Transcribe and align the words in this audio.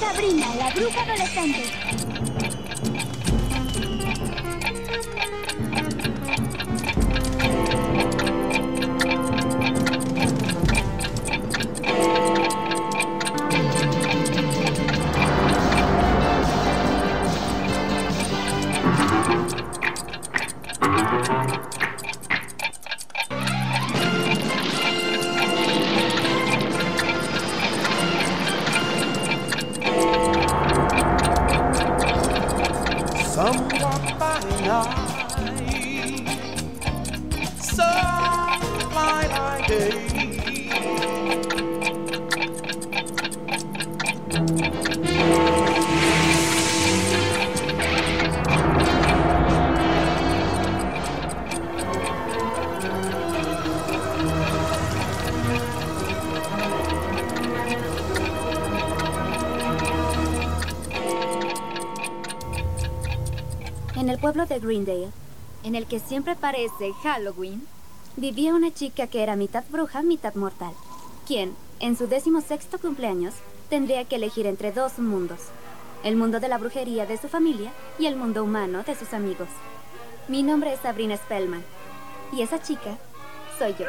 Sabrina, 0.00 0.54
la 0.56 0.70
bruja 0.70 1.02
adolescente. 1.02 2.35
En 65.64 65.74
el 65.74 65.86
que 65.86 66.00
siempre 66.00 66.36
parece 66.36 66.92
Halloween, 67.02 67.66
vivía 68.16 68.54
una 68.54 68.74
chica 68.74 69.06
que 69.06 69.22
era 69.22 69.34
mitad 69.34 69.64
bruja, 69.70 70.02
mitad 70.02 70.34
mortal, 70.34 70.74
quien, 71.26 71.54
en 71.80 71.96
su 71.96 72.06
decimosexto 72.06 72.78
cumpleaños, 72.78 73.32
tendría 73.70 74.04
que 74.04 74.16
elegir 74.16 74.46
entre 74.46 74.72
dos 74.72 74.98
mundos, 74.98 75.40
el 76.04 76.16
mundo 76.16 76.40
de 76.40 76.48
la 76.48 76.58
brujería 76.58 77.06
de 77.06 77.16
su 77.16 77.28
familia 77.28 77.72
y 77.98 78.04
el 78.04 78.16
mundo 78.16 78.44
humano 78.44 78.82
de 78.82 78.94
sus 78.94 79.14
amigos. 79.14 79.48
Mi 80.28 80.42
nombre 80.42 80.74
es 80.74 80.80
Sabrina 80.80 81.16
Spellman, 81.16 81.64
y 82.34 82.42
esa 82.42 82.60
chica 82.60 82.98
soy 83.58 83.74
yo. 83.78 83.86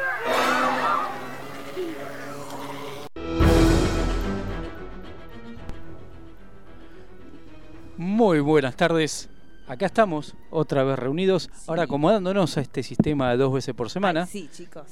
Muy 7.98 8.40
buenas 8.40 8.74
tardes. 8.74 9.28
Acá 9.68 9.86
estamos, 9.86 10.34
otra 10.50 10.82
vez 10.82 10.98
reunidos, 10.98 11.50
ahora 11.66 11.82
acomodándonos 11.84 12.56
a 12.56 12.60
este 12.62 12.82
sistema 12.82 13.30
de 13.30 13.36
dos 13.36 13.52
veces 13.52 13.74
por 13.74 13.90
semana. 13.90 14.22
Ay, 14.22 14.28
sí, 14.28 14.48
chicos. 14.52 14.86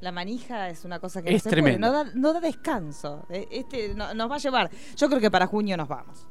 La 0.00 0.10
manija 0.12 0.68
es 0.70 0.84
una 0.84 0.98
cosa 0.98 1.22
que 1.22 1.28
Es 1.28 1.44
no 1.44 1.50
se 1.50 1.50
tremendo. 1.50 1.86
puede, 1.88 2.04
no 2.04 2.04
da, 2.04 2.10
no 2.14 2.32
da 2.32 2.40
descanso. 2.40 3.24
Eh, 3.28 3.46
Este 3.50 3.94
no- 3.94 4.14
nos 4.14 4.30
va 4.30 4.36
a 4.36 4.38
llevar. 4.38 4.70
Yo 4.96 5.08
creo 5.08 5.20
que 5.20 5.30
para 5.30 5.46
junio 5.46 5.76
nos 5.76 5.86
vamos. 5.88 6.26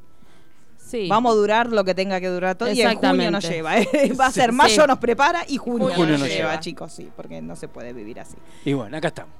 Sí. 0.76 1.08
Vamos 1.08 1.32
a 1.32 1.36
durar 1.36 1.68
lo 1.72 1.84
que 1.84 1.94
tenga 1.94 2.20
que 2.20 2.28
durar 2.28 2.56
todo 2.56 2.70
y 2.70 2.82
en 2.82 2.96
junio 2.98 3.30
nos 3.30 3.48
lleva. 3.48 3.78
¿eh? 3.78 4.12
Va 4.20 4.26
a 4.26 4.30
Sí. 4.30 4.40
ser 4.40 4.52
mayo 4.52 4.82
Sí. 4.82 4.88
nos 4.88 4.98
prepara 4.98 5.44
y 5.48 5.56
junio, 5.56 5.88
Junio 5.94 6.12
nos 6.12 6.20
nos 6.20 6.28
lleva, 6.28 6.50
lleva. 6.50 6.60
chicos, 6.60 6.92
sí, 6.92 7.10
porque 7.16 7.40
no 7.40 7.56
se 7.56 7.68
puede 7.68 7.92
vivir 7.94 8.20
así. 8.20 8.36
Y 8.64 8.72
bueno, 8.74 8.94
acá 8.96 9.08
estamos. 9.08 9.32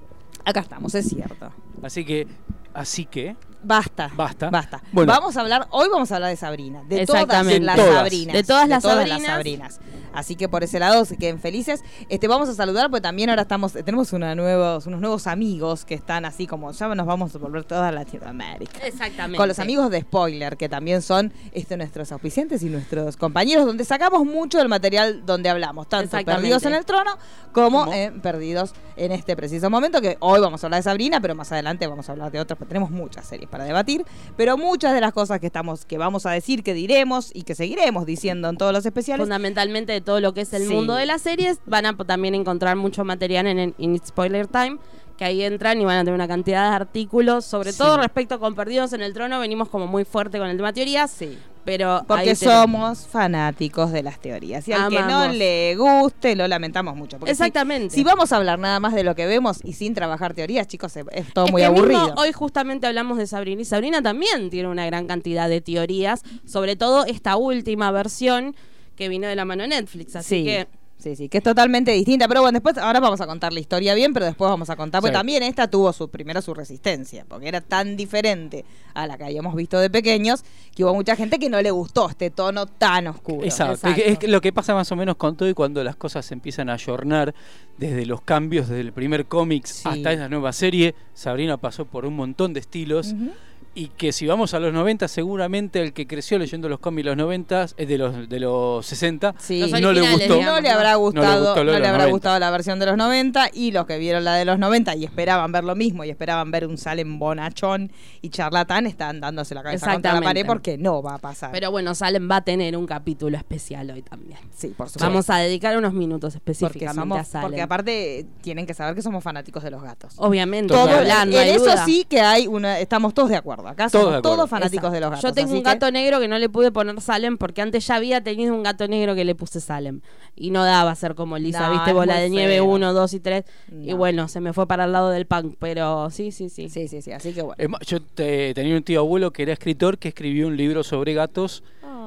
Acá 0.46 0.60
estamos, 0.60 0.94
es 0.94 1.08
cierto. 1.08 1.52
Así 1.82 2.04
que, 2.06 2.26
así 2.72 3.04
que, 3.04 3.36
Basta. 3.62 4.10
Basta. 4.14 4.50
Basta. 4.50 4.82
Bueno. 4.92 5.12
Vamos 5.12 5.36
a 5.36 5.40
hablar, 5.40 5.68
hoy 5.70 5.88
vamos 5.90 6.10
a 6.12 6.16
hablar 6.16 6.30
de 6.30 6.36
Sabrina. 6.36 6.82
De 6.88 7.06
todas 7.06 7.26
las 7.26 7.76
Todas. 7.76 7.94
Sabrinas. 7.94 8.34
De 8.34 8.42
todas 8.42 8.68
las 8.68 8.82
Sabrinas. 8.82 9.22
Sabrinas. 9.22 9.80
Así 10.12 10.36
que 10.36 10.48
por 10.48 10.62
ese 10.62 10.78
lado 10.78 11.04
se 11.04 11.16
queden 11.16 11.40
felices. 11.40 11.82
Este, 12.08 12.28
vamos 12.28 12.48
a 12.48 12.54
saludar 12.54 12.90
porque 12.90 13.00
también 13.00 13.30
ahora 13.30 13.42
estamos, 13.42 13.72
tenemos 13.72 14.12
una 14.12 14.34
nuevos, 14.34 14.86
unos 14.86 15.00
nuevos 15.00 15.26
amigos 15.26 15.84
que 15.84 15.94
están 15.94 16.24
así 16.24 16.46
como, 16.46 16.70
ya 16.72 16.94
nos 16.94 17.06
vamos 17.06 17.34
a 17.34 17.38
volver 17.38 17.64
toda 17.64 17.90
Latinoamérica. 17.92 18.86
Exactamente. 18.86 19.38
Con 19.38 19.48
los 19.48 19.58
amigos 19.58 19.90
de 19.90 20.00
Spoiler, 20.02 20.56
que 20.56 20.68
también 20.68 21.02
son 21.02 21.32
este, 21.52 21.76
nuestros 21.76 22.12
auspiciantes 22.12 22.62
y 22.62 22.66
nuestros 22.66 23.16
compañeros, 23.16 23.64
donde 23.66 23.84
sacamos 23.84 24.24
mucho 24.24 24.58
del 24.58 24.68
material 24.68 25.24
donde 25.24 25.48
hablamos, 25.48 25.88
tanto. 25.88 26.12
Perdidos 26.24 26.64
en 26.64 26.74
el 26.74 26.84
Trono 26.84 27.16
como 27.52 27.92
eh, 27.92 28.12
Perdidos 28.22 28.74
en 28.96 29.12
este 29.12 29.36
preciso 29.36 29.70
momento, 29.70 30.00
que 30.00 30.16
hoy 30.20 30.40
vamos 30.40 30.62
a 30.62 30.66
hablar 30.66 30.80
de 30.80 30.84
Sabrina, 30.84 31.20
pero 31.20 31.34
más 31.34 31.50
adelante 31.52 31.86
vamos 31.86 32.08
a 32.08 32.12
hablar 32.12 32.30
de 32.30 32.40
otras, 32.40 32.58
porque 32.58 32.68
tenemos 32.68 32.90
muchas 32.90 33.26
series 33.26 33.48
para 33.52 33.64
debatir, 33.64 34.04
pero 34.36 34.56
muchas 34.56 34.92
de 34.94 35.00
las 35.00 35.12
cosas 35.12 35.38
que 35.38 35.46
estamos, 35.46 35.84
que 35.84 35.98
vamos 35.98 36.26
a 36.26 36.32
decir, 36.32 36.64
que 36.64 36.74
diremos 36.74 37.30
y 37.32 37.42
que 37.42 37.54
seguiremos 37.54 38.06
diciendo 38.06 38.48
en 38.48 38.56
todos 38.56 38.72
los 38.72 38.84
especiales, 38.84 39.22
Fundamentalmente 39.22 39.92
de 39.92 40.00
todo 40.00 40.18
lo 40.20 40.34
que 40.34 40.40
es 40.40 40.52
el 40.54 40.62
Sí. 40.66 40.74
mundo 40.74 40.94
de 40.94 41.06
las 41.06 41.22
series, 41.22 41.58
van 41.66 41.86
a 41.86 41.96
también 41.96 42.34
encontrar 42.34 42.74
mucho 42.76 43.04
material 43.04 43.46
en, 43.46 43.74
en 43.78 43.98
Spoiler 44.04 44.46
Time, 44.48 44.78
que 45.22 45.26
ahí 45.28 45.42
entran 45.44 45.80
y 45.80 45.84
van 45.84 45.98
a 45.98 46.00
tener 46.00 46.14
una 46.14 46.26
cantidad 46.26 46.70
de 46.70 46.74
artículos, 46.76 47.44
sobre 47.44 47.70
Sí. 47.72 47.78
todo 47.78 47.96
respecto 47.96 48.40
con 48.40 48.56
Perdidos 48.56 48.92
en 48.92 49.02
el 49.02 49.12
Trono, 49.14 49.38
venimos 49.38 49.68
como 49.68 49.86
muy 49.86 50.04
fuerte 50.04 50.38
con 50.38 50.48
el 50.48 50.56
tema 50.56 50.72
teorías, 50.72 51.10
sí. 51.12 51.38
pero 51.64 52.02
Porque 52.08 52.34
somos 52.34 53.06
fanáticos 53.06 53.92
de 53.92 54.02
las 54.02 54.18
teorías. 54.20 54.66
Y 54.66 54.72
al 54.72 54.90
que 54.90 55.00
no 55.02 55.28
le 55.28 55.76
guste, 55.76 56.34
lo 56.34 56.48
lamentamos 56.48 56.96
mucho. 56.96 57.18
Porque 57.20 57.30
Exactamente. 57.30 57.94
Si, 57.94 58.02
vamos 58.02 58.32
a 58.32 58.36
hablar 58.38 58.58
nada 58.58 58.80
más 58.80 58.94
de 58.94 59.04
lo 59.04 59.14
que 59.14 59.26
vemos 59.26 59.60
y 59.62 59.74
sin 59.74 59.94
trabajar 59.94 60.34
teorías, 60.34 60.66
chicos, 60.66 60.96
es 60.96 61.32
todo 61.32 61.46
Es 61.46 61.52
muy 61.52 61.62
que 61.62 61.70
mismo 61.70 61.78
aburrido. 61.98 62.14
hoy 62.16 62.32
justamente 62.32 62.88
hablamos 62.88 63.16
de 63.16 63.28
Sabrina 63.28 63.62
y 63.62 63.64
Sabrina 63.64 64.02
también 64.02 64.50
tiene 64.50 64.68
una 64.68 64.84
gran 64.86 65.06
cantidad 65.06 65.48
de 65.48 65.60
teorías, 65.60 66.22
sobre 66.44 66.74
todo 66.74 67.04
esta 67.06 67.36
última 67.36 67.92
versión 67.92 68.56
que 68.96 69.08
vino 69.08 69.28
de 69.28 69.36
la 69.36 69.44
mano 69.44 69.62
de 69.62 69.68
Netflix, 69.68 70.16
así 70.16 70.38
sí. 70.40 70.44
que 70.44 70.66
Sí, 71.02 71.16
sí, 71.16 71.28
que 71.28 71.38
es 71.38 71.44
totalmente 71.44 71.90
distinta. 71.92 72.28
Pero 72.28 72.42
bueno, 72.42 72.56
después, 72.56 72.78
ahora 72.78 73.00
vamos 73.00 73.20
a 73.20 73.26
contar 73.26 73.52
la 73.52 73.58
historia 73.60 73.94
bien, 73.94 74.12
pero 74.12 74.24
después 74.26 74.48
vamos 74.48 74.70
a 74.70 74.76
contar, 74.76 75.00
porque 75.00 75.12
Sí. 75.12 75.18
también 75.18 75.42
esta 75.42 75.68
tuvo 75.68 75.92
su 75.92 76.08
primero 76.10 76.40
su 76.42 76.54
resistencia, 76.54 77.24
porque 77.28 77.48
era 77.48 77.60
tan 77.60 77.96
diferente 77.96 78.64
a 78.94 79.06
la 79.06 79.16
que 79.18 79.24
habíamos 79.24 79.54
visto 79.56 79.78
de 79.80 79.90
pequeños, 79.90 80.44
que 80.76 80.84
hubo 80.84 80.94
mucha 80.94 81.16
gente 81.16 81.38
que 81.38 81.48
no 81.48 81.60
le 81.60 81.70
gustó 81.70 82.08
este 82.08 82.30
tono 82.30 82.66
tan 82.66 83.08
oscuro. 83.08 83.44
Exacto. 83.44 83.74
Exacto. 83.74 84.00
Es, 84.04 84.18
es 84.22 84.28
lo 84.30 84.40
que 84.40 84.52
pasa 84.52 84.74
más 84.74 84.90
o 84.92 84.96
menos 84.96 85.16
con 85.16 85.36
todo 85.36 85.48
y 85.48 85.54
cuando 85.54 85.82
las 85.82 85.96
cosas 85.96 86.24
se 86.24 86.34
empiezan 86.34 86.70
a 86.70 86.74
ayornar 86.74 87.34
desde 87.78 88.06
los 88.06 88.20
cambios, 88.20 88.68
desde 88.68 88.82
el 88.82 88.92
primer 88.92 89.26
cómics 89.26 89.70
Sí. 89.70 89.88
hasta 89.88 90.12
esa 90.12 90.28
nueva 90.28 90.52
serie. 90.52 90.94
Sabrina 91.14 91.56
pasó 91.56 91.84
por 91.86 92.04
un 92.06 92.14
montón 92.14 92.52
de 92.52 92.60
estilos. 92.60 93.12
Ujú. 93.12 93.30
Y 93.74 93.88
que 93.88 94.12
si 94.12 94.26
vamos 94.26 94.52
a 94.52 94.60
los 94.60 94.70
90, 94.74 95.08
seguramente 95.08 95.80
el 95.80 95.94
que 95.94 96.06
creció 96.06 96.38
leyendo 96.38 96.68
los 96.68 96.78
cómics 96.78 97.04
de 97.04 97.10
los 97.10 97.16
90, 97.16 97.62
es 97.78 97.88
de 97.88 97.96
los, 97.96 98.28
de 98.28 98.38
los 98.38 98.84
60, 98.84 99.34
Sí. 99.38 99.60
Los 99.60 99.80
no 99.80 99.92
le 99.94 100.02
gustó. 100.02 100.18
digamos. 100.34 100.44
No 100.44 100.60
le 100.60 100.68
habrá 100.68 100.94
gustado, 100.96 101.44
gustó 101.46 101.64
no 101.64 101.70
le 101.70 101.76
habrá 101.78 101.90
90. 101.92 102.10
gustado 102.10 102.38
la 102.38 102.50
versión 102.50 102.78
de 102.78 102.84
los 102.84 102.98
90 102.98 103.48
y 103.54 103.70
los 103.70 103.86
que 103.86 103.96
vieron 103.96 104.24
la 104.24 104.34
de 104.34 104.44
los 104.44 104.58
90 104.58 104.94
y 104.96 105.04
esperaban 105.04 105.52
ver 105.52 105.64
lo 105.64 105.74
mismo 105.74 106.04
y 106.04 106.10
esperaban 106.10 106.50
ver 106.50 106.66
un 106.66 106.76
Salem 106.76 107.18
bonachón 107.18 107.90
y 108.20 108.28
charlatán 108.28 108.86
están 108.86 109.20
dándose 109.20 109.54
la 109.54 109.62
cabeza 109.62 109.86
contra 109.90 110.12
la 110.12 110.18
Exactamente. 110.18 110.40
pared 110.42 110.46
porque 110.46 110.76
no 110.76 111.02
va 111.02 111.14
a 111.14 111.18
pasar. 111.18 111.50
Pero 111.52 111.70
bueno, 111.70 111.94
Salem 111.94 112.30
va 112.30 112.36
a 112.36 112.44
tener 112.44 112.76
un 112.76 112.84
capítulo 112.86 113.38
especial 113.38 113.90
hoy 113.90 114.02
también. 114.02 114.38
sí, 114.54 114.68
por 114.68 114.88
supuesto. 114.90 115.08
Vamos 115.08 115.30
a 115.30 115.38
dedicar 115.38 115.78
unos 115.78 115.94
minutos 115.94 116.34
porque, 116.34 116.50
específicamente 116.52 117.00
somos- 117.00 117.18
a 117.20 117.24
Salem. 117.24 117.46
porque 117.48 117.62
aparte 117.62 118.26
tienen 118.42 118.66
que 118.66 118.74
saber 118.74 118.94
que 118.94 119.00
somos 119.00 119.24
fanáticos 119.24 119.62
de 119.62 119.70
los 119.70 119.82
gatos. 119.82 120.12
Obviamente, 120.18 120.74
Todo- 120.74 120.88
no 120.88 121.00
en 121.00 121.10
hay 121.34 121.50
eso 121.50 121.64
duda. 121.64 121.86
sí 121.86 122.04
que 122.06 122.20
hay 122.20 122.46
una, 122.46 122.78
estamos 122.78 123.14
todos 123.14 123.30
de 123.30 123.36
acuerdo. 123.36 123.61
Acá 123.66 123.88
Todos 123.88 123.92
somos 124.04 124.06
acuerdo. 124.18 124.36
todos 124.36 124.50
fanáticos 124.50 124.74
Exacto. 124.92 124.94
de 124.94 125.00
los 125.00 125.10
gatos. 125.10 125.22
Yo 125.22 125.32
tengo 125.34 125.52
un 125.52 125.58
que- 125.58 125.62
gato 125.70 125.90
negro 125.90 126.20
que 126.20 126.28
no 126.28 126.38
le 126.38 126.48
pude 126.48 126.72
poner 126.72 127.00
Salem 127.00 127.36
porque 127.38 127.62
antes 127.62 127.86
ya 127.86 127.96
había 127.96 128.22
tenido 128.22 128.54
un 128.54 128.62
gato 128.62 128.86
negro 128.88 129.14
que 129.14 129.24
le 129.24 129.34
puse 129.34 129.60
Salem. 129.60 130.00
Y 130.36 130.50
no 130.50 130.64
daba 130.64 130.94
ser 130.94 131.14
como 131.14 131.36
Lisa, 131.38 131.66
No, 131.68 131.72
¿viste? 131.74 131.92
Bola 131.92 132.16
de 132.18 132.30
nieve 132.30 132.54
feo. 132.54 132.64
1, 132.64 132.92
2 132.92 133.14
y 133.14 133.20
3. 133.20 133.44
Y 133.82 133.90
No. 133.90 133.96
bueno, 133.96 134.28
se 134.28 134.40
me 134.40 134.52
fue 134.52 134.66
para 134.66 134.84
el 134.84 134.92
lado 134.92 135.10
del 135.10 135.26
punk. 135.26 135.56
Pero 135.58 136.10
sí, 136.10 136.32
sí, 136.32 136.48
sí. 136.48 136.68
Sí, 136.68 136.88
sí, 136.88 137.02
sí. 137.02 137.12
Así 137.12 137.32
que 137.32 137.42
bueno. 137.42 137.56
Es 137.58 137.68
más, 137.68 137.80
Yo 137.86 138.00
te- 138.00 138.54
tenía 138.54 138.76
un 138.76 138.82
tío 138.82 139.00
abuelo 139.00 139.32
que 139.32 139.42
era 139.42 139.52
escritor 139.52 139.98
que 139.98 140.08
escribió 140.08 140.46
un 140.46 140.56
libro 140.56 140.82
sobre 140.84 141.14
gatos, 141.14 141.62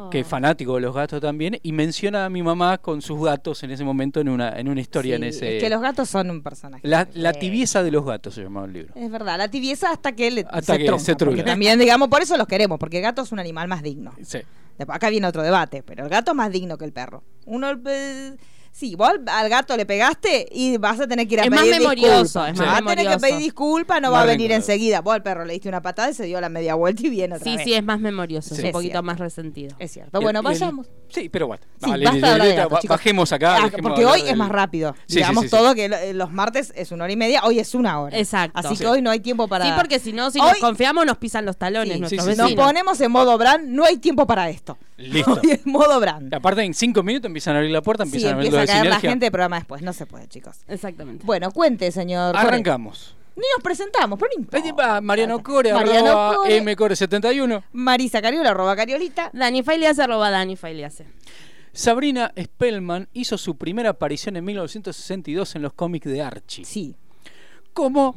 Que 0.10 0.22
es 0.22 0.28
fanático 0.28 0.76
de 0.76 0.82
los 0.82 0.94
gatos 0.96 1.22
también, 1.22 1.60
y 1.64 1.72
menciona 1.72 2.26
a 2.26 2.30
mi 2.30 2.44
mamá 2.44 2.78
con 2.78 3.02
sus 3.02 3.24
gatos 3.24 3.64
en 3.64 3.72
ese 3.72 3.84
momento 3.84 4.20
en 4.20 4.30
una, 4.30 4.58
en 4.60 4.68
una 4.68 4.82
historia 4.82 5.18
Sí, 5.18 5.22
en 5.24 5.30
ese. 5.30 5.58
Es 5.58 5.64
que 5.64 5.70
los 5.70 5.82
gatos 5.82 6.10
son 6.10 6.30
un 6.30 6.42
personaje. 6.42 6.88
la, 6.88 7.08
la 7.14 7.34
tibieza 7.34 7.84
de 7.84 7.92
los 7.92 8.06
gatos 8.06 8.34
se 8.36 8.44
llamaba 8.44 8.66
el 8.68 8.74
libro. 8.74 8.94
Es 8.96 9.10
verdad, 9.12 9.38
la 9.38 9.50
tibieza 9.50 9.92
hasta 9.92 10.14
que 10.14 10.32
le, 10.32 10.46
Hasta 10.50 10.74
se, 10.74 10.80
que 10.80 10.86
trunca, 10.86 11.04
se. 11.04 11.16
Porque 11.16 11.44
también, 11.44 11.80
digamos, 11.80 12.08
por 12.08 12.22
eso 12.22 12.38
los 12.38 12.48
queremos, 12.48 12.80
porque 12.80 12.98
el 12.98 13.04
gato 13.04 13.22
es 13.22 13.32
un 13.32 13.40
animal 13.40 13.68
más 13.68 13.82
digno. 13.84 14.14
Sí. 14.22 14.40
Acá 14.88 15.10
viene 15.10 15.26
otro 15.28 15.42
debate, 15.42 15.84
pero 15.84 16.04
el 16.04 16.10
gato 16.10 16.32
es 16.32 16.38
más 16.38 16.52
digno 16.52 16.78
que 16.78 16.86
el 16.86 16.92
perro. 16.92 17.24
Uno 17.46 17.72
eh, 17.88 18.36
Sí, 18.78 18.94
vos 18.98 19.10
al- 19.28 19.48
gato 19.48 19.78
le 19.78 19.86
pegaste 19.86 20.50
y 20.52 20.76
vas 20.76 21.00
a 21.00 21.08
tener 21.08 21.26
que 21.30 21.36
ir 21.36 21.40
a 21.40 21.44
Es 21.46 21.50
más 21.50 21.62
pedir 21.62 21.80
memorioso, 21.80 22.44
disculpas. 22.44 22.50
es 22.52 22.58
más 22.58 22.68
Vas 22.68 22.76
a 22.76 22.78
tener 22.80 22.96
que 22.98 23.04
memorioso. 23.04 23.20
pedir 23.22 23.38
disculpas, 23.38 24.02
no 24.02 24.12
Más 24.12 24.18
va 24.18 24.22
a 24.24 24.26
venir 24.26 24.50
rencoroso. 24.50 24.72
enseguida. 24.74 25.00
Vos 25.00 25.14
al 25.16 25.24
perro 25.24 25.46
le 25.46 25.54
diste 25.54 25.70
una 25.70 25.82
patada 25.82 26.10
y 26.10 26.14
se 26.14 26.26
dio 26.26 26.42
la 26.42 26.50
media 26.50 26.76
vuelta 26.76 27.08
y 27.08 27.10
viene 27.10 27.36
otra 27.36 27.46
Sí, 27.50 27.56
vez. 27.56 27.64
sí, 27.66 27.74
es 27.74 27.84
más 27.86 28.02
memorioso, 28.02 28.50
Sí. 28.50 28.56
es 28.56 28.60
un 28.60 28.66
Es 28.66 28.72
poquito 28.74 28.92
cierto. 28.92 29.04
más 29.04 29.18
resentido. 29.20 29.76
Es 29.80 29.92
cierto. 29.94 30.20
Bueno, 30.20 30.44
vayamos. 30.44 30.88
Sí, 31.08 31.30
pero 31.30 31.48
bueno. 31.48 31.64
Sí, 31.82 31.90
Vale, 31.90 32.04
basta 32.06 32.38
de 32.38 32.48
de. 32.50 32.68
Bajemos 32.90 33.32
acá. 33.32 33.60
Ah, 33.64 33.72
porque 33.82 34.06
hoy 34.06 34.24
es 34.28 34.36
más 34.36 34.50
rápido. 34.50 34.94
Sí, 34.94 35.04
sí, 35.08 35.16
Digamos 35.20 35.44
sí, 35.44 35.50
sí. 35.50 35.56
todo 35.56 35.74
que 35.74 35.88
lo- 35.88 36.14
los 36.14 36.34
martes 36.34 36.74
es 36.76 36.92
una 36.92 37.06
hora 37.06 37.14
y 37.14 37.16
media, 37.16 37.46
hoy 37.46 37.60
es 37.60 37.76
una 37.76 38.02
hora. 38.02 38.18
Exacto. 38.18 38.60
Así 38.60 38.76
Sí. 38.76 38.84
que 38.84 38.88
hoy 38.90 39.02
no 39.02 39.10
hay 39.10 39.22
tiempo 39.22 39.48
para. 39.48 39.64
Sí, 39.68 39.72
porque 39.78 40.00
si 40.00 40.12
no, 40.12 40.32
si 40.32 40.40
Hoy- 40.42 40.50
nos 40.50 40.58
confiamos, 40.58 41.06
nos 41.06 41.18
pisan 41.18 41.46
los 41.46 41.56
talones 41.56 41.94
Sí, 41.94 42.00
nuestros 42.02 42.26
sí, 42.26 42.32
sí, 42.32 42.38
Nos 42.38 42.52
ponemos 42.56 43.00
en 43.00 43.10
modo 43.10 43.38
brand, 43.38 43.70
no 43.70 43.86
hay 43.86 43.96
tiempo 44.00 44.28
para 44.28 44.50
esto. 44.50 44.78
Listo. 44.98 45.42
Modo 45.66 46.00
brand. 46.00 46.34
Aparte, 46.34 46.64
en 46.64 46.74
cinco 46.74 47.04
minutos 47.04 47.28
empiezan 47.28 47.56
a 47.56 47.60
abrir 47.60 47.72
la 47.72 47.82
puerta, 47.82 48.06
Sí, 48.06 48.10
empiezan 48.10 48.34
a 48.34 48.38
ver 48.38 48.46
empieza 48.46 48.58
a 48.60 48.62
de 48.62 48.68
caer 48.68 48.86
la 48.88 49.00
gente 49.00 49.26
del 49.26 49.32
programa 49.32 49.58
después. 49.58 49.82
No 49.82 49.94
se 49.94 50.06
puede, 50.06 50.28
chicos. 50.28 50.58
Exactamente. 50.68 51.26
Bueno, 51.26 51.52
cuente, 51.52 51.92
señor. 51.92 52.36
Arrancamos. 52.38 53.16
Ni 53.36 53.44
nos 53.54 53.62
presentamos, 53.62 54.18
pero 54.18 54.32
no 54.34 54.42
importa. 54.42 55.02
Mariano 55.02 55.44
Core, 55.44 55.74
Mariano 55.74 56.08
arroba 56.08 56.36
Core. 56.38 56.64
mcore71. 56.64 57.64
Marisa 57.74 58.22
Cariola, 58.22 58.52
arroba 58.52 58.76
Cariolita. 58.78 59.30
Dani 59.34 59.62
Failiase, 59.62 60.02
arroba 60.04 60.32
Dani 60.32 60.56
Failiase. 60.56 61.06
Sabrina 61.74 62.32
Spellman 62.42 63.10
hizo 63.12 63.38
su 63.38 63.58
primera 63.58 63.90
aparición 63.90 64.38
en 64.38 64.46
1962 64.46 65.56
en 65.58 65.62
los 65.64 65.74
cómics 65.74 66.10
de 66.10 66.22
Archie. 66.22 66.64
Sí. 66.64 66.96
Como 67.74 68.16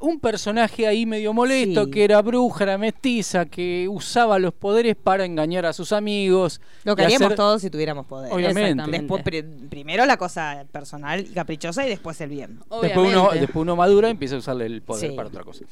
un 0.00 0.20
personaje 0.20 0.86
ahí 0.86 1.06
medio 1.06 1.32
molesto, 1.32 1.84
Sí. 1.84 1.90
que 1.90 2.04
era 2.04 2.20
bruja, 2.20 2.64
era 2.64 2.76
mestiza, 2.78 3.46
que 3.46 3.86
usaba 3.88 4.38
los 4.38 4.52
poderes 4.52 4.96
para 4.96 5.24
engañar 5.24 5.64
a 5.64 5.72
sus 5.72 5.92
amigos. 5.92 6.60
Lo 6.84 6.94
que 6.94 7.04
haríamos 7.04 7.26
hacer- 7.26 7.36
todos 7.36 7.62
si 7.62 7.70
tuviéramos 7.70 8.04
poder. 8.06 8.30
Obviamente. 8.32 8.82
Después, 8.90 9.22
pri- 9.22 9.42
primero 9.70 10.04
la 10.04 10.16
cosa 10.18 10.66
personal 10.70 11.20
y 11.20 11.32
caprichosa 11.32 11.86
y 11.86 11.88
después 11.88 12.20
el 12.20 12.28
bien. 12.28 12.58
Después 12.82 12.92
uno, 12.96 13.06
Obviamente. 13.06 13.40
después 13.40 13.62
uno 13.62 13.76
madura 13.76 14.08
y 14.08 14.10
empieza 14.10 14.34
a 14.34 14.38
usarle 14.38 14.66
el 14.66 14.82
poder 14.82 15.10
Sí. 15.10 15.16
para 15.16 15.28
otra 15.28 15.42
cosa. 15.42 15.64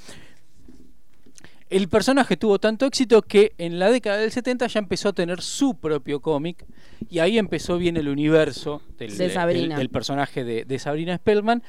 El 1.69 1.89
personaje 1.89 2.37
tuvo 2.37 2.59
tanto 2.59 2.85
éxito 2.85 3.23
que 3.23 3.55
en 3.57 3.79
la 3.79 3.91
década 3.91 4.19
del 4.19 4.31
70 4.31 4.67
ya 4.67 4.79
empezó 4.79 5.09
a 5.09 5.13
tener 5.15 5.41
su 5.41 5.75
propio 5.75 6.21
cómic 6.21 6.67
y 7.09 7.19
ahí 7.21 7.39
empezó 7.39 7.79
bien 7.79 7.97
el 7.97 8.09
universo 8.09 8.83
del, 8.99 9.17
De 9.17 9.31
Sabrina. 9.31 9.69
del- 9.77 9.79
del 9.79 9.89
personaje 9.89 10.45
de, 10.45 10.65
de 10.67 10.79
Sabrina 10.79 11.17
Spellman. 11.17 11.63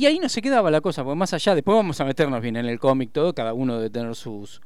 Y 0.00 0.06
ahí 0.06 0.18
no 0.18 0.28
se 0.30 0.40
quedaba 0.40 0.70
la 0.70 0.80
cosa, 0.80 1.04
porque 1.04 1.18
más 1.18 1.34
allá, 1.34 1.54
después 1.54 1.74
vamos 1.76 2.00
a 2.00 2.04
meternos 2.06 2.40
bien 2.40 2.56
en 2.56 2.64
el 2.66 2.78
cómic 2.78 3.10
todo, 3.12 3.34
cada 3.34 3.52
uno 3.52 3.76
debe 3.76 3.90
tener 3.90 4.14
sus, 4.16 4.62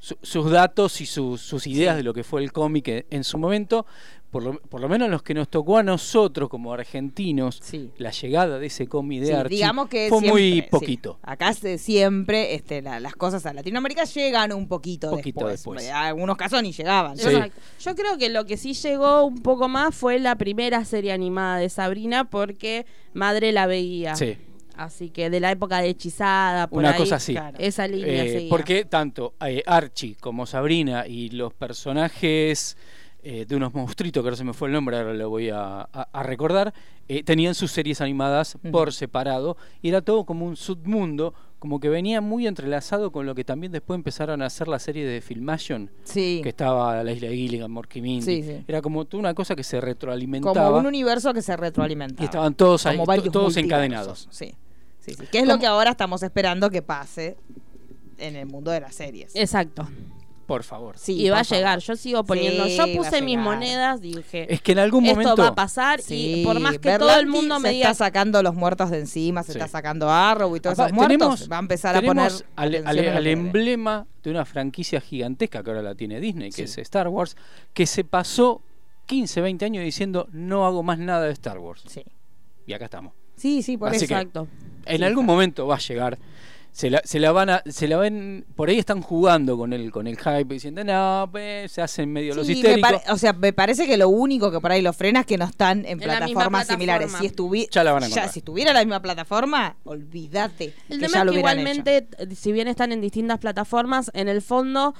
su- 0.00 0.18
sus 0.22 0.50
datos 0.50 1.00
y 1.00 1.06
sus, 1.06 1.40
sus 1.40 1.68
ideas 1.68 1.96
de 1.96 2.02
lo 2.02 2.12
que 2.12 2.24
fue 2.24 2.42
el 2.42 2.50
cómic 2.52 2.88
en, 2.88 3.06
en 3.10 3.22
su 3.22 3.38
momento. 3.38 3.86
Por 4.32 4.42
lo, 4.44 4.58
por 4.58 4.80
lo 4.80 4.88
menos 4.88 5.10
los 5.10 5.22
que 5.22 5.34
nos 5.34 5.48
tocó 5.50 5.76
a 5.76 5.82
nosotros 5.82 6.48
como 6.48 6.72
argentinos, 6.72 7.60
Sí. 7.62 7.90
la 7.98 8.10
llegada 8.12 8.58
de 8.58 8.66
ese 8.66 8.86
cómic 8.88 9.20
de 9.20 9.26
Sí, 9.26 9.32
Archie 9.34 9.56
digamos 9.56 9.88
que 9.88 10.08
fue 10.08 10.20
siempre, 10.20 10.30
muy 10.32 10.52
sí. 10.62 10.66
poquito. 10.70 11.18
Acá 11.22 11.52
se- 11.52 11.76
siempre 11.78 12.54
este, 12.54 12.80
la- 12.80 12.98
las 12.98 13.14
cosas 13.14 13.44
a 13.46 13.52
Latinoamérica 13.52 14.04
llegan 14.04 14.52
un 14.54 14.66
poquito, 14.68 15.10
Poquito 15.10 15.46
después. 15.46 15.80
después. 15.82 15.84
En 15.86 15.94
algunos 15.94 16.36
casos 16.38 16.62
ni 16.62 16.72
llegaban. 16.72 17.18
Sí. 17.18 17.28
Exacto. 17.28 17.60
Yo 17.78 17.94
creo 17.94 18.16
que 18.18 18.30
lo 18.30 18.46
que 18.46 18.56
sí 18.56 18.72
llegó 18.72 19.22
un 19.26 19.42
poco 19.42 19.68
más 19.68 19.94
fue 19.94 20.18
la 20.18 20.34
primera 20.36 20.82
serie 20.86 21.12
animada 21.12 21.58
de 21.58 21.68
Sabrina 21.68 22.24
porque 22.28 22.86
madre 23.12 23.52
la 23.52 23.66
veía. 23.66 24.16
Sí. 24.16 24.38
Así 24.76 25.10
que 25.10 25.28
de 25.30 25.38
la 25.40 25.50
época 25.50 25.80
de 25.80 25.88
Hechizada, 25.90 26.66
por 26.68 26.78
Una 26.78 26.92
ahí, 26.92 26.98
cosa 26.98 27.16
así. 27.16 27.32
claro. 27.34 27.58
Esa 27.60 27.86
línea 27.86 28.24
Eh, 28.24 28.46
porque 28.48 28.84
tanto 28.84 29.34
eh, 29.46 29.62
Archie 29.66 30.16
como 30.18 30.46
Sabrina 30.46 31.06
y 31.06 31.28
los 31.30 31.52
personajes 31.54 32.76
eh, 33.22 33.44
de 33.46 33.54
unos 33.54 33.72
monstruitos, 33.74 34.22
que 34.22 34.26
ahora 34.28 34.36
se 34.36 34.44
me 34.44 34.52
fue 34.52 34.68
el 34.68 34.74
nombre, 34.74 34.96
ahora 34.96 35.14
lo 35.14 35.28
voy 35.30 35.48
a, 35.50 35.82
a- 35.82 36.08
a 36.12 36.22
recordar, 36.24 36.74
eh, 37.06 37.22
tenían 37.22 37.54
sus 37.54 37.70
series 37.70 38.00
animadas 38.00 38.58
por 38.72 38.92
separado 38.92 39.56
y 39.80 39.90
era 39.90 40.00
todo 40.02 40.24
como 40.24 40.44
un 40.46 40.56
submundo, 40.56 41.32
como 41.62 41.78
que 41.78 41.88
venía 41.88 42.20
muy 42.20 42.48
entrelazado 42.48 43.12
con 43.12 43.24
lo 43.24 43.36
que 43.36 43.44
también 43.44 43.70
después 43.70 43.94
empezaron 43.96 44.42
a 44.42 44.46
hacer 44.46 44.66
la 44.66 44.80
serie 44.80 45.06
de 45.06 45.20
Filmation, 45.20 45.92
Sí. 46.02 46.40
que 46.42 46.48
estaba 46.48 47.04
la 47.04 47.12
isla 47.12 47.28
de 47.28 47.36
Gilligan, 47.36 47.70
Morky 47.70 48.00
Mindy. 48.02 48.20
Sí, 48.24 48.42
sí. 48.42 48.64
Era 48.66 48.82
como 48.82 49.04
toda 49.04 49.20
una 49.20 49.32
cosa 49.32 49.54
que 49.54 49.62
se 49.62 49.80
retroalimentaba. 49.80 50.66
Como 50.66 50.78
un 50.78 50.86
universo 50.86 51.32
que 51.32 51.40
se 51.40 51.56
retroalimenta. 51.56 52.20
Y 52.20 52.24
estaban 52.24 52.54
todos 52.54 52.84
ahí, 52.86 52.98
todos 53.30 53.56
encadenados. 53.58 54.26
Sí. 54.32 54.56
sí, 54.98 55.12
sí. 55.14 55.26
Que 55.30 55.38
es 55.38 55.44
Como- 55.44 55.52
lo 55.52 55.60
que 55.60 55.66
ahora 55.66 55.92
estamos 55.92 56.24
esperando 56.24 56.68
que 56.68 56.82
pase 56.82 57.36
en 58.18 58.34
el 58.34 58.46
mundo 58.46 58.72
de 58.72 58.80
las 58.80 58.96
series. 58.96 59.30
Exacto. 59.36 59.86
Por 60.52 60.64
favor. 60.64 60.98
Sí, 60.98 61.14
y 61.18 61.30
va 61.30 61.38
a 61.38 61.42
llegar. 61.44 61.78
Yo 61.78 61.96
sigo 61.96 62.24
poniendo. 62.24 62.66
Sí, 62.66 62.76
yo 62.76 62.84
puse 62.94 63.22
mis 63.22 63.38
monedas, 63.38 64.02
dije. 64.02 64.52
Es 64.52 64.60
que 64.60 64.72
en 64.72 64.80
algún 64.80 65.06
esto 65.06 65.20
momento... 65.20 65.40
va 65.40 65.48
a 65.48 65.54
pasar 65.54 66.02
Sí, 66.02 66.42
y 66.42 66.44
por 66.44 66.60
más 66.60 66.78
que 66.78 66.98
todo 66.98 67.18
el 67.18 67.26
mundo 67.26 67.58
me 67.58 67.70
se 67.70 67.74
diga 67.76 67.90
está 67.92 68.04
sacando 68.04 68.42
los 68.42 68.54
muertos 68.54 68.90
de 68.90 68.98
encima, 68.98 69.42
se 69.44 69.52
Sí. 69.52 69.58
está 69.58 69.66
sacando 69.66 70.10
Arrow 70.10 70.54
y 70.54 70.60
todos 70.60 70.78
Apá, 70.78 70.88
esos 70.88 70.94
muertos, 70.94 71.16
tenemos- 71.16 71.50
va 71.50 71.56
a 71.56 71.60
empezar 71.60 71.96
a 71.96 72.02
poner 72.02 72.30
al, 72.54 73.26
emblema 73.28 74.06
de 74.22 74.30
una 74.30 74.44
franquicia 74.44 75.00
gigantesca 75.00 75.62
que 75.62 75.70
ahora 75.70 75.80
la 75.80 75.94
tiene 75.94 76.20
Disney, 76.20 76.50
que 76.50 76.66
Sí. 76.66 76.74
es 76.74 76.76
Star 76.76 77.08
Wars, 77.08 77.34
que 77.72 77.86
se 77.86 78.04
pasó 78.04 78.60
15, 79.06 79.40
20 79.40 79.64
años 79.64 79.82
diciendo 79.84 80.28
no 80.32 80.66
hago 80.66 80.82
más 80.82 80.98
nada 80.98 81.24
de 81.24 81.32
Star 81.32 81.58
Wars. 81.60 81.82
Sí. 81.88 82.04
Y 82.66 82.74
acá 82.74 82.84
estamos. 82.84 83.14
Sí, 83.36 83.62
sí, 83.62 83.78
por 83.78 83.88
Así 83.88 84.04
Exacto. 84.04 84.48
En 84.84 84.98
Sí, 84.98 85.02
algún 85.04 85.24
claro. 85.24 85.32
momento 85.34 85.66
va 85.66 85.76
a 85.76 85.78
llegar. 85.78 86.18
Se 86.74 86.88
la, 86.88 87.02
se 87.04 87.20
la 87.20 87.32
van 87.32 87.50
a, 87.50 87.62
se 87.66 87.86
la 87.86 87.98
ven, 87.98 88.46
por 88.56 88.70
ahí 88.70 88.78
están 88.78 89.02
jugando 89.02 89.58
con 89.58 89.74
el, 89.74 89.92
con 89.92 90.06
el 90.06 90.16
hype 90.16 90.44
diciendo, 90.54 90.82
no, 90.82 91.28
pues, 91.30 91.70
se 91.70 91.82
hacen 91.82 92.10
medio 92.10 92.34
los 92.34 92.46
Sí, 92.46 92.54
histéricos. 92.54 93.02
o 93.10 93.18
sea, 93.18 93.34
me 93.34 93.52
parece 93.52 93.86
que 93.86 93.98
lo 93.98 94.08
único 94.08 94.50
que 94.50 94.58
por 94.58 94.72
ahí 94.72 94.80
los 94.80 94.96
frena 94.96 95.20
es 95.20 95.26
que 95.26 95.36
no 95.36 95.44
están 95.44 95.84
en, 95.84 95.98
plataformas 95.98 96.66
similares. 96.66 97.12
Si, 97.12 97.26
estuvi 97.26 97.68
Ya 97.70 97.84
la 97.84 97.92
van 97.92 98.04
a 98.04 98.06
encontrar. 98.06 98.30
si 98.30 98.38
estuviera 98.38 98.72
la 98.72 98.80
misma 98.80 99.02
plataforma, 99.02 99.76
olvídate. 99.84 100.72
El 100.88 100.98
que 101.00 101.06
tema 101.08 101.12
ya 101.12 101.18
es 101.20 101.26
lo 101.26 101.32
que 101.32 101.38
hubieran 101.40 101.58
igualmente, 101.60 101.96
hecho. 102.18 102.34
si 102.36 102.52
bien 102.52 102.68
están 102.68 102.90
en 102.92 103.02
distintas 103.02 103.38
plataformas, 103.38 104.10
en 104.14 104.28
el 104.28 104.40
fondo 104.40 104.94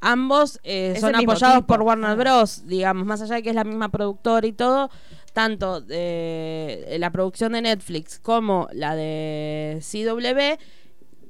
ambos 0.00 0.58
eh, 0.64 0.94
Es 0.96 1.00
son 1.02 1.14
apoyados 1.14 1.58
tipo. 1.58 1.66
por 1.68 1.82
Warner 1.82 2.10
Ah. 2.10 2.14
Bros. 2.16 2.66
Digamos, 2.66 3.06
más 3.06 3.22
allá 3.22 3.36
de 3.36 3.42
que 3.44 3.50
es 3.50 3.54
la 3.54 3.62
misma 3.62 3.90
productora 3.90 4.44
y 4.44 4.52
todo, 4.52 4.90
tanto 5.32 5.84
eh, 5.88 6.96
la 6.98 7.10
producción 7.10 7.52
de 7.52 7.62
Netflix 7.62 8.18
como 8.18 8.66
la 8.72 8.96
de 8.96 9.80
CW 9.80 10.58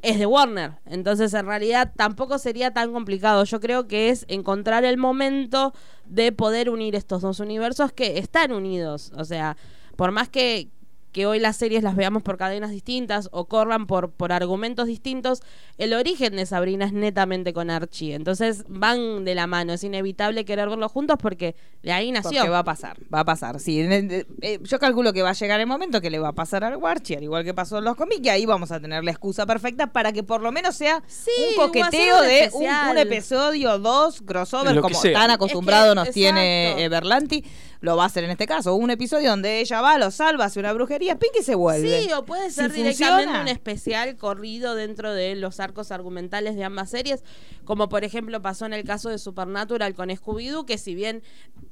es 0.02 0.18
de 0.18 0.26
Warner. 0.26 0.72
Entonces, 0.84 1.32
en 1.32 1.46
realidad, 1.46 1.92
tampoco 1.96 2.38
sería 2.38 2.72
tan 2.72 2.92
complicado. 2.92 3.44
Yo 3.44 3.60
creo 3.60 3.86
que 3.86 4.10
es 4.10 4.26
encontrar 4.28 4.84
el 4.84 4.98
momento 4.98 5.72
de 6.04 6.32
poder 6.32 6.68
unir 6.68 6.96
estos 6.96 7.22
dos 7.22 7.40
universos 7.40 7.92
que 7.92 8.18
están 8.18 8.52
unidos. 8.52 9.12
O 9.16 9.24
sea, 9.24 9.56
por 9.96 10.10
más 10.10 10.28
que, 10.28 10.70
que 11.12 11.26
hoy 11.26 11.38
las 11.38 11.56
series 11.56 11.82
las 11.82 11.94
veamos 11.94 12.22
por 12.22 12.36
cadenas 12.38 12.70
distintas 12.70 13.28
o 13.32 13.44
corran 13.44 13.86
por, 13.86 14.10
por 14.10 14.32
argumentos 14.32 14.86
distintos, 14.86 15.42
el 15.78 15.92
origen 15.92 16.34
de 16.36 16.46
Sabrina 16.46 16.86
es 16.86 16.92
netamente 16.92 17.52
con 17.52 17.68
Archie. 17.70 18.14
Entonces, 18.14 18.64
van 18.68 19.24
de 19.24 19.34
la 19.34 19.46
mano. 19.46 19.74
Es 19.74 19.84
inevitable 19.84 20.44
querer 20.44 20.68
verlos 20.70 20.90
juntos 20.90 21.16
porque 21.20 21.54
de 21.82 21.92
ahí 21.92 22.10
nació. 22.12 22.30
Porque 22.38 22.48
va 22.48 22.60
a 22.60 22.64
pasar, 22.64 22.96
va 23.14 23.20
a 23.20 23.24
pasar. 23.24 23.60
Sí, 23.60 23.80
en 23.80 23.92
el- 23.92 24.26
eh, 24.40 24.58
yo 24.62 24.78
calculo 24.78 25.12
que 25.12 25.22
va 25.22 25.30
a 25.30 25.34
llegar 25.34 25.60
el 25.60 25.66
momento 25.66 26.00
que 26.00 26.08
le 26.10 26.18
va 26.18 26.28
a 26.28 26.32
pasar 26.32 26.64
al 26.64 26.76
Warchi, 26.76 27.14
al 27.14 27.22
igual 27.22 27.44
que 27.44 27.52
pasó 27.52 27.78
en 27.78 27.84
los 27.84 27.94
cómics, 27.96 28.20
y 28.24 28.28
ahí 28.30 28.46
vamos 28.46 28.72
a 28.72 28.80
tener 28.80 29.04
la 29.04 29.10
excusa 29.10 29.44
perfecta 29.44 29.88
para 29.92 30.12
que 30.12 30.22
por 30.22 30.40
lo 30.40 30.50
menos 30.50 30.74
sea 30.76 31.02
Sí, 31.06 31.30
un 31.50 31.56
coqueteo 31.66 32.20
un 32.20 32.26
de 32.26 32.50
un, 32.54 32.98
episodio, 32.98 33.78
dos, 33.78 34.22
crossover, 34.22 34.80
como 34.80 34.98
sea. 34.98 35.12
tan 35.12 35.30
acostumbrado 35.30 35.88
Es 35.88 35.90
que- 35.92 35.94
nos 36.06 36.10
tiene 36.10 36.62
exacto. 36.70 36.82
eh, 36.84 36.88
Berlanti. 36.88 37.44
Lo 37.82 37.96
va 37.96 38.04
a 38.04 38.06
hacer 38.06 38.22
en 38.22 38.30
este 38.30 38.46
caso. 38.46 38.74
Un 38.76 38.90
episodio 38.90 39.30
donde 39.30 39.58
ella 39.60 39.80
va, 39.80 39.98
lo 39.98 40.10
salva, 40.12 40.44
hace 40.44 40.60
una 40.60 40.72
brujería, 40.72 41.18
ping 41.18 41.30
y 41.38 41.42
se 41.42 41.56
vuelve. 41.56 42.02
Sí, 42.04 42.12
o 42.12 42.24
puede 42.24 42.48
Si 42.48 42.54
ser 42.54 42.72
directamente 42.72 43.24
funciona. 43.24 43.42
un 43.42 43.48
especial 43.48 44.16
corrido 44.16 44.76
dentro 44.76 45.12
de 45.12 45.34
los 45.34 45.58
arcos 45.58 45.90
argumentales 45.90 46.54
de 46.54 46.62
ambas 46.62 46.90
series, 46.90 47.24
como 47.64 47.88
por 47.88 48.04
ejemplo 48.04 48.40
pasó 48.40 48.66
en 48.66 48.72
el 48.72 48.84
caso 48.84 49.08
de 49.10 49.18
Supernatural 49.18 49.94
con 49.94 50.10
Scooby-Doo, 50.10 50.64
que 50.64 50.78
si 50.78 50.94
bien 50.94 51.22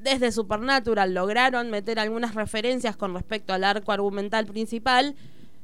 desde 0.01 0.33
Supernatural 0.33 1.15
lograron 1.15 1.71
meter 1.71 2.01
algunas 2.01 2.35
referencias 2.35 2.97
con 2.97 3.15
respecto 3.15 3.53
al 3.53 3.63
arco 3.63 3.93
argumental 3.93 4.47
principal, 4.47 5.15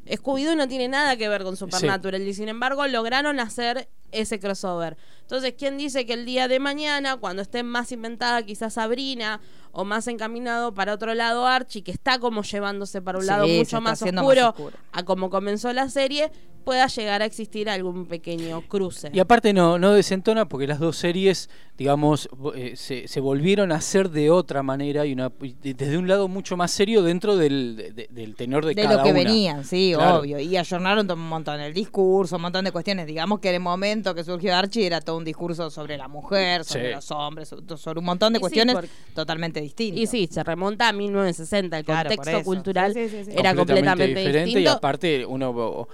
Scooby-Doo 0.06 0.54
no 0.54 0.68
tiene 0.68 0.86
nada 0.86 1.16
que 1.16 1.28
ver 1.28 1.42
con 1.42 1.56
Supernatural 1.56 2.22
y 2.22 2.34
sin 2.34 2.48
embargo 2.48 2.86
lograron 2.86 3.40
hacer 3.40 3.88
ese 4.12 4.38
crossover. 4.40 4.96
Entonces, 5.22 5.54
¿quién 5.58 5.76
dice 5.76 6.06
que 6.06 6.12
el 6.12 6.24
día 6.24 6.48
de 6.48 6.58
mañana, 6.60 7.16
cuando 7.16 7.42
esté 7.42 7.62
más 7.62 7.90
inventada 7.92 8.42
quizás 8.44 8.74
Sabrina 8.74 9.40
o 9.72 9.84
más 9.84 10.06
encaminado 10.06 10.72
para 10.72 10.94
otro 10.94 11.14
lado 11.14 11.46
Archie, 11.46 11.82
que 11.82 11.90
está 11.90 12.18
como 12.18 12.42
llevándose 12.42 13.02
para 13.02 13.18
un 13.18 13.24
Sí, 13.24 13.28
lado 13.30 13.46
mucho 13.46 13.80
más 13.80 14.00
oscuro. 14.02 14.54
a 14.92 15.02
como 15.04 15.28
comenzó 15.30 15.72
la 15.72 15.88
serie, 15.90 16.30
pueda 16.66 16.88
llegar 16.88 17.22
a 17.22 17.24
existir 17.26 17.70
algún 17.70 18.06
pequeño 18.06 18.60
cruce. 18.62 19.08
Y 19.12 19.20
aparte 19.20 19.52
no, 19.52 19.78
no 19.78 19.92
desentona 19.92 20.48
porque 20.48 20.66
las 20.66 20.80
dos 20.80 20.96
series, 20.96 21.48
digamos, 21.78 22.28
eh, 22.56 22.72
se, 22.74 23.06
se 23.06 23.20
volvieron 23.20 23.70
a 23.70 23.76
hacer 23.76 24.10
de 24.10 24.30
otra 24.32 24.64
manera 24.64 25.06
y 25.06 25.12
una, 25.12 25.30
y 25.42 25.52
de- 25.52 25.74
desde 25.74 25.96
un 25.96 26.08
lado 26.08 26.26
mucho 26.26 26.56
más 26.56 26.72
serio 26.72 27.04
dentro 27.04 27.36
del, 27.36 27.76
de- 27.76 27.92
de- 27.92 28.08
del 28.10 28.34
tenor 28.34 28.64
de, 28.66 28.74
de 28.74 28.82
cada 28.82 28.96
lo 28.96 29.02
que 29.04 29.10
una. 29.10 29.18
venían, 29.20 29.64
sí, 29.64 29.92
Claro. 29.94 30.18
obvio. 30.18 30.40
Y 30.40 30.56
ayornaron 30.56 31.06
todo 31.06 31.16
un 31.16 31.28
montón 31.28 31.60
el 31.60 31.72
discurso, 31.72 32.34
un 32.34 32.42
montón 32.42 32.64
de 32.64 32.72
cuestiones. 32.72 33.06
Digamos 33.06 33.38
que 33.38 33.50
en 33.50 33.54
el 33.54 33.60
momento 33.60 34.12
que 34.16 34.24
surgió 34.24 34.56
Archie 34.56 34.86
era 34.86 35.00
todo 35.00 35.18
un 35.18 35.24
discurso 35.24 35.70
sobre 35.70 35.96
la 35.96 36.08
mujer, 36.08 36.64
sobre 36.64 36.88
Sí. 36.88 36.94
los 36.96 37.10
hombres, 37.12 37.54
sobre 37.76 37.98
un 38.00 38.04
montón 38.04 38.32
de 38.32 38.38
Y 38.38 38.40
sí, 38.40 38.40
cuestiones 38.40 38.74
porque- 38.74 38.90
totalmente 39.14 39.60
distintas. 39.60 40.00
Y 40.00 40.06
sí, 40.08 40.28
se 40.28 40.42
remonta 40.42 40.88
a 40.88 40.92
1960, 40.92 41.78
el 41.78 41.84
Claro, 41.84 42.08
contexto 42.10 42.42
cultural 42.42 42.92
Sí, 42.92 43.08
sí, 43.08 43.18
sí, 43.18 43.24
sí. 43.26 43.38
era 43.38 43.54
completamente, 43.54 44.06
diferente 44.18 44.40
y 44.50 44.54
distinto. 44.54 44.70
aparte 44.72 45.24
uno 45.24 45.50
o, 45.50 45.88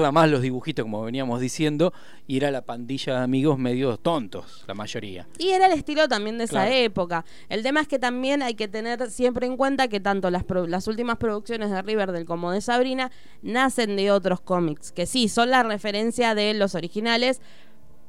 recuerda 0.00 0.12
más 0.12 0.30
los 0.30 0.40
dibujitos 0.40 0.84
como 0.84 1.02
veníamos 1.02 1.40
diciendo 1.40 1.92
y 2.26 2.38
era 2.38 2.50
la 2.50 2.62
pandilla 2.62 3.18
de 3.18 3.24
amigos 3.24 3.58
medio 3.58 3.96
tontos 3.98 4.64
la 4.66 4.72
mayoría. 4.74 5.26
Y 5.38 5.50
era 5.50 5.66
el 5.66 5.72
estilo 5.72 6.08
también 6.08 6.38
de 6.38 6.44
esa 6.44 6.64
Claro. 6.64 6.70
época. 6.72 7.24
El 7.50 7.62
tema 7.62 7.80
es 7.80 7.88
que 7.88 7.98
también 7.98 8.42
hay 8.42 8.54
que 8.54 8.66
tener 8.68 9.10
siempre 9.10 9.46
en 9.46 9.56
cuenta 9.58 9.88
que 9.88 10.00
tanto 10.00 10.30
las, 10.30 10.42
pro- 10.44 10.66
las 10.66 10.86
últimas 10.88 11.18
producciones 11.18 11.70
de 11.70 11.82
Riverdale 11.82 12.24
como 12.24 12.50
de 12.50 12.60
Sabrina 12.62 13.10
nacen 13.42 13.96
de 13.96 14.10
otros 14.10 14.40
cómics, 14.40 14.90
que 14.92 15.04
sí, 15.06 15.28
son 15.28 15.50
la 15.50 15.62
referencia 15.62 16.34
de 16.34 16.54
los 16.54 16.74
originales, 16.74 17.40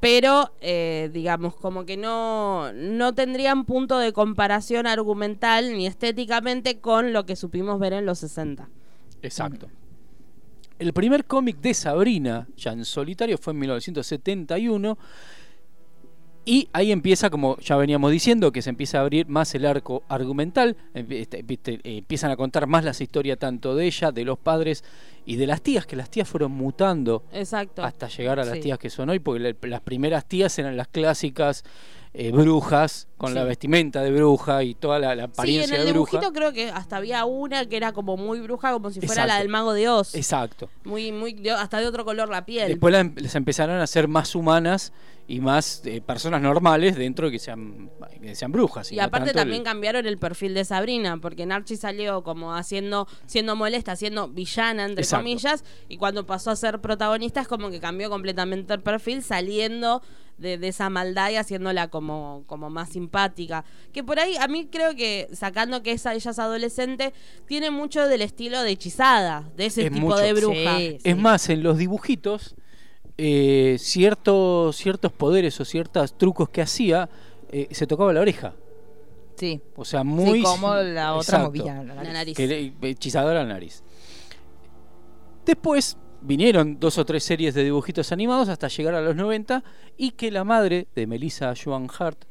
pero 0.00 0.52
eh, 0.60 1.10
digamos 1.12 1.54
como 1.54 1.84
que 1.84 1.96
no, 1.96 2.72
no 2.72 3.14
tendrían 3.14 3.64
punto 3.66 3.98
de 3.98 4.12
comparación 4.12 4.86
argumental 4.86 5.72
ni 5.76 5.86
estéticamente 5.86 6.80
con 6.80 7.12
lo 7.12 7.26
que 7.26 7.36
supimos 7.36 7.78
ver 7.78 7.92
en 7.92 8.06
los 8.06 8.18
60. 8.20 8.68
Exacto. 9.22 9.68
El 10.82 10.92
primer 10.92 11.26
cómic 11.26 11.58
de 11.60 11.74
Sabrina, 11.74 12.48
ya 12.56 12.72
en 12.72 12.84
solitario, 12.84 13.38
fue 13.38 13.52
en 13.52 13.60
1971. 13.60 14.98
Y 16.44 16.68
ahí 16.72 16.90
empieza, 16.90 17.30
como 17.30 17.56
ya 17.58 17.76
veníamos 17.76 18.10
diciendo, 18.10 18.50
que 18.50 18.62
se 18.62 18.70
empieza 18.70 18.98
a 18.98 19.02
abrir 19.02 19.28
más 19.28 19.54
el 19.54 19.64
arco 19.64 20.02
argumental. 20.08 20.76
Este, 20.92 21.44
eh, 21.46 21.80
Empiezan 21.98 22.32
a 22.32 22.36
contar 22.36 22.66
más 22.66 22.82
las 22.84 23.00
historias 23.00 23.38
tanto 23.38 23.76
de 23.76 23.86
ella, 23.86 24.10
de 24.10 24.24
los 24.24 24.40
padres 24.40 24.82
y 25.24 25.36
de 25.36 25.46
las 25.46 25.62
tías, 25.62 25.86
que 25.86 25.94
las 25.94 26.10
tías 26.10 26.26
fueron 26.28 26.50
mutando 26.50 27.22
Exacto. 27.32 27.84
hasta 27.84 28.08
llegar 28.08 28.40
a 28.40 28.44
las 28.44 28.54
Sí. 28.54 28.62
tías 28.62 28.78
que 28.80 28.90
son 28.90 29.08
hoy, 29.10 29.20
porque 29.20 29.38
la- 29.38 29.68
las 29.68 29.82
primeras 29.82 30.26
tías 30.26 30.58
eran 30.58 30.76
las 30.76 30.88
clásicas 30.88 31.62
eh, 32.14 32.30
brujas, 32.30 33.08
con 33.16 33.34
la 33.34 33.42
vestimenta 33.44 34.02
de 34.02 34.10
bruja 34.10 34.62
y 34.64 34.74
toda 34.74 34.98
la, 34.98 35.14
la 35.14 35.22
Sí, 35.22 35.24
en 35.24 35.30
apariencia 35.30 35.76
el 35.78 35.86
de 35.86 35.92
bruja. 35.92 36.10
dibujito 36.18 36.32
creo 36.34 36.52
que 36.52 36.68
hasta 36.70 36.96
había 36.98 37.24
una 37.24 37.64
que 37.66 37.76
era 37.76 37.92
como 37.92 38.16
muy 38.18 38.40
bruja, 38.40 38.72
como 38.72 38.90
si 38.90 39.00
fuera 39.00 39.24
la 39.26 39.38
del 39.38 39.48
mago 39.48 39.72
de 39.72 39.88
Oz. 39.88 40.14
Exacto. 40.14 40.68
Muy, 40.84 41.10
muy, 41.12 41.32
de- 41.32 41.52
hasta 41.52 41.78
de 41.78 41.86
otro 41.86 42.04
color 42.04 42.28
la 42.28 42.44
piel. 42.44 42.68
Después 42.68 42.92
la 42.92 43.00
em- 43.00 43.14
las 43.16 43.34
empezaron 43.34 43.78
a 43.80 43.86
ser 43.86 44.08
más 44.08 44.34
humanas 44.34 44.92
y 45.28 45.40
más 45.40 45.80
eh, 45.86 46.02
personas 46.02 46.42
normales 46.42 46.96
dentro 46.96 47.26
de 47.26 47.32
que 47.32 47.38
sean, 47.38 47.88
que 48.20 48.34
sean 48.34 48.52
brujas. 48.52 48.90
Y 48.92 48.96
no 48.96 49.04
aparte 49.04 49.26
tanto 49.28 49.38
el- 49.38 49.44
también 49.44 49.62
cambiaron 49.64 50.04
el 50.06 50.18
perfil 50.18 50.52
de 50.52 50.64
Sabrina, 50.66 51.16
porque 51.18 51.44
en 51.44 51.52
Archie 51.52 51.76
salió 51.78 52.22
como 52.24 52.54
haciendo, 52.54 53.06
siendo 53.24 53.56
molesta, 53.56 53.96
siendo 53.96 54.28
villana, 54.28 54.84
entre 54.84 55.04
Exacto. 55.04 55.22
comillas, 55.22 55.64
y 55.88 55.96
cuando 55.96 56.26
pasó 56.26 56.50
a 56.50 56.56
ser 56.56 56.80
protagonista 56.80 57.40
es 57.40 57.48
como 57.48 57.70
que 57.70 57.80
cambió 57.80 58.10
completamente 58.10 58.74
el 58.74 58.80
perfil, 58.82 59.22
saliendo 59.22 60.02
de, 60.38 60.58
de 60.58 60.68
esa 60.68 60.90
maldad 60.90 61.30
y 61.30 61.36
haciéndola 61.36 61.88
como, 61.88 62.42
como 62.46 62.68
más 62.70 62.88
simpática. 62.90 63.64
Que 63.92 64.02
por 64.02 64.18
ahí, 64.18 64.36
a 64.36 64.48
mí 64.48 64.66
creo 64.70 64.94
que, 64.96 65.28
sacando 65.32 65.82
que 65.82 65.92
esa, 65.92 66.14
ella 66.14 66.30
es 66.32 66.38
adolescente, 66.38 67.12
tiene 67.46 67.70
mucho 67.70 68.06
del 68.08 68.22
estilo 68.22 68.62
de 68.62 68.70
hechizada, 68.72 69.50
de 69.56 69.66
ese 69.66 69.86
Es 69.86 69.92
tipo 69.92 70.06
mucho. 70.06 70.18
de 70.18 70.32
bruja. 70.32 70.78
Sí, 70.78 70.98
Es 71.04 71.16
más, 71.16 71.48
en 71.48 71.62
los 71.62 71.78
dibujitos, 71.78 72.56
eh, 73.18 73.76
ciertos, 73.78 74.74
ciertos 74.76 75.12
poderes 75.12 75.60
o 75.60 75.64
ciertos 75.64 76.16
trucos 76.18 76.48
que 76.48 76.62
hacía, 76.62 77.08
eh, 77.50 77.68
se 77.70 77.86
tocaba 77.86 78.12
la 78.12 78.20
oreja. 78.20 78.54
Sí. 79.36 79.60
O 79.76 79.84
sea, 79.84 80.02
muy... 80.04 80.38
sí, 80.38 80.42
como 80.42 80.74
la 80.74 81.14
otra 81.14 81.38
movía. 81.38 81.82
la 81.82 81.94
La 82.02 82.12
nariz. 82.12 82.36
que 82.36 82.46
le- 82.46 82.74
hechizadora 82.90 83.40
al 83.42 83.48
nariz. 83.48 83.82
Después 85.44 85.96
vinieron 86.22 86.78
dos 86.80 86.98
o 86.98 87.04
tres 87.04 87.24
series 87.24 87.54
de 87.54 87.64
dibujitos 87.64 88.12
animados 88.12 88.48
hasta 88.48 88.68
llegar 88.68 88.94
a 88.94 89.00
los 89.00 89.16
90 89.16 89.62
y 89.96 90.12
que 90.12 90.30
la 90.30 90.44
madre 90.44 90.86
de 90.94 91.06
Melissa 91.06 91.54
Joan 91.62 91.88
Hart 91.98 92.24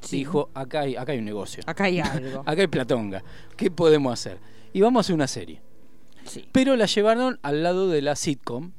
Sí. 0.00 0.18
dijo, 0.18 0.48
acá 0.54 0.80
hay, 0.82 0.94
acá 0.94 1.10
hay 1.12 1.18
un 1.18 1.24
negocio, 1.24 1.60
Acá 1.66 1.84
hay 1.84 1.98
algo. 2.00 2.40
acá 2.46 2.60
hay 2.60 2.68
platonga, 2.68 3.22
¿qué 3.56 3.68
podemos 3.70 4.12
hacer? 4.12 4.38
Y 4.72 4.80
vamos 4.80 5.00
a 5.00 5.02
hacer 5.02 5.14
una 5.16 5.26
serie. 5.26 5.60
Sí. 6.24 6.46
Pero 6.52 6.76
la 6.76 6.86
llevaron 6.86 7.38
al 7.42 7.62
lado 7.64 7.88
de 7.88 8.00
la 8.02 8.14
sitcom, 8.14 8.70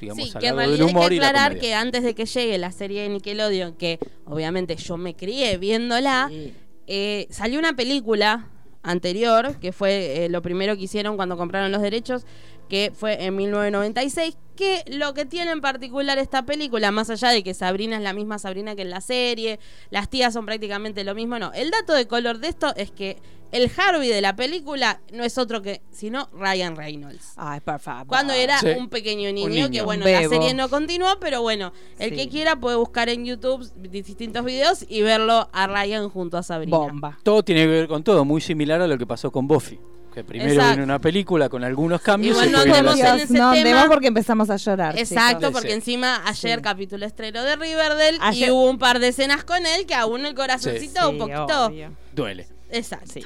digamos, 0.00 0.24
Sí, 0.24 0.32
al 0.34 0.40
que 0.40 0.46
en 0.48 0.56
lado 0.56 0.70
del 0.70 0.78
realidad 0.78 0.86
hay 0.88 0.92
humor 0.94 1.08
que 1.10 1.16
aclarar 1.16 1.58
que 1.58 1.74
antes 1.74 2.02
de 2.02 2.14
que 2.14 2.24
llegue 2.24 2.56
la 2.56 2.72
serie 2.72 3.02
de 3.02 3.10
Nickelodeon, 3.10 3.74
que 3.74 3.98
obviamente 4.24 4.76
yo 4.76 4.96
me 4.96 5.14
crié 5.14 5.58
viéndola, 5.58 6.28
Sí. 6.30 6.54
eh, 6.86 7.26
salió 7.28 7.58
una 7.58 7.74
película 7.76 8.48
anterior, 8.82 9.56
que 9.60 9.72
fue 9.72 10.24
eh, 10.24 10.28
lo 10.28 10.40
primero 10.42 10.76
que 10.76 10.82
hicieron 10.84 11.16
cuando 11.16 11.36
compraron 11.36 11.72
los 11.72 11.82
derechos, 11.82 12.24
que 12.68 12.92
fue 12.94 13.24
en 13.24 13.36
1996, 13.36 14.36
que 14.56 14.84
lo 14.86 15.14
que 15.14 15.24
tiene 15.24 15.50
en 15.50 15.60
particular 15.60 16.18
esta 16.18 16.44
película, 16.46 16.90
más 16.92 17.10
allá 17.10 17.30
de 17.30 17.42
que 17.42 17.54
Sabrina 17.54 17.96
es 17.96 18.02
la 18.02 18.12
misma 18.12 18.38
Sabrina 18.38 18.76
que 18.76 18.82
en 18.82 18.90
la 18.90 19.00
serie, 19.00 19.58
las 19.90 20.08
tías 20.08 20.32
son 20.32 20.46
prácticamente 20.46 21.02
lo 21.04 21.14
mismo, 21.14 21.38
no, 21.38 21.52
el 21.54 21.70
dato 21.70 21.92
de 21.92 22.06
color 22.06 22.38
de 22.38 22.48
esto 22.48 22.72
es 22.76 22.90
que 22.92 23.16
el 23.50 23.70
Harvey 23.76 24.08
de 24.08 24.20
la 24.20 24.34
película 24.34 25.00
no 25.12 25.22
es 25.22 25.38
otro 25.38 25.62
que, 25.62 25.80
sino 25.92 26.28
Ryan 26.32 26.74
Reynolds. 26.76 27.34
Ay, 27.36 27.60
por 27.60 27.78
favor. 27.78 28.06
Cuando 28.08 28.32
era 28.32 28.58
Sí. 28.58 28.66
un 28.76 28.88
pequeño 28.88 29.30
niño, 29.32 29.48
niño. 29.48 29.70
que 29.70 29.82
bueno, 29.82 30.04
la 30.06 30.28
serie 30.28 30.54
no 30.54 30.68
continuó, 30.68 31.18
pero 31.20 31.40
bueno, 31.42 31.72
el 32.00 32.10
Sí. 32.10 32.16
que 32.16 32.28
quiera 32.28 32.56
puede 32.56 32.76
buscar 32.76 33.08
en 33.08 33.24
YouTube 33.24 33.70
distintos 33.76 34.44
videos 34.44 34.84
y 34.88 35.02
verlo 35.02 35.48
a 35.52 35.66
Ryan 35.68 36.08
junto 36.08 36.36
a 36.36 36.42
Sabrina. 36.42 36.76
Bomba. 36.76 37.18
Todo 37.22 37.44
tiene 37.44 37.60
que 37.62 37.66
ver 37.68 37.88
con 37.88 38.02
todo, 38.02 38.24
muy 38.24 38.40
similar 38.40 38.80
a 38.80 38.88
lo 38.88 38.98
que 38.98 39.06
pasó 39.06 39.30
con 39.30 39.46
Buffy. 39.46 39.78
Que 40.14 40.22
primero 40.22 40.50
Exacto. 40.52 40.70
vino 40.74 40.84
una 40.84 41.00
película 41.00 41.48
con 41.48 41.64
algunos 41.64 42.00
cambios 42.00 42.36
Igual 42.36 42.48
y 42.48 42.52
no 42.52 42.58
viene 42.64 42.78
andemos 42.78 43.00
en 43.00 43.06
ese 43.20 43.32
no 43.32 43.38
tema. 43.38 43.50
andemos 43.52 43.84
porque 43.88 44.06
empezamos 44.06 44.48
a 44.48 44.56
llorar. 44.56 44.96
Exacto, 44.96 45.38
chicos. 45.38 45.52
porque 45.52 45.68
Sí. 45.70 45.74
encima 45.74 46.22
ayer 46.24 46.58
Sí. 46.58 46.62
capítulo 46.62 47.04
estreno 47.04 47.42
de 47.42 47.56
Riverdale 47.56 48.16
y 48.16 48.20
Ayer- 48.20 48.50
hubo 48.52 48.70
un 48.70 48.78
par 48.78 49.00
de 49.00 49.08
escenas 49.08 49.42
con 49.42 49.66
él 49.66 49.86
que 49.86 49.94
aún 49.94 50.24
el 50.24 50.34
corazoncito 50.34 51.00
Sí, 51.00 51.06
un 51.08 51.18
poquito. 51.18 51.66
obvio. 51.66 51.92
Duele. 52.14 52.46
Exacto. 52.70 53.10
Sí. 53.12 53.24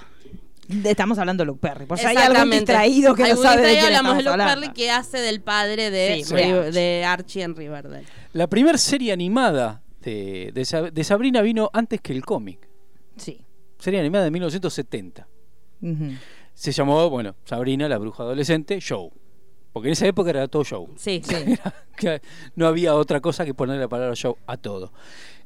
Estamos 0.85 1.19
hablando 1.19 1.43
de 1.43 1.47
Luke 1.47 1.61
Perry. 1.61 1.87
Por 1.87 1.99
si 1.99 2.07
hay 2.07 2.17
algún 2.17 2.51
distraído 2.51 3.15
que 3.15 3.23
no 3.23 3.29
Algún 3.31 3.43
sabe 3.45 3.63
de 3.63 3.81
hablamos 3.81 4.17
de 4.17 4.23
Luke 4.23 4.31
hablando. 4.33 4.61
Perry 4.63 4.73
que 4.75 4.91
hace 4.91 5.19
del 5.19 5.41
padre 5.41 5.91
de, 5.91 6.23
Sí, 6.25 6.35
Ri- 6.35 6.37
de 6.37 6.53
Archie. 6.59 6.73
de 6.81 7.05
Archie 7.05 7.43
en 7.43 7.57
Riverdale. 7.57 8.05
La 8.33 8.47
primera 8.49 8.77
serie 8.79 9.13
animada 9.13 9.83
de, 10.03 10.51
de 10.55 10.63
Sab- 10.63 10.93
de 10.93 11.05
Sabrina 11.05 11.41
vino 11.43 11.71
antes 11.73 12.01
que 12.01 12.13
el 12.13 12.25
cómic. 12.25 12.67
Sí. 13.17 13.43
Serie 13.79 14.01
animada 14.01 14.25
de 14.25 14.31
1970. 14.31 15.27
Ujú. 15.81 16.13
Se 16.59 16.73
llamó, 16.73 17.09
bueno, 17.09 17.37
Sabrina, 17.45 17.89
la 17.89 17.99
bruja 17.99 18.25
adolescente, 18.25 18.81
show. 18.81 19.13
Porque 19.73 19.91
en 19.91 19.93
esa 19.93 20.09
época 20.09 20.31
era 20.31 20.49
todo 20.49 20.65
show. 20.65 20.93
Sí. 20.97 21.23
Era- 21.31 21.73
que 21.97 22.21
no 22.57 22.67
había 22.67 22.97
otra 22.97 23.21
cosa 23.21 23.45
que 23.45 23.55
poner 23.55 23.79
la 23.79 23.87
palabra 23.87 24.17
show 24.17 24.37
a 24.45 24.57
todo. 24.57 24.93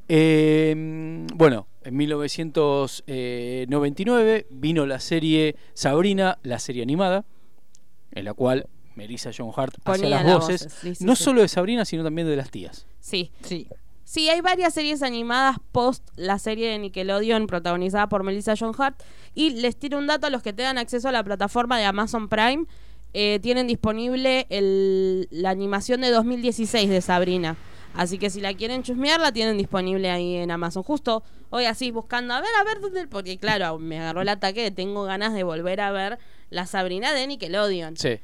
Eh, 0.09 0.75
bueno, 1.35 1.69
en 1.83 1.97
1999 1.99 4.47
vino 4.49 4.87
la 4.87 5.01
serie 5.01 5.57
Sabrina, 5.75 6.39
la 6.45 6.59
serie 6.59 6.83
animada, 6.83 7.27
en 8.13 8.25
la 8.25 8.33
cual 8.33 8.67
Melissa 8.95 9.33
John 9.37 9.51
Hart 9.55 9.75
hacía 9.85 10.09
las 10.09 10.25
las 10.25 10.35
voces, 10.35 10.65
voces, 10.65 10.79
sí, 10.81 10.95
sí, 10.95 11.05
no 11.05 11.15
sí. 11.15 11.25
solo 11.25 11.43
de 11.43 11.49
Sabrina, 11.49 11.85
sino 11.85 12.05
también 12.05 12.27
de 12.27 12.37
las 12.37 12.51
tías. 12.51 12.87
Sí. 13.01 13.33
Sí. 13.43 13.69
Sí, 14.13 14.29
hay 14.29 14.43
varias 14.43 14.75
series 14.75 15.03
animadas 15.03 15.57
post 15.73 16.07
la 16.17 16.39
serie 16.39 16.69
de 16.69 16.79
Nickelodeon 16.79 17.47
protagonizada 17.47 18.11
por 18.11 18.25
Melissa 18.25 18.53
John 18.59 18.75
Hart. 18.77 19.03
Y 19.35 19.51
les 19.63 19.75
tiro 19.79 19.97
un 19.97 20.07
dato 20.07 20.27
a 20.27 20.31
los 20.31 20.43
que 20.43 20.53
tengan 20.53 20.77
acceso 20.77 21.09
a 21.09 21.13
la 21.13 21.25
plataforma 21.25 21.79
de 21.79 21.87
Amazon 21.87 22.29
Prime. 22.29 22.67
eh, 23.15 23.41
tienen 23.43 23.67
disponible 23.67 24.47
el- 24.51 25.29
la 25.31 25.51
animación 25.51 26.01
de 26.03 26.11
2016 26.11 26.89
de 26.91 27.01
Sabrina. 27.03 27.57
Así 27.95 28.17
que 28.19 28.29
si 28.31 28.41
la 28.41 28.53
quieren 28.55 28.83
chusmear, 28.83 29.21
la 29.21 29.33
tienen 29.33 29.57
disponible 29.59 30.11
ahí 30.11 30.37
en 30.37 30.51
Amazon. 30.51 30.83
Justo 30.83 31.23
hoy 31.51 31.65
así 31.67 31.91
buscando, 31.91 32.33
a 32.35 32.41
ver, 32.41 32.49
a 32.61 32.65
ver 32.65 32.81
dónde. 32.81 33.07
Porque 33.09 33.37
claro, 33.39 33.79
me 33.79 33.99
agarró 33.99 34.21
el 34.23 34.29
ataque 34.31 34.63
de 34.63 34.71
tengo 34.71 35.05
ganas 35.05 35.33
de 35.35 35.43
volver 35.43 35.81
a 35.83 35.91
ver 35.91 36.19
la 36.51 36.65
Sabrina 36.67 37.13
de 37.15 37.27
Nickelodeon. 37.27 37.97
Sí. 37.99 38.19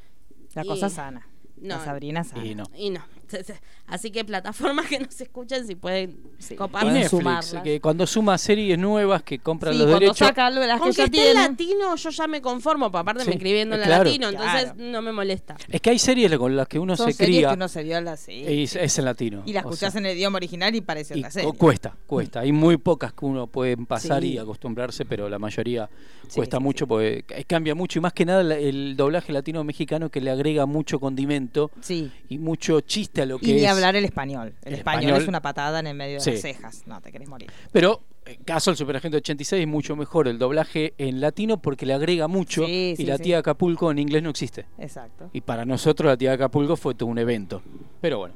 La 0.54 0.64
Y- 0.64 0.68
cosa 0.68 0.88
sana. 0.90 1.28
No. 1.56 1.76
La 1.76 1.84
Sabrina 1.84 2.24
sana. 2.24 2.44
Y 2.46 2.54
no. 2.54 2.64
Y 2.74 2.88
no. 2.90 3.00
Así 3.86 4.10
que 4.10 4.24
plataformas 4.24 4.86
que 4.86 4.98
nos 5.00 5.20
escuchen 5.20 5.66
si 5.66 5.74
pueden 5.74 6.18
Sí. 6.38 6.56
Y. 6.56 6.92
Netflix, 6.92 7.56
que 7.64 7.80
cuando 7.80 8.06
suma 8.06 8.36
series 8.38 8.78
nuevas 8.78 9.22
que 9.22 9.38
compran 9.38 9.72
Sí, 9.74 9.78
los 9.80 9.88
derechos. 9.88 10.18
saca 10.18 10.46
algo 10.46 10.60
de 10.60 10.66
las 10.66 10.78
Con 10.78 10.90
que 10.90 10.96
que 10.96 11.02
esté 11.04 11.30
en 11.30 11.36
latino, 11.36 11.96
yo 11.96 12.10
ya 12.10 12.26
me 12.26 12.40
conformo, 12.42 12.90
porque 12.90 13.00
aparte 13.02 13.22
Sí, 13.24 13.28
me 13.30 13.34
escribiendo 13.36 13.74
en 13.74 13.82
eh, 13.82 13.84
claro. 13.84 14.04
latino, 14.04 14.28
entonces 14.28 14.62
Claro. 14.72 14.74
no 14.78 15.02
me 15.02 15.12
molesta. 15.12 15.56
Es 15.68 15.80
que 15.80 15.90
hay 15.90 15.98
series 15.98 16.36
con 16.38 16.54
las 16.56 16.68
que 16.68 16.78
uno 16.78 16.96
Son 16.96 17.06
se 17.08 17.12
series 17.14 17.38
cría 17.38 17.48
que 17.48 17.54
uno 17.54 17.68
se 17.68 17.82
vio 17.82 18.00
las 18.00 18.20
sí. 18.20 18.32
y 18.32 18.62
es, 18.64 18.76
es 18.76 18.98
en 18.98 19.04
latino. 19.04 19.42
Y 19.46 19.52
la 19.52 19.60
o 19.60 19.70
escuchás 19.70 19.92
sea, 19.92 20.00
en 20.00 20.06
el 20.06 20.16
idioma 20.16 20.36
original 20.36 20.74
y 20.74 20.80
parece 20.80 21.16
y 21.16 21.20
otra 21.20 21.30
serie. 21.30 21.48
cu- 21.50 21.56
cuesta, 21.56 21.96
cuesta. 22.06 22.40
Hay 22.40 22.52
muy 22.52 22.76
pocas 22.76 23.12
que 23.12 23.24
uno 23.24 23.46
puede 23.46 23.76
pasar 23.78 24.22
Sí. 24.22 24.34
y 24.34 24.38
acostumbrarse, 24.38 25.04
pero 25.04 25.28
la 25.28 25.38
mayoría 25.38 25.88
cuesta 26.34 26.58
sí, 26.58 26.62
mucho 26.62 26.84
sí. 26.84 26.88
porque 26.88 27.24
c- 27.28 27.44
cambia 27.44 27.74
mucho 27.74 27.98
y 27.98 28.02
más 28.02 28.12
que 28.12 28.24
nada 28.24 28.54
el 28.56 28.96
doblaje 28.96 29.32
latino-mexicano 29.32 30.10
que 30.10 30.20
le 30.20 30.30
agrega 30.30 30.66
mucho 30.66 31.00
condimento 31.00 31.70
Sí. 31.80 32.10
y 32.28 32.38
mucho 32.38 32.80
chiste 32.80 33.17
a 33.22 33.26
lo 33.26 33.38
que 33.38 33.50
Y 33.50 33.64
hablar 33.66 33.96
el 33.96 34.04
español. 34.04 34.54
El, 34.62 34.72
El 34.72 34.78
español, 34.78 35.02
español- 35.04 35.22
es 35.22 35.28
una 35.28 35.42
patada 35.42 35.80
en 35.80 35.86
el 35.88 35.94
medio 35.96 36.14
de 36.14 36.20
Sí. 36.20 36.30
las 36.32 36.40
cejas. 36.40 36.82
No, 36.86 37.00
te 37.00 37.10
querés 37.12 37.28
morir. 37.28 37.50
Pero, 37.72 38.02
en 38.26 38.42
caso 38.44 38.70
del 38.70 38.76
Superagente 38.76 39.16
86, 39.18 39.62
es 39.62 39.68
mucho 39.68 39.96
mejor 39.96 40.28
el 40.28 40.38
doblaje 40.38 40.94
en 40.98 41.20
latino 41.20 41.58
porque 41.62 41.86
le 41.86 41.94
agrega 41.94 42.28
mucho 42.28 42.64
Sí, 42.66 42.90
y 42.92 42.96
sí, 42.96 43.04
la 43.06 43.18
tía 43.18 43.38
Acapulco 43.38 43.90
en 43.90 43.98
inglés 43.98 44.22
no 44.22 44.30
existe. 44.30 44.66
Exacto. 44.78 45.30
Y 45.32 45.40
para 45.40 45.64
nosotros 45.64 46.08
la 46.10 46.16
tía 46.16 46.32
Acapulco 46.32 46.76
fue 46.76 46.94
todo 46.94 47.08
un 47.08 47.18
evento. 47.18 47.62
Pero 48.00 48.18
bueno. 48.18 48.34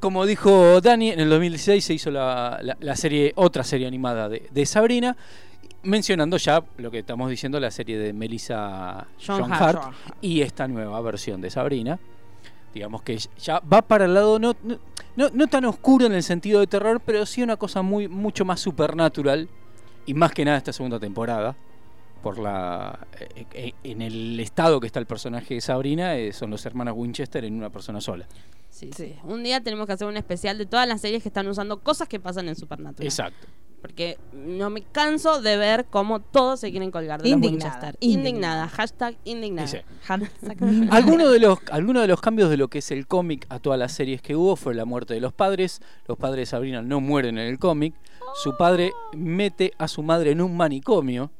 Como 0.00 0.26
dijo 0.26 0.80
Dani, 0.80 1.10
en 1.10 1.20
el 1.20 1.28
2016 1.30 1.84
se 1.84 1.94
hizo 1.94 2.10
la, 2.10 2.58
la- 2.62 2.76
la 2.80 2.96
serie, 2.96 3.32
otra 3.36 3.62
serie 3.62 3.86
animada 3.86 4.28
de, 4.28 4.48
de 4.50 4.66
Sabrina, 4.66 5.16
mencionando 5.84 6.36
ya 6.38 6.62
lo 6.78 6.90
que 6.90 7.00
estamos 7.00 7.30
diciendo, 7.30 7.60
la 7.60 7.70
serie 7.70 7.98
de 7.98 8.12
Melissa 8.12 9.06
John 9.24 9.42
John, 9.42 9.52
Hart. 9.52 9.78
Hart 9.78 9.94
y 10.20 10.40
esta 10.40 10.66
nueva 10.66 11.00
versión 11.02 11.40
de 11.40 11.50
Sabrina. 11.50 12.00
Digamos 12.74 13.02
que 13.02 13.18
ya 13.38 13.60
va 13.60 13.82
para 13.82 14.06
el 14.06 14.14
lado 14.14 14.38
no, 14.38 14.54
no, 14.62 14.78
no- 15.16 15.30
no 15.32 15.46
tan 15.46 15.64
oscuro 15.66 16.06
en 16.06 16.12
el 16.12 16.22
sentido 16.22 16.60
de 16.60 16.66
terror, 16.66 17.00
pero 17.04 17.26
sí 17.26 17.42
una 17.42 17.56
cosa 17.56 17.82
muy 17.82 18.08
mucho 18.08 18.44
más 18.44 18.60
supernatural 18.60 19.48
y 20.06 20.14
más 20.14 20.32
que 20.32 20.44
nada 20.44 20.56
esta 20.58 20.72
segunda 20.72 20.98
temporada 20.98 21.54
por 22.22 22.38
la 22.38 23.06
eh, 23.18 23.44
eh, 23.52 23.72
en 23.82 24.00
el 24.00 24.38
estado 24.40 24.78
que 24.80 24.86
está 24.86 25.00
el 25.00 25.06
personaje 25.06 25.54
de 25.54 25.60
Sabrina 25.60 26.16
eh, 26.16 26.32
son 26.32 26.50
los 26.50 26.64
hermanos 26.66 26.94
Winchester 26.96 27.44
en 27.44 27.54
una 27.54 27.68
persona 27.70 28.00
sola. 28.00 28.26
Sí, 28.70 28.90
sí. 28.96 29.16
Un 29.24 29.42
día 29.42 29.60
tenemos 29.62 29.86
que 29.86 29.92
hacer 29.92 30.06
un 30.06 30.16
especial 30.16 30.56
de 30.56 30.64
todas 30.66 30.88
las 30.88 31.00
series 31.00 31.22
que 31.22 31.28
están 31.28 31.46
usando 31.48 31.80
cosas 31.80 32.08
que 32.08 32.18
pasan 32.20 32.48
en 32.48 32.56
Supernatural. 32.56 33.04
Exacto. 33.06 33.46
Porque 33.82 34.16
no 34.32 34.70
me 34.70 34.82
canso 34.82 35.42
de 35.42 35.56
ver 35.56 35.86
cómo 35.90 36.20
todos 36.20 36.60
se 36.60 36.70
quieren 36.70 36.90
colgar 36.92 37.20
de 37.20 37.28
Indignada, 37.30 37.64
los 37.66 37.72
Winchester. 37.74 37.96
indignada. 38.00 38.28
Indignada. 38.28 38.68
Hashtag 38.68 39.16
indignada. 39.24 39.66
Dice, 39.66 39.84
Hashtag- 40.06 40.88
Algunos 40.92 41.32
de 41.32 41.40
los 41.40 41.58
algunos 41.70 42.02
de 42.02 42.08
los 42.08 42.20
cambios 42.20 42.48
de 42.48 42.56
lo 42.56 42.68
que 42.68 42.78
es 42.78 42.90
el 42.92 43.06
cómic 43.08 43.44
a 43.48 43.58
todas 43.58 43.78
las 43.78 43.92
series 43.92 44.22
que 44.22 44.36
hubo 44.36 44.54
fue 44.56 44.74
la 44.74 44.84
muerte 44.84 45.14
de 45.14 45.20
los 45.20 45.32
padres. 45.32 45.82
Los 46.06 46.16
padres 46.16 46.42
de 46.42 46.46
Sabrina 46.46 46.80
no 46.80 47.00
mueren 47.00 47.38
en 47.38 47.48
el 47.48 47.58
cómic. 47.58 47.94
Su 48.42 48.56
padre 48.56 48.92
mete 49.14 49.72
a 49.78 49.88
su 49.88 50.02
madre 50.02 50.30
en 50.30 50.40
un 50.40 50.56
manicomio. 50.56 51.30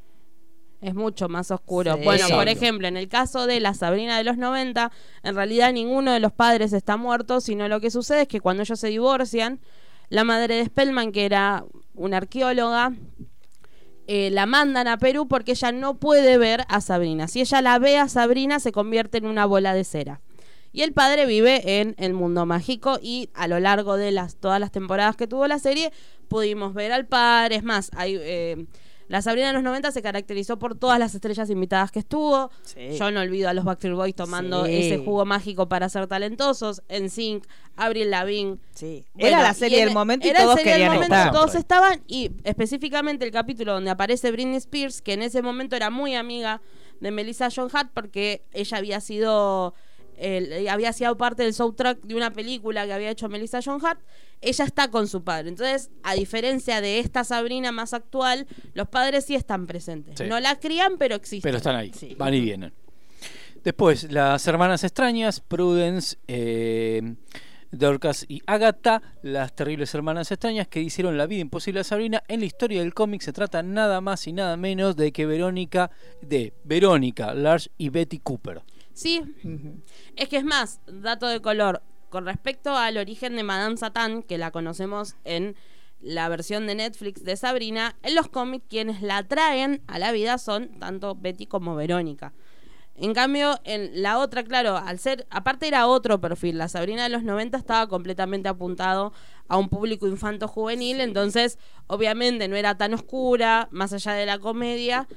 Es 0.80 0.96
mucho 0.96 1.28
más 1.28 1.52
oscuro. 1.52 1.94
Sí. 1.94 2.00
Bueno, 2.02 2.26
por 2.30 2.48
ejemplo, 2.48 2.88
en 2.88 2.96
el 2.96 3.08
caso 3.08 3.46
de 3.46 3.60
la 3.60 3.72
Sabrina 3.72 4.18
de 4.18 4.24
los 4.24 4.36
90, 4.36 4.90
en 5.22 5.34
realidad 5.36 5.72
ninguno 5.72 6.10
de 6.12 6.18
los 6.18 6.32
padres 6.32 6.72
está 6.72 6.96
muerto, 6.96 7.40
sino 7.40 7.68
lo 7.68 7.80
que 7.80 7.92
sucede 7.92 8.22
es 8.22 8.28
que 8.28 8.40
cuando 8.40 8.64
ellos 8.64 8.80
se 8.80 8.88
divorcian, 8.88 9.60
la 10.12 10.24
madre 10.24 10.56
de 10.56 10.66
Spellman, 10.66 11.10
que 11.10 11.24
era 11.24 11.64
una 11.94 12.18
arqueóloga, 12.18 12.92
eh, 14.06 14.28
la 14.30 14.44
mandan 14.44 14.86
a 14.86 14.98
Perú 14.98 15.26
porque 15.26 15.52
ella 15.52 15.72
no 15.72 15.94
puede 15.94 16.36
ver 16.36 16.66
a 16.68 16.82
Sabrina. 16.82 17.28
Si 17.28 17.40
ella 17.40 17.62
la 17.62 17.78
ve 17.78 17.96
a 17.96 18.10
Sabrina, 18.10 18.60
se 18.60 18.72
convierte 18.72 19.16
en 19.16 19.24
una 19.24 19.46
bola 19.46 19.72
de 19.72 19.84
cera. 19.84 20.20
Y 20.70 20.82
el 20.82 20.92
padre 20.92 21.24
vive 21.24 21.80
en 21.80 21.94
el 21.96 22.12
mundo 22.12 22.44
mágico 22.44 22.98
y 23.00 23.30
a 23.32 23.48
lo 23.48 23.58
largo 23.58 23.96
de 23.96 24.12
las 24.12 24.36
todas 24.36 24.60
las 24.60 24.70
temporadas 24.70 25.16
que 25.16 25.26
tuvo 25.26 25.46
la 25.46 25.58
serie 25.58 25.92
pudimos 26.28 26.74
ver 26.74 26.92
al 26.92 27.06
padre. 27.06 27.56
Es 27.56 27.64
más, 27.64 27.90
hay, 27.96 28.18
eh, 28.20 28.66
la 29.12 29.20
Sabrina 29.20 29.48
de 29.48 29.52
los 29.52 29.62
90 29.62 29.92
se 29.92 30.00
caracterizó 30.00 30.58
por 30.58 30.74
todas 30.74 30.98
las 30.98 31.14
estrellas 31.14 31.50
invitadas 31.50 31.92
que 31.92 31.98
estuvo. 31.98 32.50
Sí. 32.62 32.96
Yo 32.98 33.10
no 33.10 33.20
olvido 33.20 33.50
a 33.50 33.52
los 33.52 33.62
Backstreet 33.62 33.94
Boys 33.94 34.14
tomando 34.14 34.64
Sí. 34.64 34.72
ese 34.74 35.04
jugo 35.04 35.26
mágico 35.26 35.68
para 35.68 35.90
ser 35.90 36.06
talentosos. 36.06 36.80
En 36.88 37.10
Sync, 37.10 37.44
Avril 37.76 38.10
Lavigne. 38.10 38.56
Sí. 38.74 39.04
Bueno, 39.12 39.28
era 39.36 39.42
la 39.42 39.52
serie 39.52 39.84
del 39.84 39.92
momento 39.92 40.26
y 40.26 40.30
era 40.30 40.40
todos 40.44 40.54
serie 40.56 40.72
del 40.72 40.80
querían 40.80 40.94
momento, 40.94 41.14
estar. 41.14 41.30
Todos 41.30 41.54
estaban 41.56 42.02
y 42.06 42.30
específicamente 42.44 43.26
el 43.26 43.32
capítulo 43.32 43.74
donde 43.74 43.90
aparece 43.90 44.32
Britney 44.32 44.56
Spears, 44.56 45.02
que 45.02 45.12
en 45.12 45.20
ese 45.20 45.42
momento 45.42 45.76
era 45.76 45.90
muy 45.90 46.14
amiga 46.14 46.62
de 47.00 47.10
Melissa 47.10 47.48
John 47.54 47.68
Hart 47.70 47.90
porque 47.92 48.46
ella 48.52 48.78
había 48.78 49.00
sido 49.02 49.74
el- 50.22 50.68
había 50.68 50.92
sido 50.92 51.16
parte 51.16 51.42
del 51.42 51.52
soundtrack 51.54 52.00
de 52.02 52.14
una 52.14 52.32
película 52.32 52.86
que 52.86 52.92
había 52.92 53.10
hecho 53.10 53.28
Melissa 53.28 53.60
John 53.64 53.84
Hart. 53.84 54.00
Ella 54.40 54.64
está 54.64 54.88
con 54.90 55.06
su 55.08 55.22
padre. 55.22 55.48
Entonces, 55.50 55.90
a 56.02 56.14
diferencia 56.14 56.80
de 56.80 56.98
esta 56.98 57.24
Sabrina 57.24 57.70
más 57.72 57.92
actual, 57.94 58.46
los 58.74 58.88
padres 58.88 59.24
sí 59.26 59.34
están 59.34 59.66
presentes. 59.66 60.18
Sí. 60.18 60.24
No 60.26 60.40
la 60.40 60.58
crían, 60.58 60.98
pero 60.98 61.14
existen. 61.14 61.48
Pero 61.48 61.58
están 61.58 61.76
ahí, 61.76 61.92
Sí. 61.94 62.14
van 62.18 62.34
y 62.34 62.40
vienen. 62.40 62.72
Después, 63.62 64.10
las 64.10 64.44
hermanas 64.48 64.82
extrañas, 64.82 65.40
Prudence, 65.40 66.16
eh, 66.26 67.14
Dorcas 67.70 68.26
y 68.28 68.42
Agatha, 68.46 69.00
las 69.22 69.54
terribles 69.54 69.94
hermanas 69.94 70.30
extrañas 70.30 70.68
que 70.68 70.80
hicieron 70.82 71.16
la 71.16 71.26
vida 71.26 71.40
imposible 71.40 71.80
a 71.80 71.84
Sabrina. 71.84 72.22
En 72.28 72.40
la 72.40 72.46
historia 72.46 72.80
del 72.80 72.92
cómic 72.92 73.22
se 73.22 73.32
trata 73.32 73.62
nada 73.62 74.00
más 74.00 74.26
y 74.26 74.32
nada 74.32 74.56
menos 74.56 74.94
de 74.96 75.10
que 75.12 75.24
Verónica, 75.24 75.90
de 76.20 76.52
Verónica, 76.64 77.32
Lars 77.34 77.70
y 77.78 77.88
Betty 77.88 78.18
Cooper. 78.18 78.62
Sí. 78.94 79.22
Es 80.16 80.28
que 80.28 80.36
es 80.36 80.44
más, 80.44 80.80
dato 80.86 81.26
de 81.26 81.40
color, 81.40 81.82
con 82.10 82.26
respecto 82.26 82.76
al 82.76 82.98
origen 82.98 83.36
de 83.36 83.42
Madame 83.42 83.76
Satán, 83.76 84.22
que 84.22 84.38
la 84.38 84.50
conocemos 84.50 85.16
en 85.24 85.56
la 86.00 86.28
versión 86.28 86.66
de 86.66 86.74
Netflix 86.74 87.24
de 87.24 87.36
Sabrina, 87.36 87.96
en 88.02 88.14
los 88.14 88.28
cómics 88.28 88.66
quienes 88.68 89.02
la 89.02 89.22
traen 89.22 89.82
a 89.86 89.98
la 89.98 90.12
vida 90.12 90.36
son 90.38 90.78
tanto 90.78 91.14
Betty 91.14 91.46
como 91.46 91.76
Verónica. 91.76 92.34
En 92.94 93.14
cambio, 93.14 93.58
en 93.64 94.02
la 94.02 94.18
otra, 94.18 94.44
claro, 94.44 94.76
al 94.76 94.98
ser, 94.98 95.26
aparte 95.30 95.66
era 95.66 95.86
otro 95.86 96.20
perfil, 96.20 96.58
la 96.58 96.68
Sabrina 96.68 97.04
de 97.04 97.08
los 97.08 97.22
90 97.22 97.56
estaba 97.56 97.88
completamente 97.88 98.48
apuntado 98.48 99.14
a 99.48 99.56
un 99.56 99.70
público 99.70 100.06
infanto-juvenil, 100.06 101.00
entonces 101.00 101.58
obviamente 101.86 102.48
no 102.48 102.56
era 102.56 102.76
tan 102.76 102.92
oscura, 102.92 103.68
más 103.70 103.94
allá 103.94 104.12
de 104.12 104.26
la 104.26 104.38
comedia, 104.38 105.08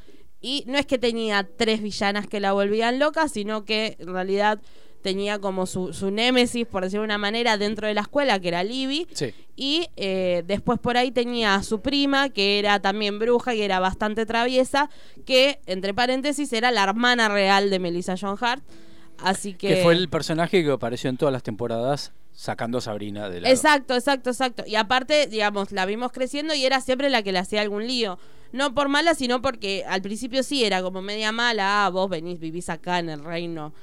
y 0.45 0.63
no 0.67 0.77
es 0.77 0.86
que 0.86 0.99
tenía 0.99 1.47
tres 1.58 1.81
villanas 1.81 2.27
que 2.27 2.39
la 2.39 2.53
volvían 2.53 2.99
loca, 2.99 3.27
sino 3.27 3.65
que 3.65 3.97
en 3.97 4.13
realidad 4.13 4.62
tenía 5.01 5.39
como 5.39 5.65
su, 5.65 5.91
su 5.91 6.12
némesis, 6.12 6.67
por 6.67 6.84
decirlo 6.84 7.01
de 7.01 7.05
una 7.05 7.17
manera, 7.17 7.58
dentro 7.58 7.88
de 7.88 7.95
la 7.95 8.01
escuela, 8.01 8.39
que 8.39 8.49
era 8.49 8.63
Libby. 8.63 9.08
Sí. 9.12 9.34
Y 9.55 9.88
eh, 9.95 10.43
después 10.45 10.77
por 10.77 10.97
ahí 10.97 11.10
tenía 11.10 11.55
a 11.55 11.63
su 11.63 11.81
prima, 11.81 12.29
que 12.29 12.60
era 12.60 12.79
también 12.79 13.17
bruja 13.17 13.55
y 13.55 13.63
era 13.63 13.79
bastante 13.79 14.27
traviesa, 14.27 14.91
que, 15.25 15.62
entre 15.65 15.95
paréntesis, 15.95 16.53
era 16.53 16.69
la 16.69 16.84
hermana 16.84 17.27
real 17.27 17.71
de 17.71 17.79
Melissa 17.79 18.13
John 18.15 18.38
Hart. 18.39 18.63
Así 19.17 19.55
que... 19.55 19.69
Que 19.69 19.75
fue 19.81 19.93
el 19.93 20.10
personaje 20.10 20.63
que 20.63 20.69
apareció 20.69 21.10
en 21.10 21.17
todas 21.17 21.34
las 21.34 21.41
temporadas 21.41 22.13
sacando 22.36 22.78
a 22.78 22.82
Sabrina 22.82 23.30
de 23.30 23.41
la. 23.41 23.50
Exacto, 23.50 23.95
exacto, 23.95 24.30
exacto. 24.30 24.63
Y 24.67 24.76
aparte, 24.76 25.26
digamos, 25.28 25.71
la 25.71 25.86
vimos 25.86 26.12
creciendo 26.12 26.54
y 26.54 26.65
era 26.65 26.82
siempre 26.82 27.10
la 27.10 27.24
que 27.24 27.32
le 27.32 27.39
hacía 27.39 27.62
algún 27.62 27.88
lío. 27.88 28.19
No 28.52 28.76
por 28.76 28.89
mala, 28.89 29.15
sino 29.15 29.41
porque 29.41 29.84
al 29.88 30.02
principio 30.02 30.43
sí 30.43 30.63
era 30.63 30.84
como 30.84 31.02
media 31.02 31.32
mala. 31.32 31.86
Ah, 31.86 31.89
vos 31.89 32.10
venís, 32.10 32.39
vivís 32.39 32.69
acá 32.69 33.00
en 33.00 33.10
el 33.10 33.24
reino. 33.24 33.74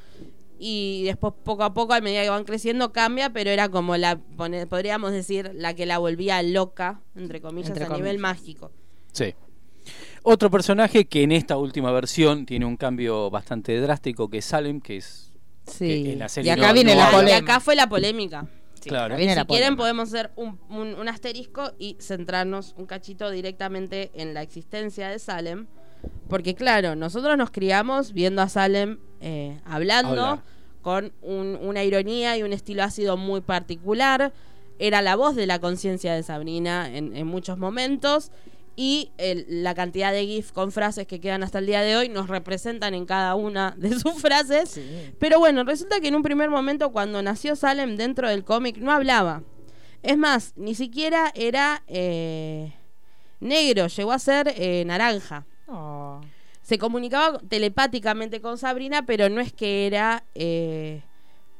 Y 0.58 1.02
después, 1.04 1.34
poco 1.42 1.64
a 1.64 1.74
poco, 1.74 1.92
a 1.92 2.00
medida 2.00 2.22
que 2.22 2.30
van 2.30 2.44
creciendo, 2.44 2.92
cambia, 2.92 3.30
pero 3.30 3.50
era 3.50 3.68
como 3.68 3.96
la, 3.96 4.20
podríamos 4.68 5.10
decir, 5.10 5.50
la 5.54 5.74
que 5.74 5.86
la 5.86 5.98
volvía 5.98 6.40
loca, 6.42 7.00
entre 7.16 7.40
comillas, 7.40 7.70
Entre 7.70 7.86
a 7.86 7.88
nivel 7.88 8.18
mágico. 8.18 8.70
Sí. 9.10 9.34
Otro 10.22 10.52
personaje 10.52 11.06
que 11.06 11.24
en 11.24 11.32
esta 11.32 11.56
última 11.56 11.90
versión 11.90 12.46
tiene 12.46 12.64
un 12.64 12.76
cambio 12.76 13.28
bastante 13.28 13.80
drástico, 13.80 14.30
que 14.30 14.38
es 14.38 14.44
Salem, 14.44 14.80
que 14.80 14.98
es. 14.98 15.31
Sí. 15.66 16.10
en 16.12 16.18
la 16.18 16.26
y 16.42 16.48
acá 16.48 16.68
no- 16.68 16.74
viene 16.74 16.92
no 16.94 16.98
la 17.00 17.06
habla. 17.06 17.18
y 17.18 17.22
polémica. 17.22 17.52
acá 17.52 17.60
fue 17.60 17.76
la 17.76 17.88
polémica. 17.88 18.46
Sí, 18.80 18.88
Claro. 18.88 19.16
viene 19.16 19.32
si 19.32 19.38
la 19.38 19.44
quieren 19.44 19.76
polémica. 19.76 19.82
podemos 19.82 20.08
hacer 20.08 20.30
un, 20.36 20.58
un- 20.68 20.94
un 20.94 21.08
asterisco 21.08 21.72
y 21.78 21.96
centrarnos 22.00 22.74
un 22.76 22.86
cachito 22.86 23.30
directamente 23.30 24.10
en 24.14 24.34
la 24.34 24.42
existencia 24.42 25.08
de 25.08 25.18
Salem. 25.20 25.66
Porque 26.28 26.54
claro, 26.56 26.96
nosotros 26.96 27.36
nos 27.38 27.50
criamos 27.52 28.12
viendo 28.12 28.42
a 28.42 28.48
Salem 28.48 28.98
eh, 29.20 29.60
hablando 29.64 30.42
con 30.82 31.12
un- 31.22 31.56
una 31.62 31.84
ironía 31.84 32.36
y 32.36 32.42
un 32.42 32.52
estilo 32.52 32.82
ácido 32.82 33.16
muy 33.16 33.40
particular. 33.40 34.32
Era 34.80 35.00
la 35.00 35.14
voz 35.14 35.36
de 35.36 35.46
la 35.46 35.60
conciencia 35.60 36.12
de 36.12 36.24
Sabrina 36.24 36.88
en, 36.92 37.14
en 37.16 37.26
muchos 37.28 37.56
momentos. 37.58 38.32
Y 38.74 39.12
el- 39.18 39.62
la 39.62 39.74
cantidad 39.74 40.12
de 40.12 40.24
GIF 40.26 40.52
con 40.52 40.72
frases 40.72 41.06
que 41.06 41.20
quedan 41.20 41.42
hasta 41.42 41.58
el 41.58 41.66
día 41.66 41.82
de 41.82 41.96
hoy 41.96 42.08
nos 42.08 42.28
representan 42.28 42.94
en 42.94 43.04
cada 43.06 43.34
una 43.34 43.74
de 43.76 43.90
sus 43.98 44.14
frases. 44.22 44.70
Sí. 44.70 45.12
Pero 45.18 45.38
bueno, 45.38 45.64
resulta 45.64 46.00
que 46.00 46.08
en 46.08 46.14
un 46.14 46.22
primer 46.22 46.48
momento 46.50 46.90
cuando 46.92 47.20
nació 47.22 47.54
Salem 47.56 47.96
dentro 47.96 48.28
del 48.28 48.44
cómic 48.44 48.78
no 48.78 48.90
hablaba. 48.92 49.42
Es 50.02 50.16
más, 50.16 50.54
ni 50.56 50.74
siquiera 50.74 51.30
era 51.34 51.82
eh, 51.86 52.72
negro, 53.40 53.86
llegó 53.88 54.12
a 54.12 54.18
ser 54.18 54.52
eh, 54.56 54.84
naranja. 54.86 55.46
Oh. 55.68 56.20
Se 56.62 56.78
comunicaba 56.78 57.38
telepáticamente 57.48 58.40
con 58.40 58.56
Sabrina, 58.58 59.04
pero 59.04 59.28
no 59.28 59.40
es 59.40 59.52
que 59.52 59.86
era 59.86 60.24
eh, 60.34 61.02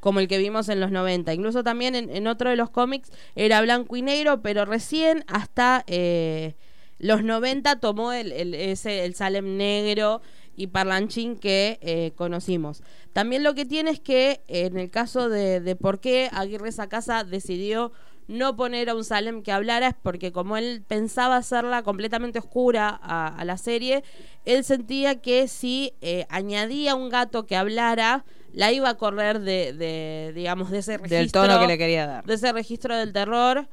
como 0.01 0.19
el 0.21 0.29
que 0.29 0.39
vimos 0.39 0.69
en 0.71 0.81
los 0.81 0.91
90. 0.91 1.35
Incluso 1.35 1.63
también 1.63 1.95
en, 1.95 2.09
en 2.11 2.27
otro 2.27 2.51
de 2.51 2.57
los 2.57 2.71
cómics 2.71 3.11
era 3.37 3.61
blanco 3.61 3.97
y 3.97 4.03
negro, 4.03 4.41
pero 4.43 4.65
recién 4.65 5.25
hasta 5.29 5.85
eh, 5.87 6.55
los 7.03 7.23
90 7.23 7.79
tomó 7.81 8.13
el, 8.15 8.33
el- 8.33 8.55
ese, 8.55 9.05
el 9.05 9.15
Salem 9.15 9.59
negro 9.59 10.23
y 10.57 10.69
parlanchín 10.69 11.37
que 11.37 11.79
eh, 11.83 12.13
conocimos. 12.17 12.83
También 13.13 13.43
lo 13.43 13.55
que 13.55 13.67
tiene 13.67 13.91
es 13.91 14.01
que 14.01 14.41
en 14.49 14.79
el 14.79 14.89
caso 14.91 15.29
de, 15.29 15.61
de 15.61 15.77
por 15.77 16.01
qué 16.01 16.31
Aguirre 16.33 16.73
Sacasa 16.73 17.25
decidió 17.25 17.93
no 18.29 18.55
poner 18.57 18.89
a 18.89 18.95
un 18.95 19.05
Salem 19.05 19.43
que 19.43 19.51
hablara 19.51 19.89
es 19.89 19.95
porque 20.01 20.31
como 20.31 20.57
él 20.57 20.85
pensaba 20.87 21.37
hacerla 21.37 21.83
completamente 21.83 22.39
oscura 22.39 22.89
a, 23.03 23.27
a 23.27 23.45
la 23.45 23.57
serie, 23.59 24.05
él 24.45 24.63
sentía 24.65 25.21
que 25.21 25.49
si 25.49 25.95
eh, 26.01 26.25
añadía 26.31 26.95
un 26.95 27.09
gato 27.09 27.47
que 27.47 27.57
hablara, 27.57 28.25
la 28.53 28.71
iba 28.73 28.89
a 28.91 28.95
correr 28.97 29.41
de, 29.41 29.73
de, 29.73 30.33
digamos, 30.35 30.71
de 30.71 30.79
ese 30.79 30.99
registro. 30.99 31.19
Del 31.19 31.33
tono 31.33 31.61
que 31.61 31.67
le 31.67 31.79
quería 31.79 32.07
dar. 32.07 32.25
De 32.25 32.35
ese 32.35 32.53
registro 32.53 32.97
del 32.97 33.13
terror. 33.13 33.69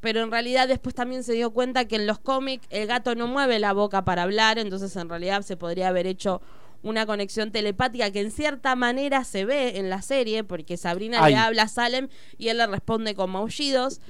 Pero 0.00 0.22
en 0.22 0.30
realidad 0.30 0.68
después 0.68 0.94
también 0.94 1.22
se 1.22 1.34
dio 1.34 1.52
cuenta 1.52 1.86
que 1.86 1.96
en 1.96 2.06
los 2.06 2.18
cómics 2.18 2.66
el 2.70 2.86
gato 2.86 3.14
no 3.14 3.26
mueve 3.26 3.58
la 3.58 3.72
boca 3.72 4.04
para 4.04 4.22
hablar, 4.22 4.58
entonces 4.58 4.94
en 4.96 5.08
realidad 5.08 5.42
se 5.42 5.56
podría 5.56 5.88
haber 5.88 6.06
hecho 6.06 6.40
una 6.82 7.06
conexión 7.06 7.52
telepática 7.52 8.10
que 8.10 8.20
en 8.20 8.30
cierta 8.30 8.74
manera 8.74 9.24
se 9.24 9.44
ve 9.44 9.78
en 9.78 9.88
la 9.88 10.02
serie, 10.02 10.44
porque 10.44 10.76
Sabrina 10.76 11.18
Ay. 11.22 11.34
le 11.34 11.38
habla 11.38 11.62
a 11.64 11.68
Salem 11.68 12.08
y 12.38 12.48
él 12.48 12.58
le 12.58 12.66
responde 12.66 13.14
con 13.14 13.30
maullidos. 13.30 14.00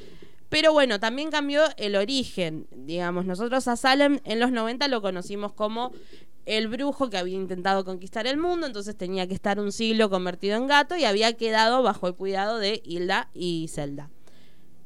Pero 0.49 0.73
bueno, 0.73 1.01
también 1.01 1.31
cambió 1.31 1.65
el 1.77 1.97
origen. 1.97 2.67
Digamos, 2.75 3.25
nosotros 3.25 3.69
a 3.69 3.77
Salem 3.77 4.21
en 4.25 4.39
los 4.39 4.53
90 4.53 4.87
lo 4.89 5.01
conocimos 5.01 5.53
como 5.53 5.93
el 6.45 6.69
brujo 6.69 7.09
que 7.09 7.19
había 7.19 7.37
intentado 7.37 7.85
conquistar 7.85 8.27
el 8.27 8.37
mundo, 8.37 8.67
entonces 8.67 8.97
tenía 8.97 9.27
que 9.27 9.35
estar 9.35 9.61
un 9.61 9.73
siglo 9.73 10.11
convertido 10.11 10.57
en 10.57 10.67
gato 10.67 10.97
y 10.97 11.05
había 11.05 11.35
quedado 11.35 11.83
bajo 11.83 12.09
el 12.09 12.15
cuidado 12.15 12.59
de 12.59 12.83
Hilda 12.85 13.29
y 13.33 13.69
Zelda. 13.69 14.11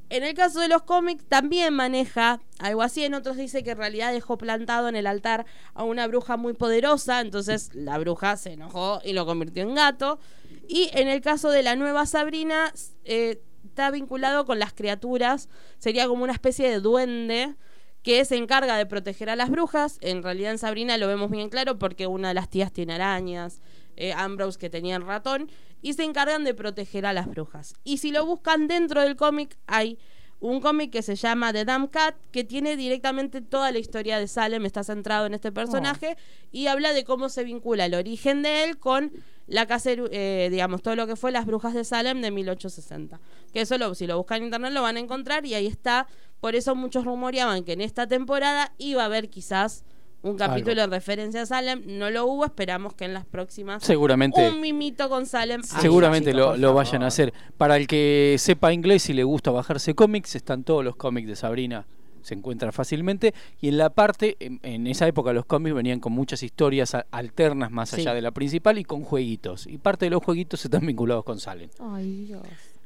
En 0.09 0.23
el 0.23 0.35
caso 0.35 0.61
de 0.61 0.69
los 0.69 0.83
cómics 0.83 1.25
también 1.25 1.75
maneja 1.75 2.41
algo 2.59 2.83
así, 2.83 3.05
en 3.05 3.15
otros 3.15 3.37
dice 3.37 3.65
que 3.65 3.73
en 3.73 3.79
realidad 3.79 4.13
dejó 4.13 4.39
plantado 4.39 4.89
en 4.89 4.95
el 4.95 5.07
altar 5.07 5.47
a 5.75 5.83
una 5.83 6.07
bruja 6.07 6.37
muy 6.37 6.53
poderosa, 6.53 7.21
entonces 7.21 7.75
la 7.75 7.99
bruja 7.99 8.37
se 8.37 8.53
enojó 8.53 9.01
y 9.05 9.15
lo 9.15 9.27
convirtió 9.27 9.65
en 9.65 9.75
gato. 9.75 10.21
Y 10.69 10.91
en 10.93 11.09
el 11.09 11.21
caso 11.21 11.51
de 11.51 11.65
la 11.65 11.75
nueva 11.75 12.07
Sabrina, 12.07 12.73
eh, 13.05 13.41
está 13.65 13.91
vinculado 13.91 14.47
con 14.47 14.59
las 14.59 14.73
criaturas, 14.73 15.49
sería 15.79 16.07
como 16.07 16.23
una 16.23 16.33
especie 16.33 16.71
de 16.71 16.81
duende 16.81 17.57
que 18.03 18.25
se 18.25 18.37
encarga 18.37 18.77
de 18.77 18.87
proteger 18.87 19.29
a 19.29 19.37
las 19.37 19.51
brujas. 19.51 19.99
En 20.01 20.23
realidad 20.23 20.53
en 20.53 20.59
Sabrina 20.59 20.97
lo 20.97 21.09
vemos 21.09 21.31
bien 21.31 21.49
claro 21.49 21.79
porque 21.79 22.07
una 22.07 22.29
de 22.29 22.35
las 22.35 22.49
tías 22.49 22.73
tiene 22.73 22.95
arañas, 22.95 23.61
eh, 23.97 24.13
Ambrose 24.13 24.59
que 24.59 24.71
tenía 24.71 24.95
el 24.95 25.03
ratón, 25.03 25.51
y 25.83 25.93
se 25.93 26.05
encargan 26.05 26.45
de 26.45 26.55
proteger 26.55 27.07
a 27.07 27.13
las 27.13 27.27
brujas. 27.27 27.75
Y 27.85 27.99
si 27.99 28.11
lo 28.11 28.25
buscan 28.27 28.67
dentro 28.69 29.03
del 29.03 29.17
cómic, 29.17 29.57
hay 29.67 29.99
un 30.41 30.61
cómic 30.61 30.91
que 30.93 31.03
se 31.03 31.17
llama 31.17 31.53
The 31.53 31.65
Damn 31.65 31.89
Cat, 31.89 32.15
que 32.31 32.45
tiene 32.45 32.77
directamente 32.77 33.41
toda 33.41 33.73
la 33.73 33.79
historia 33.79 34.19
de 34.19 34.29
Salem, 34.29 34.67
está 34.67 34.85
centrado 34.85 35.27
en 35.27 35.35
este 35.35 35.51
personaje, 35.51 36.17
y 36.53 36.67
habla 36.67 36.93
de 36.93 37.05
cómo 37.05 37.29
se 37.29 37.45
vincula 37.45 37.87
el 37.87 37.95
origen 37.95 38.43
de 38.43 38.65
él 38.65 38.79
con 38.79 39.13
la 39.47 39.67
caseru 39.67 40.09
eh, 40.11 40.49
digamos, 40.51 40.83
todo 40.83 40.97
lo 40.97 41.07
que 41.07 41.17
fue 41.17 41.31
las 41.31 41.47
brujas 41.47 41.73
de 41.73 41.85
Salem 41.85 42.21
de 42.21 42.31
1860. 42.31 43.21
Que 43.53 43.63
eso, 43.63 43.79
lo, 43.79 43.95
si 43.95 44.07
lo 44.07 44.19
buscan 44.19 44.39
en 44.39 44.45
internet, 44.45 44.73
lo 44.73 44.83
van 44.83 44.97
a 44.97 45.01
encontrar, 45.01 45.47
y 45.47 45.55
ahí 45.55 45.67
está. 45.67 46.07
Por 46.41 46.55
eso 46.55 46.75
muchos 46.75 47.05
rumoreaban 47.05 47.65
que 47.65 47.73
en 47.73 47.81
esta 47.81 48.07
temporada 48.07 48.75
iba 48.77 49.03
a 49.03 49.07
haber 49.07 49.31
quizás 49.31 49.85
un 50.31 50.37
capítulo 50.37 50.83
en 50.83 50.91
referencia 50.91 51.43
a 51.43 51.47
Salem. 51.47 51.83
No 51.87 52.11
lo 52.11 52.27
hubo, 52.27 52.45
esperamos 52.45 52.95
que 52.95 53.05
en 53.05 53.15
las 53.15 53.25
próximas 53.25 53.83
Seguramente. 53.83 54.49
un 54.49 54.61
mimito 54.61 55.09
con 55.09 55.27
Salem. 55.27 55.63
Seguramente 55.63 56.33
lo, 56.35 56.57
lo 56.57 56.75
vayan 56.75 57.03
a 57.03 57.07
hacer. 57.09 57.33
Para 57.57 57.77
el 57.77 57.87
que 57.87 58.37
sepa 58.39 58.73
inglés 58.73 59.09
y 59.11 59.13
le 59.15 59.25
gusta 59.25 59.51
bajarse 59.51 59.95
cómics, 59.95 60.35
están 60.37 60.65
todos 60.65 60.85
los 60.85 60.97
cómics 60.97 61.29
de 61.29 61.37
Sabrina. 61.37 61.87
Se 62.23 62.35
encuentran 62.35 62.73
fácilmente. 62.73 63.35
Y 63.61 63.69
en 63.69 63.79
la 63.79 63.91
parte, 63.91 64.37
en, 64.41 64.59
en 64.65 64.89
esa 64.89 65.07
época 65.07 65.33
los 65.33 65.45
cómics 65.47 65.77
venían 65.77 66.01
con 66.01 66.13
muchas 66.13 66.43
historias 66.43 66.95
a- 66.97 67.07
alternas 67.13 67.71
más 67.71 67.91
Sí. 67.91 68.01
allá 68.01 68.15
de 68.15 68.23
la 68.23 68.33
principal 68.33 68.79
y 68.79 68.85
con 68.85 69.03
jueguitos. 69.05 69.69
Y 69.69 69.79
parte 69.79 70.07
de 70.07 70.11
los 70.11 70.25
jueguitos 70.25 70.65
están 70.65 70.85
vinculados 70.85 71.25
con 71.25 71.39
Salem. 71.39 71.71
Ay, 71.79 72.25
Dios. 72.27 72.43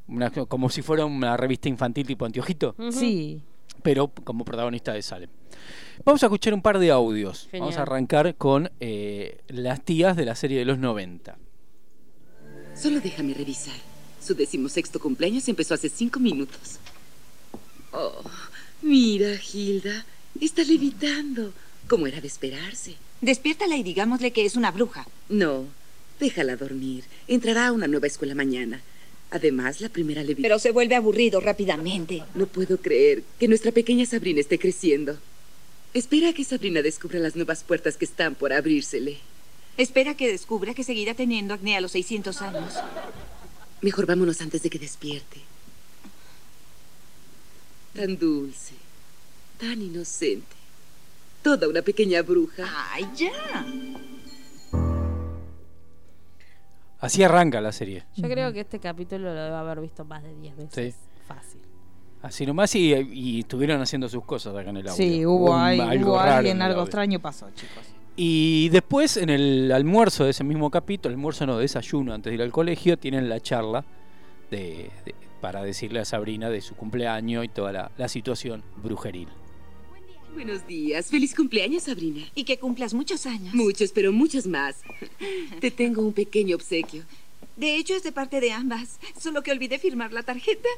Una- 0.09 0.31
como 0.31 0.68
si 0.68 0.83
fuera 0.83 1.07
una 1.07 1.37
revista 1.38 1.68
infantil 1.70 2.07
tipo 2.07 2.26
Antiojito. 2.26 2.74
Sí. 2.90 3.40
pero 3.83 4.09
como 4.24 4.44
protagonista 4.44 4.92
de 4.92 5.00
Salem. 5.00 5.31
Vamos 6.04 6.22
a 6.22 6.26
escuchar 6.26 6.54
un 6.54 6.62
par 6.62 6.78
de 6.78 6.90
audios. 6.90 7.48
Genial. 7.50 7.60
Vamos 7.60 7.76
a 7.76 7.82
arrancar 7.82 8.34
con 8.36 8.70
eh, 8.80 9.38
las 9.48 9.84
tías 9.84 10.16
de 10.16 10.24
la 10.24 10.34
serie 10.34 10.58
de 10.58 10.64
los 10.64 10.78
90. 10.78 11.36
Solo 12.74 13.00
déjame 13.00 13.34
revisar. 13.34 13.74
Su 14.22 14.34
decimosexto 14.34 14.98
cumpleaños 14.98 15.46
empezó 15.48 15.74
hace 15.74 15.88
cinco 15.88 16.18
minutos. 16.18 16.78
Oh, 17.92 18.22
mira, 18.82 19.34
Hilda. 19.52 20.06
Está 20.40 20.62
levitando. 20.62 21.52
Como 21.86 22.06
era 22.06 22.20
de 22.20 22.28
esperarse. 22.28 22.94
Despiértala 23.20 23.76
y 23.76 23.82
digámosle 23.82 24.30
que 24.30 24.46
es 24.46 24.56
una 24.56 24.70
bruja. 24.70 25.06
No, 25.28 25.64
déjala 26.18 26.56
dormir. 26.56 27.04
Entrará 27.28 27.66
a 27.66 27.72
una 27.72 27.88
nueva 27.88 28.06
escuela 28.06 28.34
mañana. 28.34 28.80
Además, 29.30 29.80
la 29.80 29.90
primera 29.90 30.22
levita... 30.22 30.42
Pero 30.42 30.58
se 30.58 30.70
vuelve 30.70 30.94
aburrido 30.94 31.40
rápidamente. 31.40 32.22
No 32.34 32.46
puedo 32.46 32.78
creer 32.78 33.22
que 33.38 33.48
nuestra 33.48 33.72
pequeña 33.72 34.06
Sabrina 34.06 34.40
esté 34.40 34.58
creciendo. 34.58 35.18
Espera 35.92 36.29
a 36.29 36.33
que 36.33 36.44
Sabrina 36.44 36.83
descubra 36.83 37.18
las 37.18 37.35
nuevas 37.35 37.64
puertas 37.64 37.96
que 37.96 38.05
están 38.05 38.37
por 38.37 38.53
abrírsele. 38.53 39.18
Espera 39.76 40.14
que 40.14 40.31
descubra 40.31 40.72
que 40.72 40.85
seguirá 40.85 41.14
teniendo 41.14 41.53
acné 41.53 41.76
a 41.76 41.81
los 41.81 41.92
600 41.92 42.42
años. 42.42 42.74
Mejor 43.81 44.07
vámonos 44.07 44.40
antes 44.40 44.62
de 44.62 44.70
que 44.70 44.79
despierte. 44.79 45.40
Tan 47.94 48.18
dulce, 48.18 48.74
tan 49.59 49.83
inocente. 49.83 50.57
Toda 51.42 51.66
una 51.68 51.83
pequeña 51.83 52.22
bruja. 52.22 52.64
¡Ay, 52.92 53.09
ya! 53.16 53.66
Así 57.00 57.22
arranca 57.22 57.61
la 57.61 57.72
serie. 57.72 58.05
Yo 58.16 58.29
creo 58.29 58.53
que 58.53 58.61
este 58.61 58.79
capítulo 58.79 59.35
lo 59.35 59.42
debo 59.42 59.57
haber 59.57 59.81
visto 59.81 60.05
más 60.05 60.22
de 60.22 60.37
10 60.37 60.57
veces. 60.57 60.94
Fácil. 61.26 61.69
Así 62.22 62.44
nomás 62.44 62.74
y, 62.74 62.92
y 62.94 63.40
estuvieron 63.40 63.80
haciendo 63.80 64.09
sus 64.09 64.24
cosas 64.24 64.54
acá 64.54 64.70
en 64.70 64.76
el 64.78 64.88
audio. 64.88 64.96
Sí, 64.96 65.24
hubo, 65.24 65.52
un- 65.54 65.59
algo 65.80 66.11
hubo 66.12 66.20
alguien, 66.20 66.61
algo 66.61 66.83
extraño 66.83 67.18
pasó, 67.20 67.46
chicos. 67.54 67.85
Y 68.16 68.68
después 68.68 69.16
en 69.16 69.30
el 69.30 69.72
almuerzo 69.72 70.24
de 70.24 70.30
ese 70.30 70.44
mismo 70.44 70.70
capítulo, 70.70 71.14
almuerzo 71.14 71.46
no, 71.46 71.56
desayuno 71.56 72.12
antes 72.12 72.30
de 72.30 72.35
ir 72.35 72.42
al 72.42 72.52
colegio, 72.52 72.98
tienen 72.98 73.28
la 73.30 73.40
charla 73.40 73.85
de, 74.50 74.90
de- 75.06 75.14
para 75.40 75.62
decirle 75.62 76.00
a 76.00 76.04
Sabrina 76.04 76.50
de 76.50 76.61
su 76.61 76.74
cumpleaños 76.74 77.46
y 77.46 77.48
toda 77.48 77.72
la, 77.72 77.90
la 77.96 78.09
situación 78.09 78.62
brujeril. 78.83 79.28
Buenos 80.35 80.66
días. 80.66 81.06
Feliz 81.11 81.35
cumpleaños, 81.35 81.85
Sabrina. 81.85 82.22
Y 82.35 82.44
que 82.44 82.59
cumplas 82.59 82.92
muchos 82.94 83.24
años. 83.26 83.52
Muchos, 83.54 83.90
pero 83.92 84.12
muchos 84.12 84.46
más. 84.46 84.76
Te 85.61 85.70
tengo 85.70 86.02
un 86.02 86.12
pequeño 86.12 86.54
obsequio. 86.56 87.02
De 87.61 87.77
hecho, 87.77 87.94
es 87.94 88.03
de 88.03 88.11
parte 88.11 88.40
de 88.40 88.53
ambas. 88.53 88.99
Solo 89.20 89.42
que 89.42 89.53
olvidé 89.53 89.79
firmar 89.79 90.14
la 90.14 90.23
tarjeta. 90.23 90.70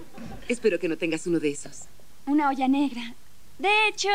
Espero 0.49 0.81
que 0.81 0.89
no 0.89 0.99
tengas 0.99 1.25
uno 1.29 1.39
de 1.39 1.51
esos. 1.51 1.83
Una 2.27 2.49
olla 2.49 2.67
negra. 2.67 3.15
De 3.61 3.69
hecho, 3.87 4.09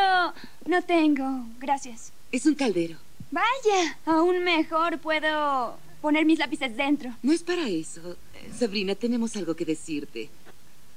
no 0.65 0.81
tengo. 0.81 1.45
Gracias. 1.59 2.11
Es 2.29 2.45
un 2.45 2.55
caldero. 2.55 2.97
Vaya, 3.31 3.97
aún 4.05 4.43
mejor 4.43 4.99
puedo 4.99 5.77
poner 6.01 6.25
mis 6.25 6.39
lápices 6.39 6.75
dentro. 6.75 7.15
No 7.23 7.31
es 7.31 7.41
para 7.41 7.69
eso. 7.69 8.17
Sabrina, 8.59 8.95
tenemos 8.95 9.37
algo 9.37 9.55
que 9.55 9.63
decirte. 9.63 10.29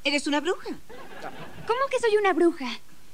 ¿Eres 0.02 0.26
una 0.26 0.40
bruja? 0.40 0.70
¿Cómo 0.70 1.80
que 1.88 2.00
soy 2.00 2.16
una 2.16 2.32
bruja? 2.32 2.66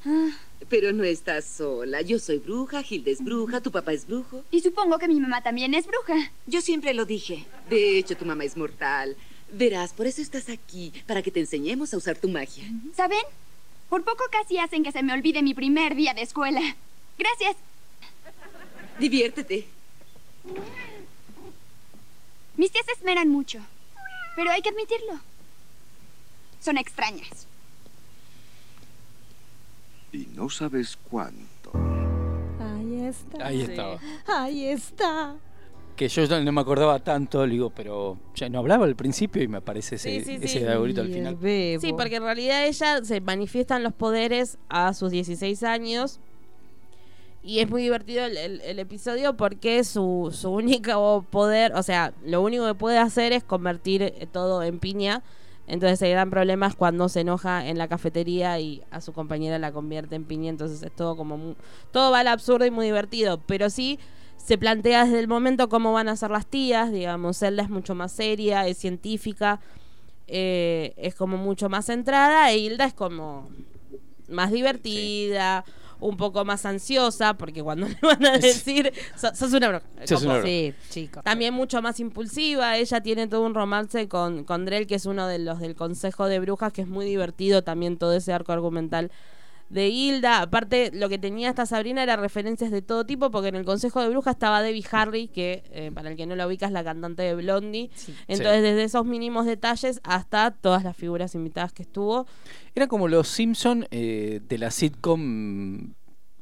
Ah, 0.07 0.31
Pero 0.69 0.92
no 0.92 1.05
estás 1.05 1.45
sola. 1.45 2.01
Yo 2.03 2.19
soy 2.19 2.38
bruja, 2.38 2.83
Hilda 2.88 3.11
es 3.11 3.23
bruja, 3.23 3.61
tu 3.61 3.71
papá 3.71 3.92
es 3.92 4.07
brujo. 4.07 4.42
y 4.51 4.61
supongo 4.61 4.99
que 4.99 5.07
mi 5.09 5.21
mamá 5.21 5.42
también 5.42 5.75
es 5.75 5.87
bruja. 5.87 6.31
Yo 6.47 6.61
siempre 6.61 6.92
lo 6.95 7.05
dije. 7.05 7.47
De 7.71 7.99
hecho, 7.99 8.16
tu 8.16 8.25
mamá 8.25 8.45
es 8.45 8.57
mortal. 8.57 9.16
Verás, 9.53 9.92
por 9.92 10.07
eso 10.07 10.21
estás 10.21 10.49
aquí, 10.49 10.92
para 11.07 11.23
que 11.23 11.31
te 11.31 11.38
enseñemos 11.40 11.95
a 11.95 11.99
usar 11.99 12.16
tu 12.19 12.29
magia. 12.29 12.64
¿Saben? 12.97 13.23
Por 13.88 14.03
poco 14.03 14.25
casi 14.33 14.59
hacen 14.59 14.83
que 14.83 14.90
se 14.90 15.03
me 15.05 15.12
olvide 15.12 15.42
mi 15.42 15.55
primer 15.55 15.95
día 15.95 16.14
de 16.14 16.23
escuela. 16.23 16.61
Gracias. 17.19 17.57
Diviértete. 18.99 19.66
Mis 22.57 22.73
tías 22.73 22.87
se 22.87 22.92
esmeran 22.92 23.29
mucho. 23.29 23.61
Pero 24.35 24.51
hay 24.51 24.62
que 24.62 24.71
admitirlo. 24.71 25.21
Son 26.61 26.77
extrañas. 26.79 27.47
Y 30.16 30.29
no 30.35 30.48
sabes 30.48 30.96
cuánto. 31.11 31.72
Ahí 32.61 33.05
está. 33.05 33.46
Ahí 33.46 33.61
estaba. 33.61 33.98
Ahí 34.26 34.64
está. 34.66 35.37
Que 35.96 36.09
yo 36.09 36.26
no 36.26 36.40
no 36.42 36.52
me 36.52 36.61
acordaba 36.61 36.98
tanto, 36.98 37.46
le 37.46 37.52
digo, 37.55 37.70
pero 37.70 38.18
ya 38.35 38.48
no 38.50 38.59
hablaba 38.59 38.85
al 38.85 38.96
principio 38.96 39.42
y 39.42 39.48
me 39.48 39.59
aparece 39.59 39.94
ese, 39.96 40.20
Sí, 40.20 40.24
sí, 40.24 40.35
ese 40.42 40.61
sí. 40.61 40.66
augurito 40.66 41.00
al 41.00 41.09
Y 41.09 41.12
el 41.12 41.16
final. 41.18 41.37
bebo. 41.37 41.81
Sí, 41.81 41.92
porque 41.94 42.16
en 42.16 42.22
realidad 42.22 42.66
ella 42.66 43.02
se 43.02 43.20
manifiestan 43.20 43.83
los 43.83 43.94
poderes 43.94 44.59
a 44.68 44.92
sus 44.94 45.11
16 45.11 45.62
años 45.62 46.20
Y 47.42 47.61
es 47.61 47.70
muy 47.70 47.81
divertido 47.83 48.24
el, 48.24 48.37
el- 48.37 48.61
el 48.61 48.79
episodio 48.81 49.37
porque 49.37 49.85
su, 49.85 50.31
su 50.35 50.50
único 50.50 51.24
poder, 51.31 51.72
o 51.74 51.83
sea, 51.85 52.12
lo 52.24 52.42
único 52.42 52.66
que 52.66 52.74
puede 52.74 52.98
hacer 52.98 53.33
es 53.33 53.44
convertir 53.44 54.02
eh, 54.02 54.26
todo 54.31 54.62
en 54.64 54.81
piña. 54.81 55.22
Entonces 55.68 56.00
el 56.02 56.11
gran 56.11 56.31
problema 56.31 56.66
es 56.68 56.74
cuando 56.76 57.09
se 57.09 57.20
enoja 57.20 57.66
en 57.66 57.76
la 57.79 57.88
cafetería 57.88 58.59
y 58.61 58.83
a 58.90 59.00
su 59.00 59.12
compañera 59.12 59.59
la 59.59 59.72
convierte 59.72 60.14
en 60.14 60.24
piña. 60.24 60.48
Entonces 60.50 60.83
es 60.83 60.92
todo 60.94 61.16
como... 61.16 61.37
mu- 61.37 61.55
todo 61.92 62.11
va 62.12 62.20
al 62.20 62.29
absurdo 62.29 62.66
y 62.66 62.70
muy 62.70 62.87
divertido. 62.87 63.40
Pero 63.46 63.68
sí 63.68 63.98
se 64.37 64.59
plantea 64.59 65.05
desde 65.05 65.18
el 65.18 65.29
momento 65.29 65.68
cómo 65.68 65.92
van 65.92 66.09
a 66.09 66.16
ser 66.16 66.31
las 66.31 66.46
tías. 66.46 66.92
Digamos, 66.92 67.38
Zelda 67.38 67.64
es 67.64 67.70
mucho 67.70 67.94
más 67.94 68.12
seria, 68.12 68.66
es 68.68 68.79
científica, 68.79 69.61
eh, 70.29 70.94
es 70.96 71.14
como 71.16 71.37
mucho 71.37 71.68
más 71.68 71.87
centrada. 71.87 72.50
E 72.52 72.59
Hilda 72.59 72.85
es 72.85 72.94
como 72.94 73.48
más 74.29 74.50
divertida, 74.52 75.64
un 76.00 76.16
poco 76.16 76.44
más 76.44 76.66
ansiosa, 76.66 77.35
porque 77.35 77.62
cuando 77.62 77.87
le 77.88 77.96
van 78.02 78.24
a 78.26 78.38
decir, 78.38 78.92
"So- 79.16 79.35
sos 79.35 79.52
una 79.52 79.68
broma. 79.68 79.85
Sos 80.04 80.20
Como- 80.20 80.32
una 80.32 80.40
broma. 80.40 80.46
Sí, 80.48 80.74
chico. 80.90 81.22
También 81.22 81.54
mucho 81.54 81.80
más 81.82 82.00
impulsiva, 82.00 82.76
ella 82.76 83.00
tiene 83.00 83.26
todo 83.28 83.42
un 83.42 83.54
romance 83.54 84.09
con, 84.09 84.44
con 84.44 84.64
Drell, 84.64 84.87
que 84.87 84.96
es 84.96 85.06
uno 85.06 85.26
de 85.26 85.38
los 85.38 85.59
del 85.61 85.74
Consejo 85.74 86.26
de 86.26 86.38
Brujas, 86.40 86.72
que 86.72 86.82
es 86.82 86.88
muy 86.88 87.06
divertido 87.06 87.62
también 87.62 87.96
todo 87.96 88.12
ese 88.14 88.32
arco 88.32 88.52
argumental 88.52 89.11
de 89.68 89.88
Hilda. 89.88 90.42
Aparte, 90.42 90.90
lo 90.94 91.09
que 91.09 91.18
tenía 91.18 91.48
esta 91.48 91.66
Sabrina 91.66 92.02
era 92.02 92.16
referencias 92.16 92.70
de 92.70 92.83
todo 92.83 93.05
tipo, 93.05 93.31
porque 93.31 93.48
en 93.48 93.57
el 93.57 93.64
Consejo 93.64 94.00
de 94.00 94.09
Brujas 94.09 94.35
estaba 94.35 94.62
Debbie 94.62 94.85
Harry, 94.92 95.29
que 95.29 95.64
eh, 95.72 95.90
para 95.92 96.11
el 96.11 96.16
que 96.16 96.26
no 96.26 96.37
la 96.37 96.46
ubica 96.46 96.66
es 96.66 96.72
la 96.72 96.85
cantante 96.85 97.22
de 97.22 97.35
Blondie. 97.35 97.90
Entonces, 98.29 98.57
Sí. 98.57 98.62
desde 98.62 98.85
esos 98.85 99.05
mínimos 99.05 99.46
detalles 99.46 100.00
hasta 100.05 100.50
todas 100.52 100.85
las 100.85 100.96
figuras 100.96 101.35
invitadas 101.35 101.72
que 101.72 101.83
estuvo. 101.83 102.26
Era 102.74 102.87
como 102.87 103.09
los 103.09 103.29
Simpson 103.29 103.87
eh, 103.90 104.40
de 104.46 104.59
la 104.59 104.70
sitcom 104.70 105.94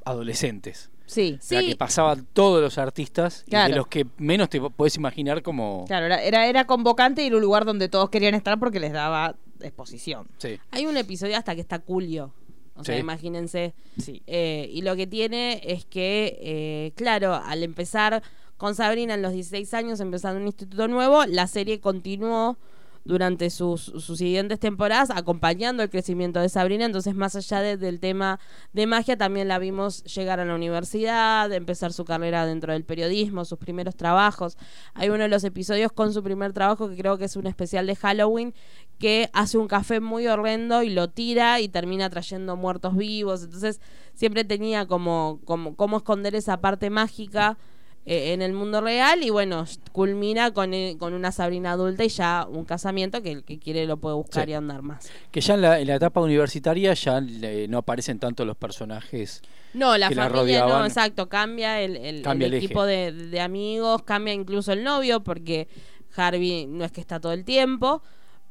adolescentes. 0.05 0.91
Sí. 1.07 1.39
La 1.51 1.61
que 1.61 1.77
pasaban 1.77 2.27
todos 2.33 2.63
los 2.63 2.79
artistas 2.79 3.45
y 3.47 3.51
de 3.55 3.69
los 3.71 3.87
que 3.89 4.07
menos 4.17 4.49
te 4.49 4.61
puedes 4.61 4.97
imaginar 4.97 5.43
como... 5.43 5.85
Claro, 5.87 6.07
era, 6.07 6.23
era, 6.23 6.47
era 6.47 6.67
convocante 6.67 7.23
y 7.23 7.27
era 7.27 7.37
un 7.37 7.43
lugar 7.43 7.65
donde 7.65 7.89
todos 7.89 8.09
querían 8.11 8.35
estar 8.35 8.59
porque 8.59 8.81
les 8.81 8.93
daba 8.93 9.37
exposición. 9.61 10.27
Sí. 10.39 10.59
Hay 10.71 10.87
un 10.87 10.97
episodio 10.97 11.37
hasta 11.37 11.55
que 11.55 11.61
está 11.61 11.83
Julio. 11.87 12.33
O 12.77 12.85
sea, 12.85 12.99
imagínense. 12.99 13.75
Sí. 13.99 14.23
Eh, 14.27 14.69
y 14.73 14.83
lo 14.83 14.97
que 14.97 15.07
tiene 15.07 15.61
es 15.65 15.85
que, 15.85 16.39
eh, 16.41 16.93
claro, 16.97 17.35
al 17.35 17.63
empezar 17.63 18.23
con 18.57 18.75
Sabrina 18.75 19.15
en 19.15 19.23
los 19.23 19.33
16 19.33 19.75
años, 19.75 20.01
empezando 20.01 20.41
un 20.41 20.47
instituto 20.47 20.89
nuevo, 20.89 21.25
la 21.27 21.47
serie 21.47 21.81
continuó 21.81 22.57
durante 23.05 23.51
sus, 23.51 23.83
sus 23.83 24.19
siguientes 24.19 24.59
temporadas 24.59 25.11
acompañando 25.11 25.83
el 25.83 25.91
crecimiento 25.91 26.41
de 26.41 26.49
Sabrina. 26.49 26.87
Entonces, 26.87 27.15
más 27.15 27.37
allá 27.37 27.61
de- 27.61 27.77
del 27.77 28.01
tema 28.01 28.41
de 28.73 28.87
magia, 28.87 29.17
también 29.17 29.49
la 29.49 29.59
vimos 29.59 30.03
llegar 30.05 30.41
a 30.41 30.45
la 30.45 30.55
universidad, 30.55 31.53
empezar 31.53 31.93
su 31.93 32.05
carrera 32.05 32.47
dentro 32.47 32.73
del 32.73 32.85
periodismo, 32.85 33.45
sus 33.45 33.59
primeros 33.59 33.95
trabajos. 33.95 34.57
Hay 34.95 35.11
uno 35.11 35.25
de 35.25 35.29
los 35.29 35.45
episodios 35.45 35.93
con 35.93 36.13
su 36.15 36.23
primer 36.23 36.53
trabajo 36.53 36.89
que 36.89 36.97
creo 36.97 37.19
que 37.19 37.27
es 37.27 37.37
un 37.37 37.47
especial 37.47 37.87
de 37.87 37.97
Halloween 37.97 38.55
que 38.99 39.29
hace 39.33 39.59
un 39.59 39.69
café 39.69 40.01
muy 40.01 40.27
horrendo 40.27 40.83
y 40.83 40.91
lo 40.91 41.09
tira 41.09 41.61
y 41.61 41.69
termina 41.69 42.09
trayendo 42.09 42.57
muertos 42.57 42.97
vivos. 42.97 43.43
Entonces 43.45 43.81
siempre 44.15 44.45
tenía 44.45 44.87
como, 44.87 45.41
como 45.45 45.77
cómo 45.77 45.99
esconder 45.99 46.35
esa 46.35 46.61
parte 46.61 46.89
mágica 46.91 47.59
eh, 48.07 48.33
en 48.35 48.43
el 48.43 48.53
mundo 48.53 48.81
real 48.81 49.23
y 49.23 49.31
bueno, 49.31 49.65
culmina 49.93 50.53
con, 50.53 50.75
eh, 50.75 50.97
con 50.99 51.15
una 51.15 51.33
Sabrina 51.33 51.73
adulta 51.73 52.05
y 52.05 52.09
ya 52.09 52.47
un 52.49 52.65
casamiento 52.65 53.23
que 53.23 53.33
el 53.33 53.45
que 53.45 53.59
quiere 53.59 53.87
lo 53.87 53.97
puede 53.97 54.15
buscar 54.17 54.45
Sí. 54.45 54.51
y 54.51 54.55
andar 54.55 54.83
más. 54.83 55.11
Que 55.31 55.41
ya 55.41 55.55
en 55.55 55.63
la, 55.63 55.81
en 55.81 55.87
la 55.87 55.95
etapa 55.95 56.21
universitaria 56.21 56.93
ya 56.95 57.19
eh, 57.27 57.67
no 57.69 57.79
aparecen 57.79 58.19
tanto 58.19 58.45
los 58.45 58.57
personajes 58.57 59.41
No, 59.73 59.97
la 59.97 60.09
que 60.11 60.15
la 60.17 60.29
familia 60.29 60.67
no, 60.67 60.85
exacto, 60.85 61.29
cambia 61.29 61.81
el, 61.81 61.97
el- 61.97 62.23
Cambia 62.23 62.47
el 62.49 62.55
equipo 62.55 62.85
de, 62.85 63.13
de 63.13 63.41
amigos, 63.41 64.03
cambia 64.03 64.35
incluso 64.35 64.73
el 64.73 64.85
novio 64.85 65.23
porque 65.25 65.69
Harvey 66.17 66.67
no 66.67 66.85
es 66.85 66.93
que 66.93 67.01
está 67.01 67.21
todo 67.21 67.33
el 67.33 67.45
tiempo. 67.45 68.03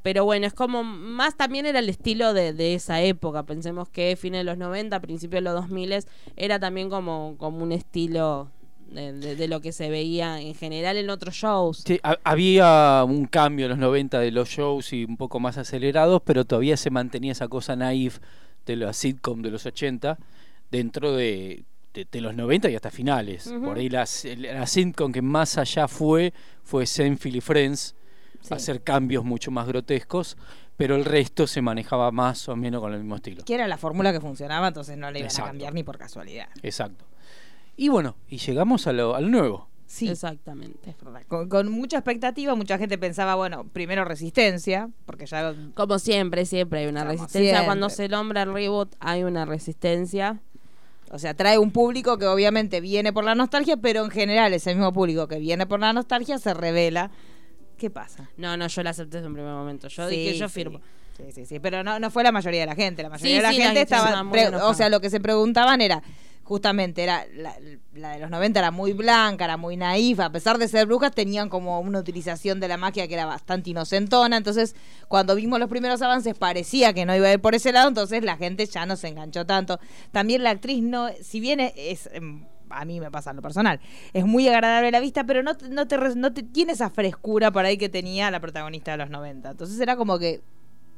Pero 0.02 0.26
bueno, 0.26 0.46
es 0.46 0.54
como 0.54 0.84
más 0.84 1.38
también 1.38 1.66
era 1.66 1.80
el 1.80 1.88
estilo 1.88 2.34
de, 2.34 2.52
de 2.52 2.74
esa 2.74 3.02
época. 3.02 3.44
Pensemos 3.44 3.88
que 3.88 4.18
fines 4.18 4.40
de 4.42 4.44
los 4.44 4.58
90, 4.58 5.00
principios 5.00 5.40
de 5.42 5.50
los 5.50 5.54
2000 5.54 5.94
era 6.36 6.60
también 6.60 6.90
como, 6.90 7.36
como 7.38 7.64
un 7.64 7.72
estilo 7.72 8.50
de, 8.94 9.14
de- 9.14 9.36
de 9.36 9.48
lo 9.48 9.60
que 9.62 9.72
se 9.72 9.90
veía 9.90 10.40
en 10.42 10.56
general 10.56 10.98
en 10.98 11.10
otros 11.10 11.36
shows. 11.36 11.84
Sí, 11.86 12.00
ha- 12.04 12.18
había 12.24 13.04
un 13.08 13.26
cambio 13.26 13.66
en 13.66 13.70
los 13.72 13.80
90 13.80 14.20
de 14.20 14.32
los 14.32 14.50
shows 14.50 14.94
y 14.94 15.04
un 15.06 15.18
poco 15.18 15.40
más 15.40 15.58
acelerados, 15.58 16.22
pero 16.24 16.46
todavía 16.46 16.78
se 16.78 16.90
mantenía 16.90 17.32
esa 17.32 17.48
cosa 17.48 17.76
naif 17.76 18.20
de 18.66 18.76
la 18.78 18.94
sitcom 18.94 19.42
de 19.42 19.52
los 19.52 19.66
80 19.66 20.18
dentro 20.72 21.14
de, 21.16 21.64
de- 21.94 22.22
los 22.22 22.36
90 22.36 22.70
y 22.70 22.76
hasta 22.76 22.90
finales. 22.92 23.52
Por 23.64 23.78
ahí 23.78 23.90
la, 23.90 24.06
la 24.38 24.68
sitcom 24.68 25.12
que 25.12 25.22
más 25.22 25.58
allá 25.58 25.88
fue 25.88 26.34
fue 26.64 26.86
Seinfeld 26.86 27.36
y 27.36 27.42
Friends, 27.42 27.96
Sí. 28.42 28.54
hacer 28.54 28.82
cambios 28.82 29.24
mucho 29.24 29.52
más 29.52 29.66
grotescos, 29.68 30.36
pero 30.76 30.98
el 30.98 31.06
resto 31.06 31.48
se 31.48 31.62
manejaba 31.62 32.12
más 32.12 32.50
o 32.50 32.56
menos 32.58 32.82
con 32.82 32.92
el 32.92 33.00
mismo 33.00 33.16
estilo. 33.16 33.46
Que 33.46 33.54
era 33.56 33.70
la 33.70 33.78
fórmula 33.78 34.12
que 34.12 34.20
funcionaba, 34.20 34.68
entonces 34.68 34.98
no 34.98 35.10
le 35.12 35.20
iban 35.20 35.28
Exacto. 35.30 35.46
a 35.46 35.50
cambiar 35.52 35.74
ni 35.74 35.84
por 35.84 35.98
casualidad. 35.98 36.48
Exacto. 36.62 37.06
Y 37.76 37.90
bueno, 37.90 38.16
y 38.30 38.38
llegamos 38.38 38.88
a 38.88 38.94
lo, 38.94 39.16
a 39.16 39.22
lo 39.22 39.30
nuevo. 39.30 39.68
Sí. 39.86 40.10
Exactamente. 40.10 40.90
Es 40.92 40.98
verdad. 41.04 41.22
Con, 41.28 41.50
con 41.50 41.70
mucha 41.72 41.98
expectativa, 41.98 42.56
mucha 42.56 42.78
gente 42.78 42.98
pensaba, 42.98 43.36
bueno, 43.36 43.66
primero 43.68 44.06
resistencia, 44.06 44.90
porque 45.06 45.26
ya 45.28 45.54
Como 45.76 46.00
siempre, 46.00 46.46
siempre 46.46 46.80
hay 46.80 46.88
una 46.88 47.02
Como 47.02 47.12
resistencia. 47.12 47.50
siempre. 47.52 47.66
Cuando 47.66 47.90
se 47.90 48.08
nombra 48.10 48.44
el 48.44 48.54
reboot, 48.54 48.96
hay 49.00 49.24
una 49.24 49.46
resistencia. 49.46 50.40
O 51.12 51.20
sea, 51.20 51.36
trae 51.36 51.60
un 51.60 51.70
público 51.70 52.18
que 52.18 52.26
obviamente 52.26 52.82
viene 52.82 53.14
por 53.14 53.24
la 53.24 53.36
nostalgia, 53.36 53.78
pero 53.78 54.04
en 54.04 54.10
general 54.10 54.52
ese 54.54 54.74
mismo 54.74 54.92
público 54.94 55.28
que 55.28 55.38
viene 55.38 55.68
por 55.68 55.80
la 55.80 55.94
nostalgia 55.94 56.40
se 56.40 56.56
revela. 56.56 57.12
¿Qué 57.78 57.92
pasa? 57.92 58.30
No, 58.38 58.58
no, 58.58 58.68
yo 58.68 58.82
la 58.82 58.92
acepté 58.92 59.18
desde 59.18 59.28
un 59.28 59.34
primer 59.36 59.54
momento. 59.54 59.88
Yo 59.90 60.10
Sí, 60.10 60.16
dije, 60.16 60.38
yo 60.40 60.50
firmo. 60.50 60.80
Sí, 61.18 61.32
sí, 61.34 61.46
sí, 61.46 61.60
pero 61.60 61.84
no, 61.84 62.00
no 62.00 62.10
fue 62.10 62.24
la 62.24 62.32
mayoría 62.32 62.62
de 62.62 62.66
la 62.66 62.76
gente. 62.76 63.04
La 63.04 63.10
mayoría 63.10 63.30
Sí, 63.30 63.36
de 63.36 63.42
la 63.44 63.54
gente 63.54 63.82
estaba. 63.82 64.28
pre- 64.32 64.48
o 64.56 64.74
sea, 64.74 64.90
lo 64.90 65.00
que 65.02 65.12
se 65.12 65.20
preguntaban 65.20 65.82
era. 65.82 66.02
Justamente 66.44 67.04
era 67.04 67.26
la, 67.34 67.56
de 67.60 68.20
los 68.20 68.30
90 68.30 68.60
era 68.60 68.72
muy 68.72 68.92
blanca, 68.92 69.46
era 69.46 69.56
muy 69.56 69.78
naif, 69.78 70.20
a 70.20 70.30
pesar 70.30 70.58
de 70.58 70.68
ser 70.68 70.88
brujas 70.88 71.14
tenían 71.14 71.48
como 71.48 71.80
una 71.80 72.00
utilización 72.00 72.60
de 72.60 72.68
la 72.68 72.76
magia 72.76 73.08
que 73.08 73.14
era 73.14 73.26
bastante 73.26 73.70
inocentona, 73.70 74.36
entonces 74.36 74.76
cuando 75.08 75.36
vimos 75.36 75.60
los 75.60 75.70
primeros 75.70 76.02
avances 76.02 76.38
parecía 76.38 76.94
que 76.94 77.06
no 77.06 77.16
iba 77.16 77.28
a 77.28 77.34
ir 77.34 77.40
por 77.40 77.56
ese 77.56 77.72
lado, 77.72 77.88
entonces 77.88 78.24
la 78.24 78.36
gente 78.36 78.66
ya 78.66 78.86
no 78.86 78.98
se 78.98 79.08
enganchó 79.08 79.46
tanto. 79.46 79.80
También 80.12 80.44
la 80.44 80.50
actriz 80.50 80.84
no, 80.84 81.08
si 81.22 81.40
bien 81.40 81.60
es, 81.62 82.10
em, 82.12 82.46
a 82.70 82.84
mí 82.84 83.00
me 83.00 83.10
pasa 83.10 83.30
en 83.30 83.38
lo 83.38 83.42
personal, 83.42 83.80
es 84.12 84.26
muy 84.26 84.48
agradable 84.50 84.92
la 84.92 85.00
vista, 85.00 85.24
pero 85.24 85.44
no, 85.44 85.54
no, 85.70 85.88
te, 85.88 85.98
no 85.98 86.34
te 86.34 86.44
tiene 86.44 86.74
esa 86.74 86.90
frescura 86.90 87.52
por 87.52 87.66
ahí 87.66 87.78
que 87.78 87.90
tenía 87.90 88.30
la 88.32 88.40
protagonista 88.40 88.92
de 88.92 88.98
los 88.98 89.10
90, 89.10 89.52
entonces 89.52 89.80
era 89.80 89.96
como 89.96 90.20
que 90.20 90.42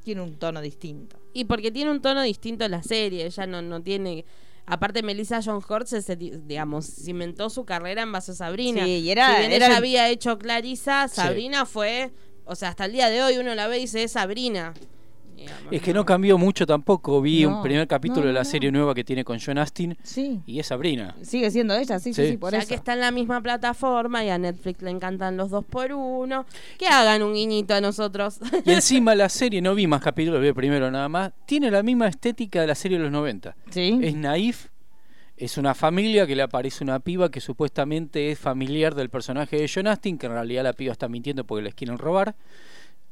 tiene 0.04 0.22
un 0.22 0.36
tono 0.36 0.62
distinto. 0.62 1.18
Y 1.34 1.46
porque 1.46 1.72
tiene 1.72 1.92
un 1.92 2.02
tono 2.02 2.22
distinto 2.22 2.66
la 2.70 2.82
serie, 2.82 3.26
ella 3.26 3.46
no, 3.46 3.62
no 3.62 3.82
tiene... 3.82 4.24
Aparte, 4.68 5.04
Melissa 5.04 5.42
John 5.44 5.62
Hurt 5.68 5.88
se, 5.88 6.16
digamos, 6.16 6.86
cimentó 6.86 7.50
su 7.50 7.66
carrera 7.66 8.02
en 8.02 8.12
base 8.12 8.32
a 8.32 8.36
Sabrina. 8.36 8.84
Sí, 8.84 8.92
y 9.00 9.10
era- 9.12 9.32
si 9.34 9.40
bien 9.40 9.52
era 9.52 9.66
ella 9.68 9.74
el- 9.74 9.78
había 9.78 10.10
hecho 10.10 10.38
Clarisa, 10.40 11.08
Sabrina 11.08 11.66
fue... 11.66 12.12
O 12.46 12.56
sea, 12.56 12.70
hasta 12.70 12.86
el 12.86 12.92
día 12.92 13.10
de 13.10 13.24
hoy 13.24 13.38
uno 13.38 13.54
la 13.56 13.68
ve 13.68 13.78
y 13.78 13.82
dice, 13.82 14.04
es 14.04 14.12
Sabrina. 14.14 14.74
Digamos, 15.36 15.72
Es 15.74 15.82
que 15.82 15.94
no 15.94 16.06
cambió 16.06 16.38
mucho 16.38 16.66
tampoco. 16.66 17.22
Vi 17.22 17.44
No, 17.44 17.58
un 17.58 17.64
primer 17.64 17.88
capítulo 17.88 18.22
no, 18.22 18.28
de 18.28 18.34
la 18.34 18.40
no. 18.42 18.46
serie 18.46 18.72
nueva 18.72 18.94
que 18.96 19.04
tiene 19.04 19.24
con 19.24 19.40
John 19.40 19.58
Astin 19.58 19.98
Sí. 20.04 20.40
y 20.46 20.60
es 20.60 20.68
Sabrina. 20.68 21.16
Sigue 21.22 21.52
siendo 21.52 21.76
ella, 21.76 22.00
sí, 22.00 22.14
sí, 22.14 22.24
Sí. 22.26 22.32
sí, 22.32 22.38
por 22.38 22.52
ya 22.54 22.60
eso. 22.60 22.68
que 22.70 22.76
está 22.76 22.94
en 22.94 23.02
la 23.02 23.12
misma 23.12 23.42
plataforma 23.42 24.24
y 24.24 24.30
a 24.30 24.38
Netflix 24.38 24.82
le 24.82 24.92
encantan 24.92 25.38
los 25.38 25.50
dos 25.50 25.66
por 25.66 25.92
uno, 25.94 26.46
que 26.78 26.88
hagan 26.88 27.22
un 27.24 27.34
guiñito 27.34 27.74
a 27.76 27.82
nosotros. 27.82 28.40
Y 28.66 28.72
encima 28.72 29.14
la 29.16 29.30
serie, 29.30 29.62
no 29.62 29.76
vi 29.76 29.88
más 29.88 30.02
capítulos, 30.02 30.42
vi 30.42 30.52
primero 30.54 30.90
nada 30.92 31.10
más, 31.10 31.32
tiene 31.46 31.70
la 31.72 31.84
misma 31.84 32.08
estética 32.08 32.62
de 32.62 32.68
la 32.68 32.76
serie 32.76 32.98
de 32.98 33.04
los 33.04 33.12
90. 33.12 33.56
Sí. 33.70 34.00
Es 34.02 34.16
naif, 34.16 34.68
es 35.38 35.58
una 35.58 35.74
familia 35.76 36.26
que 36.26 36.36
le 36.36 36.44
aparece 36.44 36.84
una 36.84 37.00
piba 37.00 37.30
que 37.30 37.42
supuestamente 37.42 38.32
es 38.32 38.40
familiar 38.40 38.96
del 38.96 39.10
personaje 39.10 39.58
de 39.58 39.70
John 39.74 39.88
Astin, 39.88 40.18
que 40.18 40.28
en 40.28 40.32
realidad 40.32 40.64
la 40.64 40.72
piba 40.74 40.94
está 40.94 41.10
mintiendo 41.10 41.44
porque 41.44 41.64
les 41.64 41.74
quieren 41.76 41.98
robar. 41.98 42.36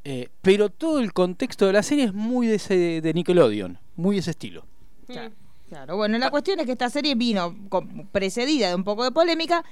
Eh, 0.05 0.29
pero 0.41 0.69
todo 0.69 0.99
el 0.99 1.13
contexto 1.13 1.65
de 1.65 1.73
la 1.73 1.83
serie 1.83 2.05
es 2.05 2.13
muy 2.13 2.47
de, 2.47 2.55
ese, 2.55 2.99
de 3.01 3.13
Nickelodeon, 3.13 3.79
muy 3.95 4.15
de 4.17 4.19
ese 4.19 4.31
estilo. 4.31 4.65
Claro, 5.07 5.33
claro. 5.69 5.95
bueno, 5.95 6.17
la 6.17 6.29
cuestión 6.29 6.59
es 6.59 6.65
que 6.65 6.73
esta 6.73 6.89
serie 6.89 7.15
vino 7.15 7.55
con- 7.69 8.07
precedida 8.11 8.67
de 8.69 8.75
un 8.75 8.83
poco 8.83 9.03
de 9.03 9.11
polémica. 9.11 9.63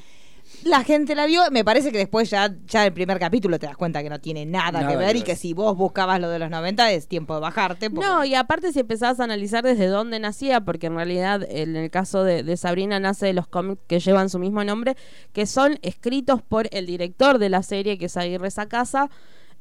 La 0.64 0.84
gente 0.84 1.14
la 1.16 1.28
vio, 1.28 1.44
me 1.52 1.64
parece 1.64 1.92
que 1.92 2.00
después 2.00 2.30
ya, 2.30 2.54
ya 2.66 2.86
el 2.86 2.92
primer 2.94 3.20
capítulo 3.20 3.60
te 3.60 3.68
das 3.68 3.78
cuenta 3.78 4.02
que 4.02 4.10
no 4.10 4.20
tiene 4.20 4.46
nada, 4.46 4.82
Nada 4.82 4.88
que 4.90 4.98
ver 4.98 5.16
y 5.16 5.22
que 5.22 5.36
si 5.36 5.54
vos 5.54 5.78
buscabas 5.78 6.20
lo 6.20 6.30
de 6.30 6.40
los 6.40 6.50
90 6.50 6.92
es 6.92 7.08
tiempo 7.08 7.36
de 7.36 7.42
bajarte. 7.42 7.90
porque- 7.90 8.06
No, 8.08 8.26
y 8.26 8.34
aparte 8.34 8.74
si 8.74 8.80
empezabas 8.80 9.20
a 9.20 9.26
analizar 9.26 9.64
desde 9.64 9.86
dónde 9.88 10.20
nacía, 10.20 10.60
porque 10.62 10.88
en 10.88 10.96
realidad 10.96 11.46
en 11.48 11.76
el 11.76 11.92
caso 11.92 12.24
de, 12.24 12.42
de 12.44 12.58
Sabrina 12.58 13.00
nace 13.00 13.28
de 13.28 13.34
los 13.34 13.48
cómics 13.48 13.82
que 13.88 14.00
llevan 14.00 14.30
su 14.30 14.40
mismo 14.40 14.64
nombre, 14.64 14.96
que 15.32 15.46
son 15.46 15.78
escritos 15.84 16.42
por 16.42 16.68
el 16.72 16.86
director 16.86 17.38
de 17.38 17.50
la 17.50 17.62
serie, 17.64 17.98
que 17.98 18.06
es 18.06 18.18
Aguirre 18.18 18.50
Sacasa. 18.50 19.10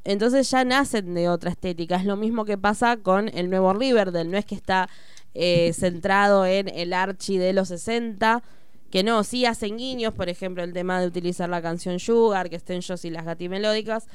Entonces 0.05 0.51
ya 0.51 0.65
nacen 0.65 1.15
de 1.15 1.29
otra 1.29 1.51
estética. 1.51 1.97
Es 1.97 2.05
lo 2.05 2.17
mismo 2.17 2.45
que 2.45 2.59
pasa 2.59 2.97
con 2.97 3.29
el 3.29 3.51
nuevo 3.51 3.73
Riverdale. 3.73 4.29
No 4.29 4.39
es 4.39 4.45
que 4.45 4.55
está 4.55 4.89
eh, 5.35 5.73
centrado 5.75 6.47
en 6.47 6.69
el 6.69 6.93
Archie 6.93 7.39
de 7.39 7.53
los 7.53 7.69
60, 7.69 8.43
que 8.91 9.05
no, 9.05 9.23
sí 9.23 9.47
hacen 9.47 9.77
guiños, 9.77 10.15
por 10.15 10.29
ejemplo, 10.29 10.65
el 10.65 10.73
tema 10.73 11.01
de 11.01 11.07
utilizar 11.07 11.49
la 11.49 11.63
canción 11.63 12.01
Sugar, 12.01 12.51
que 12.51 12.57
estén 12.57 12.83
Joss 12.83 13.05
y 13.05 13.11
las 13.11 13.25
gatimelódicas, 13.25 14.09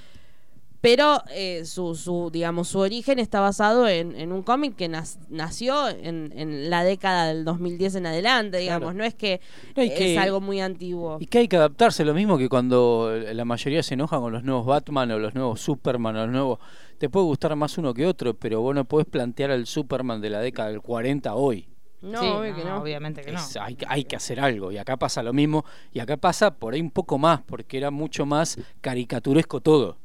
pero 0.86 1.22
eh, 1.32 1.66
su, 1.66 1.96
su, 1.96 2.30
digamos, 2.32 2.68
su 2.68 2.80
origen 2.80 3.20
está 3.20 3.40
basado 3.40 3.88
en, 3.88 4.16
en 4.16 4.32
un 4.32 4.44
cómic 4.44 4.76
que 4.76 4.88
nas- 4.90 5.18
nació 5.30 5.90
en, 5.90 6.32
en 6.36 6.70
la 6.70 6.84
década 6.84 7.28
del 7.28 7.44
2010 7.44 7.96
en 7.96 8.06
adelante, 8.06 8.58
digamos, 8.60 8.88
Claro. 8.92 8.98
no 9.00 9.04
es 9.04 9.16
que 9.16 9.42
No, 9.76 9.82
es 9.84 9.92
que- 9.94 10.20
algo 10.20 10.40
muy 10.42 10.62
antiguo. 10.62 11.18
Y 11.20 11.26
que 11.26 11.40
hay 11.40 11.48
que 11.48 11.58
adaptarse, 11.58 12.06
lo 12.06 12.14
mismo 12.14 12.38
que 12.38 12.48
cuando 12.50 13.12
la 13.34 13.46
mayoría 13.46 13.82
se 13.84 13.96
enoja 13.96 14.20
con 14.20 14.32
los 14.32 14.44
nuevos 14.44 14.66
Batman 14.66 15.10
o 15.12 15.20
los 15.20 15.34
nuevos 15.34 15.60
Superman 15.62 16.16
o 16.18 16.26
los 16.26 16.32
nuevos... 16.32 16.60
Te 16.98 17.10
puede 17.10 17.26
gustar 17.26 17.56
más 17.58 17.78
uno 17.78 17.94
que 17.94 18.06
otro, 18.06 18.34
pero 18.36 18.62
vos 18.62 18.74
no 18.74 18.86
podés 18.86 19.08
plantear 19.08 19.52
al 19.52 19.66
Superman 19.66 20.22
de 20.22 20.30
la 20.30 20.40
década 20.40 20.70
del 20.70 20.82
40 20.82 21.36
hoy. 21.36 21.68
No, 22.02 22.22
Sí, 22.22 22.28
obvio 22.28 22.56
que 22.56 22.64
no, 22.64 22.70
no. 22.76 22.82
obviamente 22.82 23.22
que 23.22 23.32
no. 23.32 23.40
Es- 23.40 23.58
hay, 23.58 23.78
hay 23.88 24.04
que 24.06 24.16
hacer 24.16 24.40
algo, 24.40 24.72
y 24.72 24.78
acá 24.78 24.96
pasa 24.96 25.24
lo 25.24 25.34
mismo, 25.34 25.66
y 25.92 26.00
acá 26.00 26.16
pasa 26.18 26.52
por 26.56 26.74
ahí 26.74 26.80
un 26.82 26.92
poco 26.92 27.18
más, 27.18 27.42
porque 27.42 27.78
era 27.78 27.90
mucho 27.92 28.26
más 28.26 28.58
caricaturesco 28.82 29.60
todo. 29.62 29.98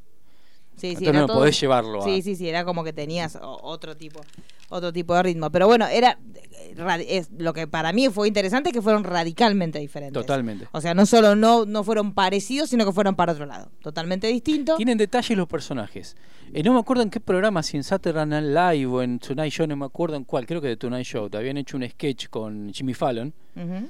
Sí, 0.81 0.95
sí, 0.95 1.05
no 1.11 1.27
todo- 1.27 1.37
podés 1.37 1.59
llevarlo 1.61 2.01
a... 2.01 2.05
Sí, 2.05 2.23
sí, 2.23 2.35
sí, 2.35 2.49
era 2.49 2.65
como 2.65 2.83
que 2.83 2.91
tenías 2.91 3.37
otro 3.41 3.95
tipo, 3.95 4.19
otro 4.69 4.91
tipo 4.91 5.13
de 5.15 5.21
ritmo. 5.23 5.51
Pero 5.51 5.67
bueno, 5.67 5.85
era 5.87 6.17
eh, 6.59 7.05
es, 7.07 7.29
lo 7.37 7.53
que 7.53 7.67
para 7.67 7.93
mí 7.93 8.09
fue 8.09 8.27
interesante 8.27 8.69
es 8.69 8.73
que 8.73 8.81
fueron 8.81 9.03
radicalmente 9.03 9.77
diferentes. 9.79 10.19
Totalmente. 10.19 10.67
O 10.71 10.81
sea, 10.81 10.93
no 10.93 11.05
solo 11.05 11.35
no, 11.35 11.65
no 11.65 11.83
fueron 11.83 12.13
parecidos, 12.13 12.69
sino 12.69 12.85
que 12.85 12.91
fueron 12.91 13.15
para 13.15 13.33
otro 13.33 13.45
lado. 13.45 13.69
Totalmente 13.81 14.27
distinto. 14.27 14.75
Tienen 14.75 14.97
detalles 14.97 15.37
los 15.37 15.47
personajes. 15.47 16.15
Eh, 16.53 16.63
no 16.63 16.73
me 16.73 16.79
acuerdo 16.79 17.03
en 17.03 17.09
qué 17.09 17.19
programa, 17.19 17.63
si 17.63 17.77
en 17.77 17.83
Saturday 17.83 18.25
Night 18.25 18.45
Live 18.47 18.85
o 18.87 19.01
en 19.01 19.19
Tonight 19.19 19.53
Show, 19.53 19.67
no 19.67 19.75
me 19.75 19.85
acuerdo 19.85 20.17
en 20.17 20.23
cuál, 20.23 20.45
creo 20.45 20.59
que 20.61 20.67
de 20.67 20.77
Tonight 20.77 21.05
Show, 21.05 21.29
te 21.29 21.37
habían 21.37 21.57
hecho 21.57 21.77
un 21.77 21.87
sketch 21.87 22.27
con 22.29 22.73
Jimmy 22.73 22.93
Fallon, 22.93 23.33
Ujú. 23.55 23.87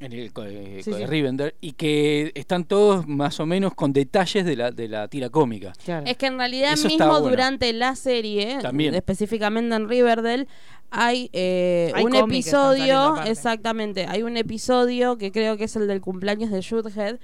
En 0.00 0.12
el 0.12 0.30
eh, 0.46 0.80
Sí, 0.82 0.92
sí. 0.92 1.06
Rivendell, 1.06 1.54
y 1.60 1.72
que 1.72 2.32
están 2.34 2.64
todos 2.64 3.06
más 3.08 3.40
o 3.40 3.46
menos 3.46 3.74
con 3.74 3.92
detalles 3.92 4.44
de 4.44 4.56
la, 4.56 4.70
de 4.70 4.88
la 4.88 5.08
tira 5.08 5.30
cómica. 5.30 5.72
Claro. 5.84 6.06
Es 6.06 6.16
que 6.16 6.26
en 6.26 6.38
realidad 6.38 6.74
Eso 6.74 6.88
mismo 6.88 7.06
bueno. 7.08 7.28
durante 7.28 7.72
la 7.72 7.96
serie, 7.96 8.58
También. 8.62 8.94
específicamente 8.94 9.74
en 9.74 9.88
Riverdale, 9.88 10.46
hay, 10.90 11.28
eh, 11.32 11.92
Hay 11.94 12.04
un 12.04 12.14
episodio, 12.14 13.16
exactamente, 13.24 14.06
hay 14.06 14.22
un 14.22 14.36
episodio 14.36 15.18
que 15.18 15.32
creo 15.32 15.56
que 15.56 15.64
es 15.64 15.76
el 15.76 15.86
del 15.86 16.00
cumpleaños 16.00 16.50
de 16.50 16.62
Jughead, 16.62 17.18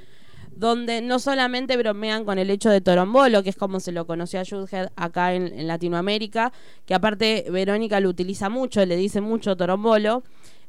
donde 0.57 1.01
no 1.01 1.19
solamente 1.19 1.77
bromean 1.77 2.25
con 2.25 2.39
el 2.39 2.51
hecho 2.51 2.71
de 2.71 2.81
Torombolo, 2.81 3.43
que 3.43 3.51
es 3.51 3.57
como 3.57 3.81
se 3.81 3.91
lo 3.91 4.07
conoció 4.07 4.41
a 4.41 4.45
Jughead 4.45 4.91
acá 4.97 5.35
en, 5.35 5.47
en 5.49 5.67
Latinoamérica, 5.67 6.53
que 6.87 6.95
aparte 6.95 7.47
Verónica 7.51 7.99
lo 8.01 8.09
utiliza 8.09 8.49
mucho, 8.49 8.85
le 8.85 8.97
dice 8.97 9.21
mucho 9.21 9.57
Torombolo, 9.57 10.23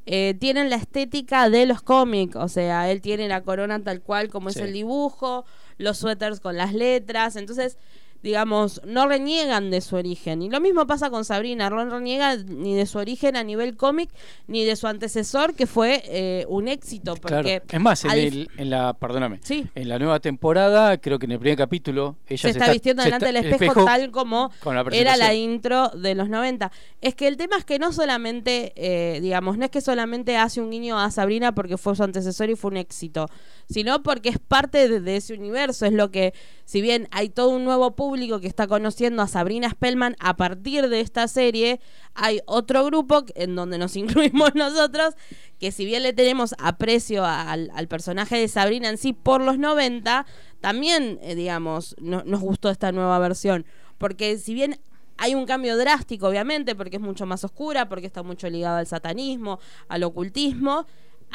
eh, 0.06 0.36
tienen 0.40 0.70
la 0.70 0.76
estética 0.76 1.50
de 1.50 1.66
los 1.66 1.82
cómics, 1.82 2.36
o 2.36 2.48
sea, 2.48 2.92
él 2.92 3.02
tiene 3.02 3.28
la 3.28 3.42
corona 3.42 3.84
tal 3.84 4.02
cual 4.02 4.30
como 4.30 4.50
Sí. 4.52 4.60
es 4.60 4.66
el 4.66 4.74
dibujo, 4.74 5.46
los 5.78 5.98
suéteres 5.98 6.40
con 6.40 6.56
las 6.58 6.74
letras, 6.74 7.36
entonces, 7.36 7.78
digamos, 8.24 8.82
no 8.86 9.08
reniegan 9.08 9.70
de 9.70 9.82
su 9.82 9.96
origen. 9.96 10.42
Y 10.42 10.50
lo 10.50 10.60
mismo 10.60 10.88
pasa 10.88 11.10
con 11.10 11.26
Sabrina, 11.26 11.70
no 11.70 11.86
reniega 11.86 12.36
ni 12.38 12.74
de 12.76 12.86
su 12.88 12.98
origen 12.98 13.36
a 13.36 13.44
nivel 13.44 13.78
cómic, 13.78 14.10
ni 14.48 14.64
de 14.66 14.76
su 14.76 14.88
antecesor, 14.88 15.54
que 15.54 15.68
fue 15.68 16.02
eh, 16.06 16.46
un 16.50 16.68
éxito, 16.68 17.16
Claro. 17.16 17.44
porque... 17.44 17.62
Es 17.76 17.80
más, 17.82 18.04
en, 18.06 18.12
el- 18.12 18.50
en 18.58 18.70
la, 18.72 18.94
perdóname, 18.94 19.40
Sí. 19.44 19.68
en 19.76 19.90
la 19.90 20.00
nueva 20.00 20.20
temporada, 20.20 20.98
creo 20.98 21.20
que 21.20 21.26
en 21.26 21.34
el 21.34 21.40
primer 21.40 21.58
capítulo, 21.58 22.16
ella 22.28 22.42
se, 22.42 22.50
está, 22.50 22.72
vistiendo 22.72 23.04
se 23.04 23.08
delante 23.10 23.26
está- 23.28 23.40
del 23.40 23.46
el 23.46 23.54
espejo, 23.54 23.86
tal 23.86 24.12
como 24.12 24.52
la 24.66 24.86
era 24.92 25.18
la 25.18 25.34
intro 25.34 25.90
de 25.90 26.16
los 26.16 26.28
90. 26.30 26.72
Es 27.02 27.14
que 27.16 27.28
el 27.28 27.38
tema 27.38 27.58
es 27.58 27.66
que 27.66 27.78
no 27.80 27.94
solamente, 27.94 28.74
eh, 28.76 29.20
digamos, 29.22 29.58
no 29.58 29.66
es 29.66 29.72
que 29.72 29.82
solamente 29.82 30.36
hace 30.38 30.62
un 30.62 30.72
guiño 30.72 30.98
a 31.00 31.12
Sabrina 31.12 31.54
porque 31.54 31.78
fue 31.78 31.96
su 31.96 32.04
antecesor 32.04 32.50
y 32.50 32.56
fue 32.56 32.72
un 32.72 32.78
éxito, 32.78 33.28
sino 33.70 34.04
porque 34.04 34.30
es 34.30 34.40
parte 34.40 34.88
de, 35.00 35.16
ese 35.16 35.34
universo. 35.34 35.86
Es 35.86 35.94
lo 35.94 36.12
que, 36.12 36.34
si 36.66 36.82
bien 36.82 37.08
hay 37.12 37.30
todo 37.30 37.50
un 37.50 37.64
nuevo 37.64 37.96
público 37.96 38.40
que 38.40 38.48
está 38.48 38.68
conociendo 38.68 39.22
a 39.22 39.28
Sabrina 39.28 39.70
Spellman 39.70 40.16
a 40.20 40.36
partir 40.36 40.90
de 40.90 41.00
esta 41.00 41.28
serie, 41.28 41.80
hay 42.14 42.42
otro 42.46 42.86
grupo 42.86 43.26
en 43.36 43.56
donde 43.56 43.78
nos 43.78 43.96
incluimos 43.96 44.56
nosotros, 44.56 45.16
que 45.60 45.72
si 45.72 45.86
bien 45.86 46.04
le 46.04 46.14
tenemos 46.14 46.56
aprecio 46.60 47.26
al, 47.26 47.70
personaje 47.88 48.38
de 48.38 48.48
Sabrina 48.48 48.90
en 48.90 48.98
sí 48.98 49.14
por 49.14 49.42
los 49.42 49.58
90, 49.58 50.26
también, 50.60 51.20
eh, 51.22 51.36
digamos, 51.36 51.96
no- 52.00 52.24
nos 52.26 52.42
gustó 52.42 52.70
esta 52.70 52.92
nueva 52.92 53.20
versión. 53.20 53.66
Porque 53.98 54.38
si 54.38 54.54
bien 54.54 54.80
hay 55.18 55.36
un 55.36 55.46
cambio 55.46 55.78
drástico, 55.78 56.28
obviamente, 56.28 56.76
porque 56.76 56.98
es 56.98 57.02
mucho 57.02 57.26
más 57.26 57.44
oscura, 57.44 57.88
porque 57.88 58.08
está 58.08 58.24
mucho 58.24 58.50
ligada 58.50 58.80
al 58.80 58.88
satanismo, 58.88 59.60
al 59.88 60.04
ocultismo, 60.04 60.86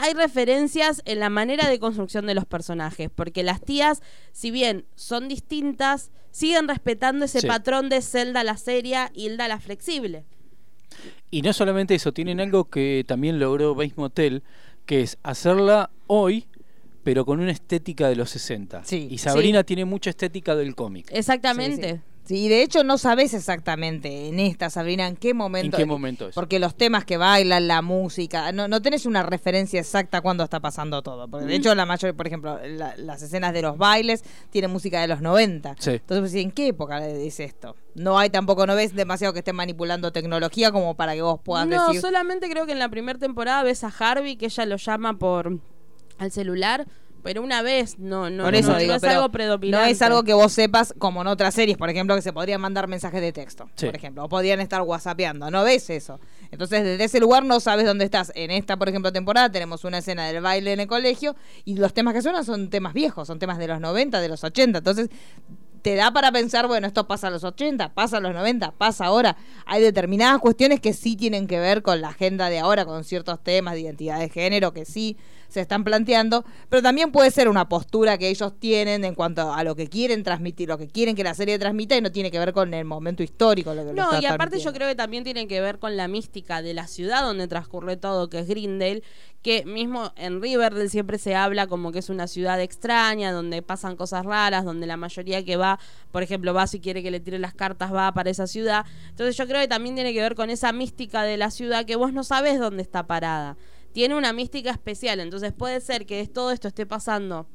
hay 0.03 0.15
referencias 0.15 1.03
en 1.05 1.21
la 1.21 1.29
manera 1.31 1.69
de 1.69 1.79
construcción 1.79 2.27
de 2.27 2.35
los 2.35 2.47
personajes, 2.47 3.11
porque 3.15 3.43
las 3.43 3.61
tías, 3.61 4.01
si 4.33 4.51
bien 4.51 4.87
son 4.95 5.29
distintas, 5.29 6.11
siguen 6.31 6.69
respetando 6.69 7.25
ese 7.27 7.41
Sí. 7.41 7.47
patrón 7.47 7.89
de 7.89 8.01
Zelda 8.01 8.43
la 8.45 8.57
seria, 8.57 9.11
Hilda 9.15 9.47
la 9.47 9.61
flexible. 9.61 10.25
Y 11.31 11.43
no 11.43 11.53
solamente 11.53 11.95
eso, 11.95 12.13
tienen 12.13 12.41
algo 12.41 12.65
que 12.71 13.05
también 13.07 13.39
logró 13.39 13.75
Base 13.75 13.93
Motel, 13.97 14.43
que 14.87 15.03
es 15.03 15.19
hacerla 15.23 15.91
hoy, 16.07 16.47
pero 17.05 17.25
con 17.25 17.41
una 17.41 17.53
estética 17.53 18.09
de 18.09 18.17
los 18.17 18.31
60. 18.31 18.85
Sí. 18.85 19.07
Y 19.11 19.19
Sabrina 19.19 19.65
tiene 19.65 19.85
mucha 19.85 20.11
estética 20.11 20.57
del 20.57 20.75
cómic. 20.75 21.07
Exactamente. 21.13 22.01
Sí, 22.31 22.45
y 22.45 22.49
de 22.49 22.62
hecho 22.62 22.85
no 22.85 22.97
sabes 22.97 23.35
exactamente 23.35 24.29
en 24.29 24.38
esta, 24.38 24.71
Sabrina, 24.71 25.09
en 25.09 25.16
qué 25.16 25.35
momento. 25.35 25.77
¿En 25.77 25.83
qué 25.83 25.85
momento 25.85 26.29
es? 26.29 26.35
Porque 26.37 26.61
los 26.61 26.77
temas 26.77 27.05
que 27.05 27.16
bailan, 27.16 27.66
la 27.66 27.83
música, 27.83 28.53
no, 28.53 28.69
no 28.69 28.81
tenés 28.81 29.05
una 29.05 29.25
referencia 29.25 29.81
exacta 29.81 30.21
cuando 30.21 30.45
está 30.45 30.61
pasando 30.61 31.03
todo. 31.03 31.27
Porque 31.27 31.47
Mm. 31.47 31.49
de 31.49 31.55
hecho, 31.57 31.75
la 31.75 31.87
mayor, 31.87 32.14
por 32.14 32.29
ejemplo, 32.29 32.61
la- 32.64 32.95
las 32.97 33.21
escenas 33.23 33.53
de 33.53 33.62
los 33.62 33.77
bailes 33.77 34.23
tienen 34.51 34.71
música 34.71 35.01
de 35.01 35.09
los 35.09 35.21
90. 35.21 35.75
Sí. 35.81 35.90
Entonces, 35.90 36.21
pues, 36.21 36.35
¿en 36.35 36.53
qué 36.53 36.69
época 36.69 37.05
es 37.05 37.40
esto? 37.40 37.75
No 37.97 38.16
hay 38.16 38.31
tampoco, 38.31 38.64
no 38.64 38.77
ves 38.77 38.95
demasiado 38.95 39.33
que 39.33 39.40
estén 39.40 39.57
manipulando 39.57 40.12
tecnología 40.12 40.71
como 40.71 40.95
para 40.95 41.14
que 41.14 41.23
vos 41.23 41.40
puedas 41.43 41.66
No, 41.66 41.88
decir. 41.88 42.01
solamente 42.01 42.49
creo 42.49 42.64
que 42.64 42.71
en 42.71 42.79
la 42.79 42.90
primera 42.90 43.19
temporada 43.19 43.64
ves 43.64 43.83
a 43.83 43.88
Harvey 43.99 44.37
que 44.37 44.45
ella 44.47 44.66
lo 44.66 44.77
llama 44.77 45.19
por 45.19 45.59
al 46.19 46.31
celular, 46.31 46.87
pero 47.22 47.42
una 47.42 47.62
vez 47.62 47.98
no 47.98 48.30
no, 48.30 48.44
Por 48.44 48.54
eso 48.54 48.72
no, 48.72 48.78
digo, 48.78 48.90
no 48.92 48.96
es 48.96 49.00
pero 49.00 49.12
algo 49.14 49.26
no 49.28 49.33
predominante. 49.33 49.90
es 49.90 50.02
algo 50.02 50.22
que 50.22 50.33
vos 50.35 50.52
sepas 50.52 50.94
como 50.98 51.20
en 51.22 51.26
otras 51.26 51.54
series, 51.54 51.76
por 51.76 51.90
ejemplo, 51.90 52.14
que 52.16 52.22
se 52.22 52.33
podrían 52.33 52.61
mandar 52.61 52.88
mensajes 52.88 53.20
de 53.20 53.33
texto, 53.33 53.68
Sí. 53.74 53.87
por 53.87 53.96
ejemplo, 53.96 54.24
o 54.24 54.28
podrían 54.28 54.61
estar 54.61 54.83
whatsappeando, 54.83 55.50
no 55.50 55.64
ves 55.64 55.90
eso. 55.90 56.20
Entonces, 56.50 56.83
desde 56.85 57.04
ese 57.04 57.20
lugar 57.20 57.44
no 57.44 57.61
sabes 57.61 57.87
dónde 57.87 58.04
estás. 58.04 58.33
En 58.35 58.50
esta, 58.50 58.76
por 58.76 58.88
ejemplo, 58.88 59.12
temporada 59.12 59.50
tenemos 59.50 59.85
una 59.85 59.98
escena 59.98 60.26
del 60.26 60.42
baile 60.42 60.72
en 60.72 60.80
el 60.80 60.87
colegio 60.87 61.37
y 61.64 61.76
los 61.76 61.94
temas 61.94 62.14
que 62.14 62.22
suenan 62.22 62.44
son 62.44 62.70
temas 62.70 62.92
viejos, 62.94 63.26
son 63.28 63.38
temas 63.38 63.59
de 63.59 63.68
los 63.68 63.80
90, 63.80 64.20
de 64.20 64.28
los 64.28 64.42
80. 64.42 64.78
Entonces, 64.78 65.09
te 65.83 65.94
da 65.94 66.12
para 66.12 66.30
pensar, 66.30 66.66
bueno, 66.66 66.87
esto 66.87 67.06
pasa 67.06 67.28
a 67.28 67.30
los 67.30 67.42
80, 67.42 67.94
pasa 67.94 68.18
a 68.18 68.20
los 68.20 68.35
90, 68.35 68.72
pasa 68.72 69.06
ahora. 69.06 69.37
Hay 69.64 69.80
determinadas 69.80 70.38
cuestiones 70.40 70.78
que 70.80 70.92
sí 70.92 71.16
tienen 71.16 71.46
que 71.46 71.59
ver 71.59 71.83
con 71.83 72.02
la 72.02 72.09
agenda 72.09 72.50
de 72.50 72.59
ahora, 72.59 72.85
con 72.85 73.02
ciertos 73.04 73.42
temas 73.42 73.74
de 73.74 73.80
identidad 73.80 74.18
de 74.18 74.28
género 74.28 74.74
que 74.74 74.85
sí 74.85 75.16
se 75.51 75.61
están 75.61 75.85
planteando, 75.85 76.45
pero 76.69 76.83
también 76.83 77.11
puede 77.13 77.31
ser 77.31 77.49
una 77.49 77.69
postura 77.69 78.17
que 78.17 78.29
ellos 78.29 78.59
tienen 78.59 79.05
en 79.05 79.15
cuanto 79.15 79.53
a 79.53 79.63
lo 79.65 79.75
que 79.75 79.89
quieren 79.89 80.23
transmitir, 80.23 80.69
lo 80.69 80.79
que 80.79 80.89
quieren 80.89 81.17
que 81.17 81.25
la 81.25 81.35
serie 81.35 81.59
transmita 81.59 81.97
y 81.97 82.01
no 82.01 82.13
tiene 82.13 82.31
que 82.31 82.39
ver 82.39 82.53
con 82.53 82.73
el 82.73 82.85
momento 82.85 83.23
histórico. 83.23 83.75
Lo 83.75 83.85
que 83.85 83.93
lo 83.93 83.95
No, 83.95 84.21
y 84.21 84.27
aparte 84.27 84.59
yo 84.61 84.73
creo 84.73 84.89
que 84.89 84.95
también 84.95 85.25
tiene 85.25 85.49
que 85.49 85.61
ver 85.61 85.79
con 85.79 85.97
la 85.97 86.09
mística 86.09 86.63
de 86.63 86.73
la 86.73 86.87
ciudad 86.87 87.23
donde 87.23 87.49
transcurre 87.49 87.97
todo, 87.97 88.31
que 88.31 88.39
es 88.39 88.47
Grindel, 88.47 89.03
que 89.43 89.65
mismo 89.65 90.13
en 90.17 90.41
Riverdale 90.43 90.89
siempre 90.89 91.19
se 91.19 91.35
habla 91.35 91.67
como 91.67 91.93
que 91.93 91.99
es 91.99 92.11
una 92.11 92.27
ciudad 92.27 92.61
extraña, 92.61 93.33
donde 93.33 93.63
pasan 93.63 93.97
cosas 93.97 94.25
raras, 94.25 94.65
donde 94.65 94.87
la 94.87 94.97
mayoría 94.97 95.45
que 95.45 95.57
va, 95.57 95.79
por 96.13 96.23
ejemplo, 96.23 96.53
va 96.55 96.67
si 96.67 96.79
quiere 96.79 97.03
que 97.03 97.11
le 97.11 97.21
tire 97.21 97.39
las 97.39 97.55
cartas, 97.55 97.93
va 97.93 98.13
para 98.13 98.31
esa 98.31 98.47
ciudad. 98.47 98.85
Entonces 99.09 99.37
yo 99.37 99.47
creo 99.47 99.61
que 99.61 99.69
también 99.69 99.95
tiene 99.95 100.13
que 100.13 100.21
ver 100.21 100.35
con 100.35 100.51
esa 100.51 100.73
mística 100.73 101.23
de 101.23 101.37
la 101.37 101.51
ciudad 101.51 101.87
que 101.87 101.97
vos 101.97 102.13
no 102.13 102.23
sabés 102.23 102.61
dónde 102.61 102.83
está 102.83 103.07
parada. 103.07 103.57
Tiene 103.92 104.14
una 104.16 104.33
mística 104.33 104.70
especial, 104.70 105.20
entonces 105.20 105.53
puede 105.53 105.81
ser 105.81 106.07
que 106.07 106.26
todo 106.29 106.53
esto 106.53 106.68
esté 106.68 106.87
pasando 106.87 107.46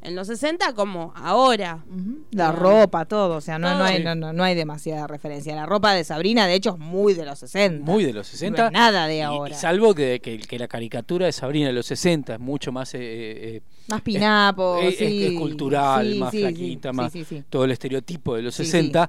en 0.00 0.16
los 0.16 0.26
60 0.26 0.74
como 0.74 1.12
ahora. 1.16 1.84
La 2.32 2.50
ropa, 2.52 3.04
todo, 3.04 3.36
o 3.36 3.40
sea, 3.40 3.58
no, 3.58 3.76
no, 3.78 3.84
hay, 3.84 4.02
no, 4.02 4.14
no, 4.16 4.32
no 4.32 4.42
hay 4.44 4.54
demasiada 4.56 5.06
referencia. 5.06 5.54
La 5.54 5.64
ropa 5.66 5.92
de 5.94 6.02
Sabrina, 6.02 6.46
de 6.48 6.54
hecho, 6.54 6.70
es 6.74 6.78
muy 6.78 7.14
de 7.14 7.24
los 7.24 7.38
60. 7.38 7.84
Muy 7.84 8.04
de 8.04 8.12
los 8.12 8.26
60. 8.26 8.62
No 8.62 8.66
es 8.68 8.72
nada 8.72 9.06
de 9.06 9.18
y- 9.18 9.20
ahora. 9.20 9.54
Y, 9.54 9.58
salvo 9.58 9.94
que, 9.94 10.20
que, 10.20 10.38
que 10.38 10.58
la 10.58 10.66
caricatura 10.66 11.26
de 11.26 11.32
Sabrina 11.32 11.68
de 11.68 11.72
los 11.72 11.86
60 11.86 12.34
es 12.34 12.40
mucho 12.40 12.72
más... 12.72 12.94
eh, 12.94 12.98
eh, 13.00 13.62
Más 13.88 14.02
pinapo, 14.02 14.78
es, 14.80 15.00
es- 15.00 15.08
sí. 15.08 15.24
es 15.26 15.32
cultural, 15.38 16.12
Sí, 16.12 16.18
más 16.18 16.30
sí, 16.32 16.40
flaquita, 16.40 16.90
sí, 16.90 16.96
más 16.96 17.12
sí, 17.12 17.24
sí, 17.24 17.36
sí. 17.38 17.44
todo 17.48 17.64
el 17.64 17.70
estereotipo 17.70 18.34
de 18.34 18.42
los 18.42 18.54
Sí, 18.56 18.64
60, 18.64 19.08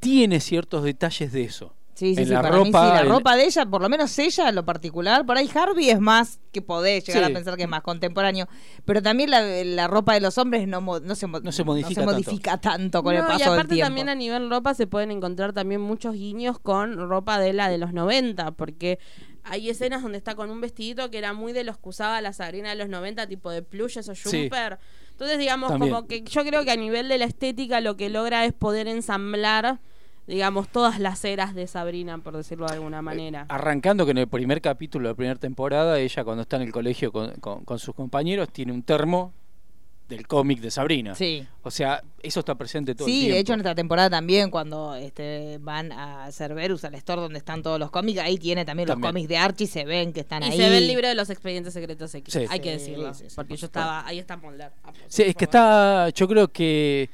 tiene 0.00 0.40
ciertos 0.40 0.84
detalles 0.84 1.32
de 1.32 1.44
eso. 1.44 1.74
Sí, 1.94 2.14
sí, 2.14 2.22
en 2.22 2.26
sí, 2.26 2.32
la 2.32 2.42
para 2.42 2.56
mí 2.58 2.64
sí, 2.64 2.72
ropa, 2.72 2.88
la 2.94 3.00
en- 3.02 3.08
ropa 3.08 3.36
de 3.36 3.44
ella, 3.44 3.66
por 3.66 3.80
lo 3.80 3.88
menos 3.88 4.18
ella 4.18 4.48
en 4.48 4.54
lo 4.56 4.64
particular, 4.64 5.24
por 5.24 5.36
ahí 5.38 5.48
Harvey 5.54 5.90
es 5.90 6.00
más 6.00 6.40
que 6.50 6.60
podés 6.60 7.04
llegar 7.06 7.24
Sí. 7.26 7.30
a 7.30 7.34
pensar 7.34 7.56
que 7.56 7.62
es 7.62 7.68
más 7.68 7.82
contemporáneo, 7.82 8.48
pero 8.84 9.00
también 9.00 9.30
la, 9.30 9.40
la 9.42 9.86
ropa 9.86 10.14
de 10.14 10.20
los 10.20 10.36
hombres 10.38 10.66
no, 10.66 10.80
no, 10.80 11.14
se, 11.14 11.28
No 11.28 11.52
se 11.52 11.62
modifica 11.64 11.94
tanto. 12.02 12.12
modifica 12.12 12.56
tanto, 12.58 13.02
con 13.04 13.14
el 13.14 13.22
paso 13.22 13.34
y 13.36 13.38
del 13.44 13.48
aparte 13.52 13.74
tiempo. 13.74 13.86
también 13.86 14.08
a 14.08 14.14
nivel 14.16 14.50
ropa 14.50 14.74
se 14.74 14.86
pueden 14.88 15.12
encontrar 15.12 15.52
también 15.52 15.80
muchos 15.80 16.14
guiños 16.14 16.58
con 16.58 17.08
ropa 17.08 17.38
de 17.38 17.52
la 17.52 17.68
de 17.68 17.78
los 17.78 17.92
90, 17.92 18.50
porque 18.52 18.98
hay 19.44 19.68
escenas 19.70 20.02
donde 20.02 20.18
está 20.18 20.34
con 20.34 20.50
un 20.50 20.60
vestidito 20.60 21.10
que 21.10 21.18
era 21.18 21.32
muy 21.32 21.52
de 21.52 21.62
los 21.64 21.76
que 21.78 21.88
usaba 21.90 22.20
la 22.22 22.32
Sabrina 22.32 22.70
de 22.70 22.76
los 22.76 22.88
90, 22.88 23.26
tipo 23.28 23.50
de 23.50 23.62
plush, 23.62 23.98
Sí. 24.00 24.12
jumper. 24.42 24.78
Entonces, 25.12 25.38
digamos, 25.38 25.70
También. 25.70 25.94
como 25.94 26.08
que 26.08 26.22
yo 26.24 26.44
creo 26.44 26.64
que 26.64 26.70
a 26.72 26.76
nivel 26.76 27.08
de 27.08 27.18
la 27.18 27.26
estética 27.26 27.80
lo 27.80 27.96
que 27.96 28.08
logra 28.10 28.44
es 28.46 28.52
poder 28.52 28.88
ensamblar, 28.88 29.78
digamos, 30.26 30.68
todas 30.68 30.98
las 31.00 31.24
eras 31.24 31.54
de 31.54 31.66
Sabrina, 31.66 32.18
por 32.18 32.36
decirlo 32.36 32.66
de 32.66 32.74
alguna 32.74 33.02
manera. 33.02 33.46
Arrancando 33.48 34.04
que 34.04 34.12
en 34.12 34.18
el 34.18 34.28
primer 34.28 34.60
capítulo 34.60 35.08
de 35.08 35.12
la 35.12 35.16
primera 35.16 35.38
temporada, 35.38 35.98
ella 35.98 36.24
cuando 36.24 36.42
está 36.42 36.56
en 36.56 36.62
el 36.62 36.72
colegio 36.72 37.12
con, 37.12 37.32
con- 37.40 37.64
con 37.64 37.78
sus 37.78 37.94
compañeros 37.94 38.48
tiene 38.50 38.72
un 38.72 38.82
termo 38.82 39.32
del 40.08 40.26
cómic 40.26 40.60
de 40.60 40.70
Sabrina. 40.70 41.14
Sí. 41.14 41.46
O 41.62 41.70
sea, 41.70 42.02
eso 42.22 42.40
está 42.40 42.54
presente 42.56 42.94
todo 42.94 43.06
el 43.08 43.12
Sí, 43.14 43.20
tiempo. 43.20 43.34
de 43.34 43.40
hecho 43.40 43.52
en 43.54 43.60
esta 43.60 43.74
temporada 43.74 44.10
también 44.10 44.50
cuando 44.50 44.94
este, 44.94 45.56
van 45.62 45.92
a 45.92 46.30
Cerberus, 46.30 46.84
al 46.84 46.94
store 46.96 47.22
donde 47.22 47.38
están 47.38 47.62
todos 47.62 47.80
los 47.80 47.90
cómics, 47.90 48.20
ahí 48.20 48.36
tiene 48.36 48.66
también, 48.66 48.86
También. 48.86 49.02
los 49.02 49.10
cómics 49.12 49.28
de 49.30 49.36
Archie, 49.38 49.66
se 49.66 49.86
ven 49.86 50.12
que 50.12 50.20
están 50.20 50.42
Y 50.42 50.46
ahí. 50.46 50.56
se 50.58 50.68
ve 50.68 50.76
el 50.76 50.86
libro 50.88 51.08
de 51.08 51.14
los 51.14 51.30
expedientes 51.30 51.72
secretos 51.72 52.14
X, 52.14 52.34
Sí. 52.34 52.44
hay 52.50 52.60
que 52.60 52.78
Sí, 52.78 52.90
decirlo. 52.90 53.14
sí, 53.14 53.24
sí, 53.30 53.34
porque 53.34 53.54
por 53.54 53.58
yo 53.58 53.66
estaba, 53.66 54.06
ahí 54.06 54.18
está 54.18 54.36
Mulder. 54.36 54.72
Ah, 54.84 54.92
Sí, 55.08 55.22
es 55.22 55.34
que 55.34 55.44
está, 55.44 56.10
yo 56.10 56.28
creo 56.28 56.48
que, 56.48 57.08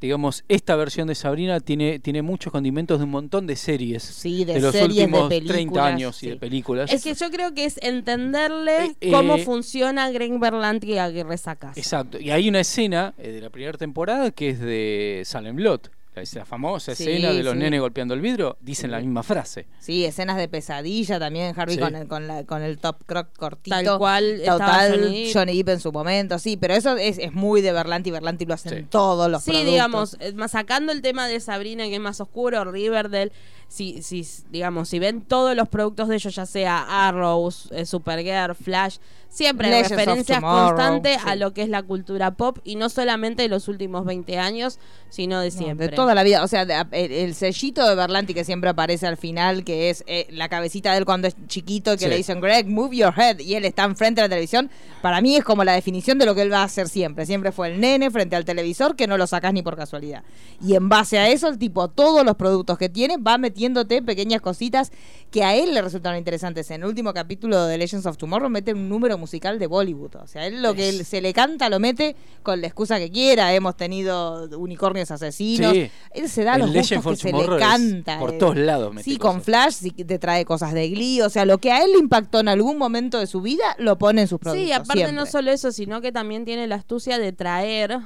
digamos, 0.00 0.44
esta 0.48 0.76
versión 0.76 1.08
de 1.08 1.14
Sabrina 1.14 1.60
tiene, 1.60 1.98
tiene 1.98 2.22
muchos 2.22 2.52
condimentos 2.52 2.98
de 2.98 3.04
un 3.04 3.10
montón 3.10 3.46
de 3.46 3.56
series. 3.56 4.02
Sí, 4.02 4.44
de 4.44 4.60
los 4.60 4.72
series, 4.72 4.96
de 4.96 5.04
últimos 5.04 5.28
30 5.28 5.52
películas, 5.52 5.86
años 5.86 6.22
y 6.22 6.28
de 6.28 6.36
películas. 6.36 6.92
Es 6.92 7.02
que 7.02 7.14
yo 7.14 7.30
creo 7.30 7.54
que 7.54 7.64
es 7.64 7.78
entenderle 7.82 8.96
Eh, 9.00 9.10
cómo 9.10 9.36
eh, 9.36 9.44
funciona 9.44 10.10
Greg 10.10 10.38
Berlanti 10.38 10.92
y 10.92 10.98
Aguirre 10.98 11.36
Sacas. 11.38 11.76
Exacto. 11.76 12.18
Y 12.20 12.30
hay 12.30 12.48
una 12.48 12.60
escena 12.60 13.14
eh, 13.18 13.32
de 13.32 13.40
la 13.40 13.50
primera 13.50 13.78
temporada 13.78 14.30
que 14.30 14.50
es 14.50 14.60
de 14.60 15.22
Salem 15.24 15.58
Lot. 15.58 15.90
La, 16.14 16.22
la 16.34 16.44
famosa 16.44 16.94
Sí, 16.94 17.02
escena 17.04 17.32
de 17.32 17.42
los 17.42 17.54
sí. 17.54 17.58
nenes 17.58 17.80
golpeando 17.80 18.14
el 18.14 18.20
vidrio. 18.20 18.56
Dicen 18.60 18.90
la 18.90 19.00
misma 19.00 19.22
frase. 19.22 19.66
Sí, 19.80 20.04
escenas 20.04 20.36
de 20.36 20.48
pesadilla 20.48 21.18
también, 21.18 21.52
Harvey 21.58 21.74
Sí. 21.76 21.80
con, 21.82 21.94
el, 21.96 22.06
con, 22.06 22.26
la- 22.28 22.44
con 22.44 22.62
el 22.62 22.78
top 22.78 23.04
croc 23.04 23.36
cortito. 23.36 23.74
Tal 23.76 23.98
cual 23.98 24.24
estaba 24.40 24.58
Total, 24.58 24.90
Johnny 25.00 25.24
Depp. 25.24 25.34
Johnny 25.36 25.56
Depp 25.58 25.68
en 25.70 25.80
su 25.80 25.92
momento, 25.92 26.38
sí, 26.38 26.56
pero 26.56 26.74
eso 26.74 26.96
es, 26.96 27.18
es 27.18 27.32
muy 27.32 27.60
de 27.62 27.72
Berlanti, 27.72 28.10
Berlanti 28.12 28.44
lo 28.46 28.54
hacen 28.54 28.86
todos 28.88 29.28
los 29.30 29.42
Sí, 29.42 29.50
productos. 29.50 29.72
digamos, 29.72 30.16
eh, 30.20 30.32
más 30.34 30.52
sacando 30.52 30.92
el 30.92 31.02
tema 31.02 31.26
de 31.26 31.40
Sabrina, 31.40 31.84
que 31.86 31.94
es 31.96 32.00
más 32.00 32.20
oscuro, 32.20 32.64
Riverdale, 32.64 33.32
si, 33.68 34.02
si, 34.02 34.26
digamos, 34.50 34.88
si 34.88 34.98
ven 34.98 35.20
todos 35.22 35.56
los 35.56 35.68
productos 35.68 36.08
de 36.08 36.16
ellos, 36.16 36.34
ya 36.34 36.46
sea 36.46 37.08
Arrows, 37.08 37.68
eh, 37.72 37.84
Supergirl, 37.86 38.54
Flash, 38.54 38.98
siempre 39.28 39.66
hay 39.66 39.82
Legends 39.82 39.90
referencias 39.90 40.38
Tomorrow, 40.40 40.68
constantes 40.76 41.20
sí. 41.20 41.28
a 41.28 41.34
lo 41.34 41.52
que 41.52 41.62
es 41.62 41.68
la 41.68 41.82
cultura 41.82 42.30
pop, 42.32 42.58
y 42.62 42.76
no 42.76 42.88
solamente 42.88 43.42
de 43.42 43.48
los 43.48 43.66
últimos 43.66 44.04
20 44.04 44.38
años, 44.38 44.78
sino 45.10 45.40
de 45.40 45.50
No, 45.50 45.56
siempre. 45.56 45.88
de 45.88 45.96
toda 45.96 46.14
la 46.14 46.22
vida. 46.22 46.44
O 46.44 46.48
sea, 46.48 46.64
de- 46.64 46.74
el, 46.92 47.10
el 47.12 47.34
sellito 47.34 47.86
de 47.88 47.94
Berlanti 47.96 48.32
que 48.34 48.44
siempre 48.44 48.70
aparece 48.70 49.06
al 49.08 49.16
final, 49.16 49.64
que 49.64 49.90
es 49.90 50.04
eh, 50.06 50.26
la 50.30 50.48
cabecita 50.48 50.92
de 50.92 50.98
él 50.98 51.04
cuando 51.04 51.26
es 51.26 51.34
chiquito, 51.48 51.92
que 51.92 52.04
Sí. 52.04 52.08
le 52.08 52.16
dicen, 52.16 52.40
Greg, 52.40 52.68
move 52.68 52.96
your 52.96 53.12
head, 53.16 53.40
y 53.40 53.54
él 53.56 53.64
está 53.64 53.82
enfrente 53.84 54.20
de 54.20 54.28
la 54.28 54.30
televisión, 54.30 54.70
para 55.02 55.20
mí 55.20 55.34
es 55.36 55.42
como 55.44 55.64
la 55.64 55.72
definición 55.72 56.18
de 56.18 56.26
lo 56.26 56.34
que 56.36 56.42
él 56.42 56.52
va 56.52 56.60
a 56.60 56.64
hacer 56.64 56.88
siempre. 56.88 57.26
Siempre 57.26 57.50
fue 57.50 57.68
el 57.72 57.80
nene 57.80 58.10
frente 58.12 58.36
al 58.36 58.44
televisor 58.44 58.94
que 58.94 59.08
no 59.08 59.18
lo 59.18 59.26
sacas 59.26 59.52
ni 59.52 59.62
por 59.62 59.76
casualidad. 59.76 60.22
Y 60.64 60.76
en 60.76 60.88
base 60.88 61.18
a 61.18 61.28
eso, 61.28 61.48
el 61.48 61.58
tipo, 61.58 61.88
todos 61.88 62.24
los 62.24 62.36
productos 62.36 62.78
que 62.78 62.88
tiene, 62.88 63.16
va 63.16 63.36
metiéndote 63.54 64.02
pequeñas 64.02 64.40
cositas 64.40 64.90
que 65.30 65.44
a 65.44 65.54
él 65.54 65.74
le 65.74 65.80
resultaron 65.80 66.18
interesantes. 66.18 66.70
En 66.72 66.82
el 66.82 66.88
último 66.88 67.14
capítulo 67.14 67.66
de 67.66 67.78
Legends 67.78 68.04
of 68.04 68.16
Tomorrow 68.16 68.50
mete 68.50 68.72
un 68.72 68.88
número 68.88 69.16
musical 69.16 69.60
de 69.60 69.68
Bollywood. 69.68 70.16
O 70.16 70.26
sea, 70.26 70.46
él 70.46 70.60
lo 70.60 70.74
que 70.74 70.88
él 70.88 71.04
se 71.04 71.20
le 71.20 71.32
canta 71.32 71.68
lo 71.68 71.78
mete 71.78 72.16
con 72.42 72.60
la 72.60 72.66
excusa 72.66 72.98
que 72.98 73.10
quiera. 73.12 73.54
Hemos 73.54 73.76
tenido 73.76 74.48
unicornios 74.58 75.12
asesinos. 75.12 75.72
Sí. 75.72 75.88
Él 76.10 76.28
se 76.28 76.42
da 76.42 76.54
El 76.54 76.62
los 76.62 76.70
Legend 76.70 77.04
gustos 77.04 77.22
que 77.22 77.30
se 77.30 77.48
le 77.48 77.58
canta. 77.58 78.18
por 78.18 78.34
eh. 78.34 78.38
todos 78.38 78.56
lados 78.56 78.92
mete 78.92 79.08
Sí, 79.08 79.16
con. 79.16 79.40
Flash 79.44 79.74
sí 79.74 79.90
te 79.90 80.18
trae 80.18 80.44
cosas 80.44 80.72
de 80.72 80.88
Glee. 80.88 81.20
O 81.20 81.28
sea, 81.28 81.44
lo 81.44 81.58
que 81.58 81.70
a 81.70 81.84
él 81.84 81.92
le 81.92 81.98
impactó 81.98 82.40
en 82.40 82.48
algún 82.48 82.76
momento 82.78 83.18
de 83.20 83.26
su 83.26 83.40
vida, 83.40 83.76
lo 83.78 83.98
pone 83.98 84.22
en 84.22 84.28
sus 84.28 84.38
productos. 84.40 84.66
Sí, 84.66 84.72
aparte 84.72 85.12
no 85.12 85.26
solo 85.26 85.50
eso, 85.52 85.70
sino 85.70 86.00
que 86.00 86.10
también 86.12 86.44
tiene 86.44 86.66
la 86.66 86.76
astucia 86.76 87.18
de 87.18 87.32
traer, 87.32 87.98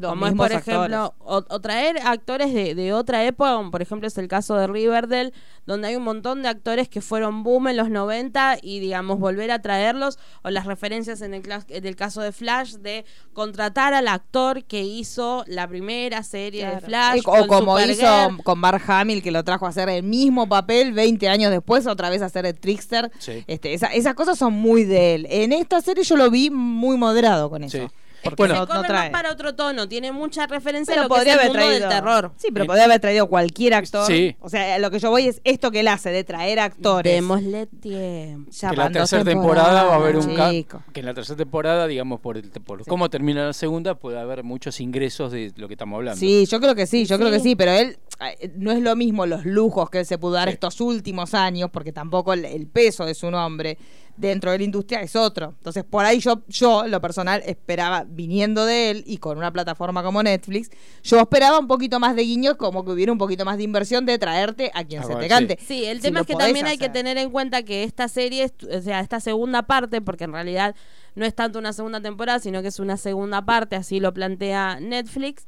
Los 0.00 0.10
como 0.12 0.26
es 0.26 0.32
por 0.34 0.50
ejemplo, 0.52 1.14
o, 1.20 1.44
o 1.48 1.60
traer 1.60 1.98
actores 2.04 2.52
de, 2.54 2.74
de 2.74 2.92
otra 2.92 3.24
época, 3.24 3.54
como 3.54 3.70
por 3.70 3.82
ejemplo 3.82 4.08
es 4.08 4.16
el 4.18 4.28
caso 4.28 4.56
de 4.56 4.66
Riverdale, 4.66 5.32
donde 5.66 5.88
hay 5.88 5.96
un 5.96 6.02
montón 6.02 6.42
de 6.42 6.48
actores 6.48 6.88
que 6.88 7.00
fueron 7.00 7.42
boom 7.42 7.68
en 7.68 7.76
los 7.76 7.90
90 7.90 8.58
y 8.62 8.80
digamos 8.80 9.18
volver 9.18 9.50
a 9.50 9.60
traerlos, 9.62 10.18
o 10.42 10.50
las 10.50 10.66
referencias 10.66 11.20
en 11.22 11.34
el, 11.34 11.42
en 11.68 11.86
el 11.86 11.96
caso 11.96 12.20
de 12.22 12.32
Flash, 12.32 12.74
de 12.76 13.04
contratar 13.32 13.94
al 13.94 14.08
actor 14.08 14.64
que 14.64 14.82
hizo 14.82 15.44
la 15.46 15.68
primera 15.68 16.22
serie 16.22 16.66
de. 16.66 16.80
Flash. 16.80 17.16
Y- 17.18 17.20
o 17.20 17.22
con 17.22 17.46
como 17.46 17.78
Supergirl. 17.78 17.98
hizo 18.00 18.42
con 18.42 18.58
Mark 18.58 18.82
Hamill, 18.86 19.22
que 19.22 19.30
lo 19.30 19.44
trajo 19.44 19.66
a 19.66 19.68
hacer 19.68 19.88
el 19.88 20.02
mismo 20.02 20.48
papel 20.48 20.92
20 20.92 21.28
años 21.28 21.50
después, 21.50 21.86
otra 21.86 22.10
vez 22.10 22.22
a 22.22 22.26
hacer 22.26 22.46
el 22.46 22.58
trickster. 22.58 23.10
Sí. 23.18 23.44
Este, 23.46 23.74
esa- 23.74 23.88
esas 23.88 24.14
cosas 24.14 24.38
son 24.38 24.52
muy 24.54 24.84
de 24.84 25.14
él. 25.14 25.26
En 25.30 25.52
esta 25.52 25.80
serie 25.80 26.04
yo 26.04 26.16
lo 26.16 26.30
vi 26.30 26.50
muy 26.50 26.96
moderado 26.96 27.50
con 27.50 27.62
eso. 27.64 27.78
Sí. 27.78 27.88
Es 28.22 28.28
que 28.30 28.34
Bueno, 28.36 28.54
se 28.66 28.72
no- 28.74 28.82
trae. 28.82 29.10
más 29.10 29.10
para 29.10 29.32
otro 29.32 29.54
tono, 29.54 29.88
tiene 29.88 30.12
mucha 30.12 30.46
referencia 30.46 30.92
Pero 30.94 31.02
a 31.02 31.04
lo 31.04 31.08
que 31.08 31.14
es 31.14 31.18
podría 31.20 31.32
el 31.34 31.38
haber 31.40 31.48
mundo 31.50 31.62
traído 31.66 31.88
del 31.88 31.96
terror. 31.98 32.32
Sí, 32.36 32.48
pero 32.52 32.66
podría 32.66 32.84
haber 32.84 33.00
traído 33.00 33.26
cualquier 33.28 33.74
actor. 33.74 34.06
Sí. 34.06 34.36
O 34.40 34.48
sea, 34.48 34.78
lo 34.78 34.90
que 34.90 34.98
yo 34.98 35.10
voy 35.10 35.26
es 35.28 35.40
esto 35.44 35.70
que 35.70 35.80
él 35.80 35.88
hace 35.88 36.10
de 36.10 36.24
traer 36.24 36.60
actores. 36.60 37.12
Démosle 37.14 37.66
tiempo. 37.66 38.50
Ya 38.50 38.70
que 38.70 38.76
la 38.76 38.90
tercera 38.90 39.24
temporada 39.24 39.84
va 39.84 39.92
a 39.94 39.96
haber 39.96 40.16
un 40.16 40.36
chico. 40.50 40.82
que 40.92 41.00
en 41.00 41.06
la 41.06 41.14
tercera 41.14 41.36
temporada 41.36 41.86
digamos 41.86 42.20
por, 42.20 42.36
el, 42.36 42.50
por 42.50 42.84
cómo 42.86 43.08
termina 43.10 43.46
la 43.46 43.52
segunda 43.52 43.94
puede 43.94 44.18
haber 44.18 44.42
muchos 44.44 44.80
ingresos 44.80 45.32
de 45.32 45.52
lo 45.56 45.68
que 45.68 45.74
estamos 45.74 45.96
hablando 45.96 46.18
Sí, 46.18 46.46
yo 46.46 46.60
creo 46.60 46.74
que 46.74 46.86
sí, 46.86 47.06
yo 47.06 47.18
creo 47.18 47.30
que 47.30 47.40
Sí. 47.40 47.56
pero 47.56 47.72
él 47.72 47.98
eh, 48.20 48.52
no 48.56 48.70
es 48.70 48.80
lo 48.82 48.94
mismo 48.96 49.24
los 49.26 49.44
lujos 49.46 49.88
que 49.88 50.00
él 50.00 50.06
se 50.06 50.18
pudo 50.18 50.32
dar 50.32 50.48
Sí. 50.48 50.54
estos 50.54 50.80
últimos 50.82 51.32
años, 51.32 51.70
porque 51.72 51.90
tampoco 51.92 52.32
el, 52.34 52.44
el 52.44 52.66
peso 52.66 53.06
de 53.06 53.14
su 53.14 53.30
nombre 53.30 53.78
dentro 54.20 54.50
de 54.52 54.58
la 54.58 54.64
industria 54.64 55.00
es 55.00 55.16
otro. 55.16 55.54
Entonces, 55.56 55.84
por 55.84 56.04
ahí 56.04 56.20
yo, 56.20 56.42
yo, 56.48 56.86
lo 56.86 57.00
personal, 57.00 57.42
esperaba, 57.46 58.04
viniendo 58.08 58.64
de 58.64 58.90
él 58.90 59.04
y 59.06 59.18
con 59.18 59.38
una 59.38 59.52
plataforma 59.52 60.02
como 60.02 60.22
Netflix, 60.22 60.70
yo 61.02 61.18
esperaba 61.18 61.58
un 61.58 61.66
poquito 61.66 61.98
más 61.98 62.14
de 62.14 62.22
guiños, 62.22 62.56
como 62.56 62.84
que 62.84 62.92
hubiera 62.92 63.12
un 63.12 63.18
poquito 63.18 63.44
más 63.44 63.56
de 63.56 63.64
inversión 63.64 64.06
de 64.06 64.18
traerte 64.18 64.70
a 64.74 64.84
quien 64.84 65.00
Ah, 65.00 65.04
se 65.04 65.12
bueno, 65.12 65.22
te 65.22 65.28
cante. 65.28 65.58
Sí, 65.66 65.84
el 65.84 65.98
Si 65.98 66.02
tema 66.02 66.20
es 66.20 66.26
que 66.26 66.34
también 66.34 66.66
hay 66.66 66.78
que 66.78 66.88
tener 66.88 67.16
en 67.18 67.30
cuenta 67.30 67.62
que 67.62 67.84
esta 67.84 68.08
serie, 68.08 68.52
o 68.70 68.80
sea, 68.82 69.00
esta 69.00 69.20
segunda 69.20 69.62
parte, 69.62 70.00
porque 70.00 70.24
en 70.24 70.32
realidad 70.32 70.74
no 71.14 71.24
es 71.24 71.34
tanto 71.34 71.58
una 71.58 71.72
segunda 71.72 72.00
temporada, 72.00 72.38
sino 72.38 72.62
que 72.62 72.68
es 72.68 72.78
una 72.78 72.96
segunda 72.96 73.44
parte, 73.44 73.76
así 73.76 74.00
lo 74.00 74.12
plantea 74.12 74.78
Netflix, 74.80 75.46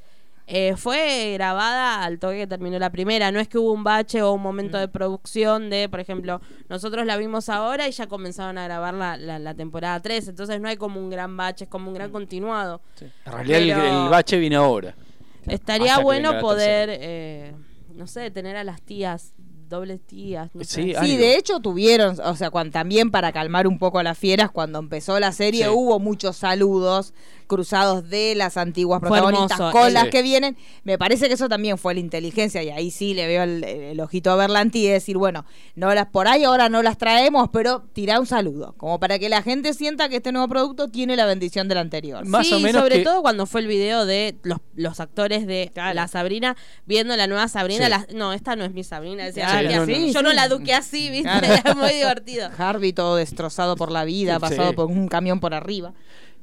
eh, 0.54 0.74
fue 0.76 1.30
grabada 1.32 2.04
al 2.04 2.18
toque 2.18 2.36
que 2.36 2.46
terminó 2.46 2.78
la 2.78 2.90
primera. 2.92 3.32
No 3.32 3.40
es 3.40 3.48
que 3.48 3.56
hubo 3.56 3.72
un 3.72 3.84
bache 3.84 4.20
o 4.20 4.32
un 4.32 4.42
momento 4.42 4.76
Mm. 4.76 4.80
de 4.80 4.88
producción 4.88 5.70
de, 5.70 5.88
por 5.88 5.98
ejemplo, 5.98 6.42
nosotros 6.68 7.06
la 7.06 7.16
vimos 7.16 7.48
ahora 7.48 7.88
y 7.88 7.92
ya 7.92 8.06
comenzaron 8.06 8.58
a 8.58 8.64
grabar 8.64 8.92
la, 8.92 9.16
la- 9.16 9.38
la 9.38 9.54
temporada 9.54 9.98
3, 10.00 10.28
entonces 10.28 10.60
no 10.60 10.68
hay 10.68 10.76
como 10.76 11.00
un 11.00 11.08
gran 11.08 11.38
bache, 11.38 11.64
es 11.64 11.70
como 11.70 11.88
un 11.88 11.94
gran 11.94 12.10
Mm. 12.10 12.12
continuado. 12.12 12.82
en 13.00 13.32
realidad 13.32 13.58
el- 13.60 13.68
Pero- 13.70 14.04
el, 14.04 14.10
bache 14.10 14.38
viene 14.38 14.56
ahora 14.56 14.94
Estaría 15.46 15.92
Hasta 15.92 16.04
bueno 16.04 16.38
poder, 16.40 16.88
eh, 16.92 17.54
no 17.94 18.06
sé, 18.06 18.30
tener 18.30 18.56
a 18.56 18.62
las 18.62 18.80
tías, 18.82 19.32
dobles 19.68 20.00
tías. 20.06 20.54
No 20.54 20.62
sé. 20.64 20.94
Sí, 21.00 21.16
de 21.16 21.36
hecho 21.36 21.58
tuvieron, 21.60 22.16
o 22.22 22.36
sea, 22.36 22.50
cuando, 22.50 22.72
también 22.74 23.10
para 23.10 23.32
calmar 23.32 23.66
un 23.66 23.78
poco 23.78 23.98
a 23.98 24.02
las 24.02 24.18
fieras, 24.18 24.50
cuando 24.50 24.78
empezó 24.78 25.18
la 25.18 25.32
serie 25.32 25.64
Sí. 25.64 25.70
hubo 25.70 25.98
muchos 25.98 26.36
saludos 26.36 27.14
cruzados 27.52 28.08
de 28.08 28.34
las 28.34 28.56
antiguas 28.56 29.00
protagonistas 29.00 29.58
hermoso. 29.60 29.72
con 29.78 29.92
las 29.92 30.08
que 30.08 30.22
vienen. 30.22 30.56
Me 30.84 30.96
parece 30.96 31.28
que 31.28 31.34
eso 31.34 31.50
también 31.50 31.76
fue 31.76 31.92
la 31.92 32.00
inteligencia 32.00 32.62
y 32.62 32.70
ahí 32.70 32.90
sí 32.90 33.12
le 33.12 33.26
veo 33.26 33.42
el, 33.42 33.62
el 33.62 34.00
ojito 34.00 34.30
a 34.30 34.36
Berlanti 34.36 34.86
y 34.86 34.88
decir, 34.88 35.18
bueno, 35.18 35.44
no 35.74 35.92
las 35.94 36.06
por 36.06 36.28
ahí 36.28 36.44
ahora 36.44 36.70
no 36.70 36.82
las 36.82 36.96
traemos, 36.96 37.50
pero 37.52 37.82
tira 37.92 38.18
un 38.18 38.26
saludo, 38.26 38.74
como 38.78 38.98
para 38.98 39.18
que 39.18 39.28
la 39.28 39.42
gente 39.42 39.74
sienta 39.74 40.08
que 40.08 40.16
este 40.16 40.32
nuevo 40.32 40.48
producto 40.48 40.88
tiene 40.88 41.14
la 41.14 41.26
bendición 41.26 41.68
del 41.68 41.76
anterior. 41.78 42.24
Más 42.26 42.46
sí, 42.46 42.54
o 42.54 42.60
menos 42.60 42.80
sobre 42.82 42.98
que- 42.98 43.04
todo 43.04 43.20
cuando 43.20 43.44
fue 43.44 43.60
el 43.60 43.66
video 43.66 44.06
de 44.06 44.36
los, 44.44 44.58
los 44.74 44.98
actores 45.00 45.46
de 45.46 45.70
la 45.94 46.08
Sabrina 46.08 46.56
viendo 46.86 47.14
la 47.16 47.26
nueva 47.26 47.48
Sabrina. 47.48 47.84
Sí. 47.84 47.90
la- 47.90 48.06
no, 48.14 48.32
esta 48.32 48.56
no 48.56 48.64
es 48.64 48.72
mi 48.72 48.82
Sabrina. 48.82 49.24
decía, 49.24 49.48
Sí, 49.50 49.56
"Hostia, 49.56 49.76
no, 49.80 49.86
no. 49.86 49.92
yo 49.92 50.18
Sí, 50.20 50.24
no 50.24 50.32
la 50.32 50.44
eduqué 50.46 50.72
así, 50.72 51.10
¿viste? 51.10 51.28
Claro. 51.28 51.46
Era 51.64 51.74
muy 51.74 51.90
divertido. 51.92 52.48
Harvey 52.56 52.92
todo 52.94 53.16
destrozado 53.16 53.76
por 53.76 53.90
la 53.90 54.04
vida, 54.04 54.34
Sí. 54.36 54.40
pasado 54.40 54.72
por 54.72 54.86
un 54.86 55.08
camión 55.08 55.38
por 55.40 55.52
arriba. 55.52 55.92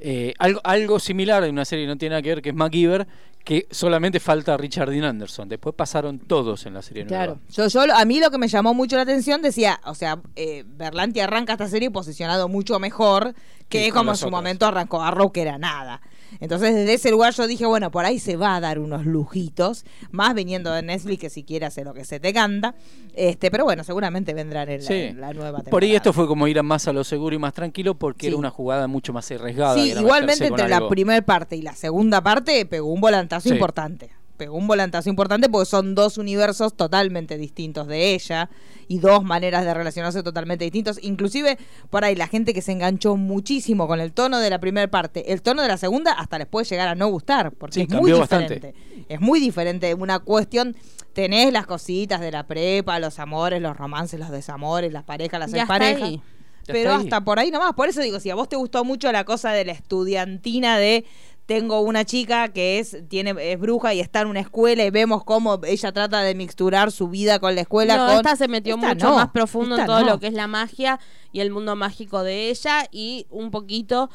Eh, 0.01 0.33
algo, 0.39 0.61
algo 0.63 0.99
similar 0.99 1.43
en 1.43 1.51
una 1.51 1.65
serie 1.65 1.85
que 1.85 1.89
no 1.89 1.97
tiene 1.97 2.13
nada 2.13 2.21
que 2.21 2.29
ver, 2.29 2.41
que 2.41 2.49
es 2.49 2.55
MacGyver, 2.55 3.07
que 3.43 3.67
solamente 3.71 4.19
falta 4.19 4.55
Richard 4.57 4.89
Dean 4.91 5.03
Anderson. 5.03 5.49
Después 5.49 5.75
pasaron 5.75 6.19
todos 6.19 6.65
en 6.65 6.73
la 6.73 6.81
serie 6.81 7.05
Claro. 7.05 7.35
nueva. 7.35 7.47
Yo, 7.51 7.67
yo, 7.85 7.93
a 7.95 8.05
mí 8.05 8.19
lo 8.19 8.31
que 8.31 8.37
me 8.37 8.47
llamó 8.47 8.73
mucho 8.73 8.95
la 8.95 9.01
atención 9.03 9.41
decía, 9.41 9.79
o 9.85 9.95
sea, 9.95 10.19
eh, 10.35 10.63
Berlanti 10.67 11.19
arranca 11.19 11.53
esta 11.53 11.67
serie 11.67 11.91
posicionado 11.91 12.47
mucho 12.47 12.79
mejor 12.79 13.33
que 13.67 13.85
Sí, 13.85 13.91
como 13.91 14.11
en 14.11 14.17
su 14.17 14.25
otras. 14.27 14.37
momento 14.39 14.65
arrancó 14.65 15.01
Arrow, 15.01 15.31
que 15.31 15.41
era 15.41 15.57
nada. 15.57 16.01
Entonces, 16.39 16.73
desde 16.75 16.93
ese 16.93 17.11
lugar 17.11 17.33
yo 17.33 17.47
dije, 17.47 17.65
bueno, 17.65 17.91
por 17.91 18.05
ahí 18.05 18.19
se 18.19 18.35
va 18.35 18.55
a 18.55 18.59
dar 18.59 18.79
unos 18.79 19.05
lujitos, 19.05 19.85
más 20.11 20.33
viniendo 20.33 20.71
de 20.71 20.81
Netflix, 20.81 21.19
que 21.19 21.29
siquiera 21.29 21.67
hace 21.67 21.83
lo 21.83 21.93
que 21.93 22.05
se 22.05 22.19
te 22.19 22.33
canta. 22.33 22.75
Este, 23.13 23.51
pero 23.51 23.63
bueno, 23.65 23.83
seguramente 23.83 24.33
vendrán 24.33 24.69
en 24.69 24.81
la, 24.81 24.87
Sí. 24.87 24.93
en 24.93 25.19
la 25.21 25.33
nueva 25.33 25.57
temporada. 25.57 25.71
Por 25.71 25.83
ahí 25.83 25.95
esto 25.95 26.13
fue 26.13 26.27
como 26.27 26.47
ir 26.47 26.59
a 26.59 26.63
más 26.63 26.87
a 26.87 26.93
lo 26.93 27.03
seguro 27.03 27.35
y 27.35 27.39
más 27.39 27.53
tranquilo 27.53 27.95
porque 27.95 28.21
Sí. 28.21 28.27
era 28.27 28.37
una 28.37 28.49
jugada 28.49 28.87
mucho 28.87 29.13
más 29.13 29.29
arriesgada. 29.31 29.75
Sí, 29.75 29.91
igualmente 29.97 30.45
entre 30.47 30.67
la 30.69 30.87
primera 30.87 31.21
parte 31.25 31.55
y 31.55 31.61
la 31.61 31.73
segunda 31.75 32.21
parte 32.21 32.65
pegó 32.65 32.91
un 32.93 33.01
volantazo 33.01 33.49
importante. 33.49 34.09
Pegó 34.39 34.57
un 34.57 34.65
volantazo 34.65 35.07
importante 35.09 35.47
porque 35.49 35.67
son 35.67 35.93
dos 35.93 36.17
universos 36.17 36.75
totalmente 36.75 37.37
distintos 37.37 37.85
de 37.87 38.15
ella 38.15 38.49
y 38.87 38.97
dos 38.97 39.23
maneras 39.23 39.63
de 39.65 39.73
relacionarse 39.75 40.23
totalmente 40.23 40.63
distintos. 40.65 40.97
Inclusive, 41.03 41.59
por 41.91 42.03
ahí, 42.03 42.15
la 42.15 42.25
gente 42.27 42.55
que 42.55 42.63
se 42.63 42.71
enganchó 42.71 43.15
muchísimo 43.17 43.87
con 43.87 43.99
el 43.99 44.11
tono 44.13 44.39
de 44.39 44.49
la 44.49 44.59
primera 44.59 44.87
parte, 44.89 45.31
el 45.31 45.43
tono 45.43 45.61
de 45.61 45.67
la 45.67 45.77
segunda 45.77 46.13
hasta 46.13 46.39
les 46.39 46.47
puede 46.47 46.65
llegar 46.65 46.87
a 46.87 46.95
no 46.95 47.07
gustar, 47.09 47.51
porque 47.51 47.75
Sí, 47.75 47.81
es 47.81 47.89
muy 47.89 48.11
bastante. 48.13 48.55
diferente. 48.55 49.05
Es 49.07 49.21
muy 49.21 49.39
diferente. 49.39 49.93
Una 49.93 50.17
cuestión, 50.17 50.75
tenés 51.13 51.53
las 51.53 51.67
cositas 51.67 52.19
de 52.21 52.31
la 52.31 52.47
prepa, 52.47 52.97
los 52.97 53.19
amores, 53.19 53.61
los 53.61 53.77
romances, 53.77 54.19
los 54.19 54.31
desamores, 54.31 54.91
las 54.91 55.03
parejas, 55.03 55.39
las 55.39 55.53
Y 55.53 55.59
hasta 55.59 55.67
parejas. 55.67 56.01
ahí. 56.09 56.21
Ya 56.67 56.73
Pero 56.73 56.93
hasta 56.93 57.21
por 57.21 57.39
ahí 57.39 57.51
nomás. 57.51 57.73
Por 57.73 57.89
eso 57.89 57.99
digo, 58.01 58.19
si 58.19 58.29
a 58.29 58.35
vos 58.35 58.47
te 58.47 58.55
gustó 58.55 58.83
mucho 58.83 59.11
la 59.11 59.23
cosa 59.23 59.51
de 59.51 59.65
la 59.65 59.71
estudiantina 59.71 60.77
de 60.77 61.03
tengo 61.49 61.81
una 61.81 62.05
chica 62.05 62.47
que 62.49 62.79
es 62.79 62.95
tiene 63.09 63.33
es 63.51 63.59
bruja 63.59 63.93
y 63.93 63.99
está 63.99 64.21
en 64.21 64.27
una 64.27 64.39
escuela 64.39 64.85
y 64.85 64.89
vemos 64.91 65.23
cómo 65.23 65.59
ella 65.65 65.91
trata 65.91 66.21
de 66.21 66.35
mixturar 66.35 66.91
su 66.91 67.07
vida 67.09 67.39
con 67.39 67.55
la 67.55 67.61
escuela 67.61 67.97
No, 67.97 68.05
con 68.05 68.15
esta 68.17 68.35
se 68.35 68.47
metió 68.47 68.75
Esta 68.75 68.87
mucho 68.93 69.09
no, 69.09 69.15
más 69.15 69.29
profundo 69.31 69.77
en 69.77 69.85
todo 69.85 70.01
no. 70.01 70.05
lo 70.11 70.19
que 70.19 70.27
es 70.27 70.33
la 70.33 70.47
magia 70.47 70.99
y 71.31 71.39
el 71.41 71.49
mundo 71.51 71.75
mágico 71.75 72.23
de 72.23 72.49
ella 72.49 72.85
y 72.91 73.25
un 73.31 73.49
poquito 73.51 74.09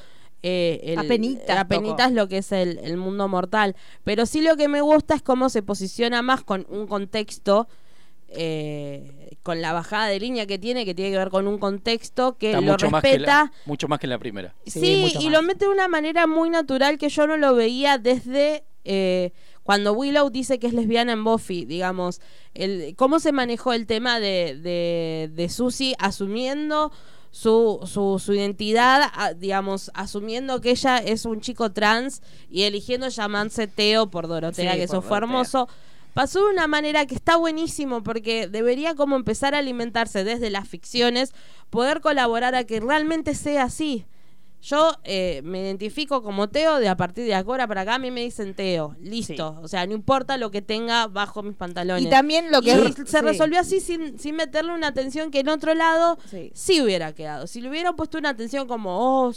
eh, 0.44 0.80
el- 0.92 0.98
Apenitas 0.98 1.58
apenitas 1.58 2.12
lo 2.12 2.28
que 2.28 2.38
es 2.38 2.52
el, 2.52 2.78
el 2.84 2.96
mundo 2.98 3.26
mortal. 3.28 3.74
Pero 4.04 4.26
sí 4.26 4.40
lo 4.42 4.56
que 4.56 4.68
me 4.68 4.80
gusta 4.82 5.14
es 5.14 5.22
cómo 5.22 5.48
se 5.48 5.62
posiciona 5.62 6.20
más 6.22 6.44
con 6.44 6.66
un 6.68 6.86
contexto, 6.86 7.66
eh, 8.36 9.36
con 9.42 9.60
la 9.60 9.72
bajada 9.72 10.06
de 10.06 10.18
línea 10.20 10.46
que 10.46 10.58
tiene, 10.58 10.84
que 10.84 10.94
tiene 10.94 11.10
que 11.10 11.18
ver 11.18 11.30
con 11.30 11.46
un 11.46 11.58
contexto 11.58 12.36
que 12.38 12.48
Está 12.50 12.60
lo 12.60 12.72
mucho 12.72 12.90
más, 12.90 13.02
que 13.02 13.08
respeta. 13.10 13.44
la, 13.44 13.52
mucho 13.66 13.88
más 13.88 13.98
que 13.98 14.06
en 14.06 14.10
la 14.10 14.18
primera. 14.18 14.54
Sí, 14.66 15.06
y 15.20 15.24
más. 15.24 15.32
lo 15.32 15.42
mete 15.42 15.64
de 15.66 15.70
una 15.70 15.88
manera 15.88 16.26
muy 16.26 16.50
natural 16.50 16.98
que 16.98 17.08
yo 17.08 17.26
no 17.26 17.36
lo 17.36 17.54
veía 17.54 17.98
desde 17.98 18.64
eh, 18.84 19.32
cuando 19.62 19.92
Willow 19.94 20.28
dice 20.30 20.58
que 20.58 20.66
es 20.66 20.74
lesbiana 20.74 21.12
en 21.12 21.24
Buffy, 21.24 21.64
digamos, 21.64 22.20
el, 22.54 22.94
cómo 22.96 23.18
se 23.18 23.32
manejó 23.32 23.72
el 23.72 23.86
tema 23.86 24.20
de, 24.20 24.58
de, 24.60 25.30
de 25.32 25.48
Susie 25.48 25.94
asumiendo 25.98 26.92
su, 27.30 27.80
su, 27.84 28.18
su 28.24 28.32
identidad, 28.34 29.10
a- 29.14 29.32
digamos, 29.34 29.90
asumiendo 29.94 30.60
que 30.60 30.70
ella 30.70 30.98
es 30.98 31.24
un 31.24 31.40
chico 31.40 31.72
trans 31.72 32.22
y 32.48 32.62
eligiendo 32.62 33.08
llamarse 33.08 33.66
Teo 33.66 34.08
por 34.10 34.28
Dorotea, 34.28 34.72
Sí, 34.74 34.78
que 34.80 34.86
por 34.86 34.96
eso 34.96 35.02
fue 35.02 35.16
hermoso. 35.16 35.68
Pasó 36.14 36.44
de 36.46 36.52
una 36.52 36.66
manera 36.68 37.04
que 37.06 37.14
está 37.14 37.36
buenísimo 37.36 38.02
porque 38.02 38.46
debería 38.48 38.94
como 38.94 39.16
empezar 39.16 39.54
a 39.54 39.58
alimentarse 39.58 40.24
desde 40.24 40.48
las 40.48 40.68
ficciones, 40.68 41.32
poder 41.70 42.00
colaborar 42.00 42.54
a 42.54 42.64
que 42.64 42.80
realmente 42.80 43.34
sea 43.34 43.64
así. 43.64 44.06
Yo 44.62 44.92
eh, 45.04 45.42
me 45.44 45.60
identifico 45.60 46.22
como 46.22 46.48
Teo 46.48 46.78
de 46.78 46.88
a 46.88 46.96
partir 46.96 47.26
de 47.26 47.34
ahora 47.34 47.66
para 47.66 47.82
acá 47.82 47.96
a 47.96 47.98
mí 47.98 48.10
me 48.10 48.22
dicen 48.22 48.54
Teo, 48.54 48.96
listo. 48.98 49.58
O 49.62 49.68
sea, 49.68 49.86
no 49.86 49.92
importa 49.92 50.38
lo 50.38 50.50
que 50.50 50.62
tenga 50.62 51.06
bajo 51.06 51.42
mis 51.42 51.54
pantalones. 51.54 52.06
Y 52.06 52.08
también 52.08 52.50
lo 52.50 52.62
que 52.62 52.68
Y 52.68 52.72
es- 52.72 52.94
se 52.94 53.18
sí. 53.18 53.24
resolvió 53.24 53.60
así 53.60 53.80
sin, 53.80 54.18
sin 54.18 54.36
meterle 54.36 54.72
una 54.72 54.86
atención 54.86 55.30
que 55.30 55.40
en 55.40 55.50
otro 55.50 55.74
lado 55.74 56.16
Sí. 56.30 56.50
sí, 56.54 56.80
hubiera 56.80 57.12
quedado. 57.12 57.46
Si 57.46 57.60
le 57.60 57.68
hubieran 57.68 57.94
puesto 57.94 58.16
una 58.16 58.30
atención 58.30 58.66
como, 58.66 59.26
oh, 59.26 59.32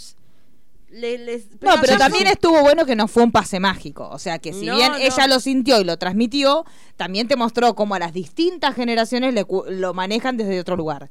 s- 0.90 1.00
le- 1.00 1.18
les- 1.18 1.50
No, 1.62 1.76
pero 1.82 1.98
también 1.98 2.24
son- 2.26 2.34
estuvo 2.34 2.62
bueno 2.62 2.86
que 2.86 2.96
no 2.96 3.08
fue 3.08 3.24
un 3.24 3.32
pase 3.32 3.60
mágico. 3.60 4.08
O 4.12 4.20
sea, 4.20 4.40
que 4.40 4.54
si 4.54 4.66
No, 4.66 4.76
bien 4.76 4.92
no. 4.92 4.98
ella 4.98 5.28
lo 5.28 5.40
sintió 5.40 5.80
y 5.80 5.84
lo 5.84 5.98
transmitió, 5.98 6.66
también 6.96 7.28
te 7.28 7.36
mostró 7.36 7.76
cómo 7.76 7.96
a 7.96 8.00
las 8.00 8.14
distintas 8.14 8.76
generaciones 8.76 9.34
le 9.34 9.46
lo 9.70 9.94
manejan 9.94 10.38
desde 10.38 10.60
otro 10.60 10.76
lugar. 10.76 11.10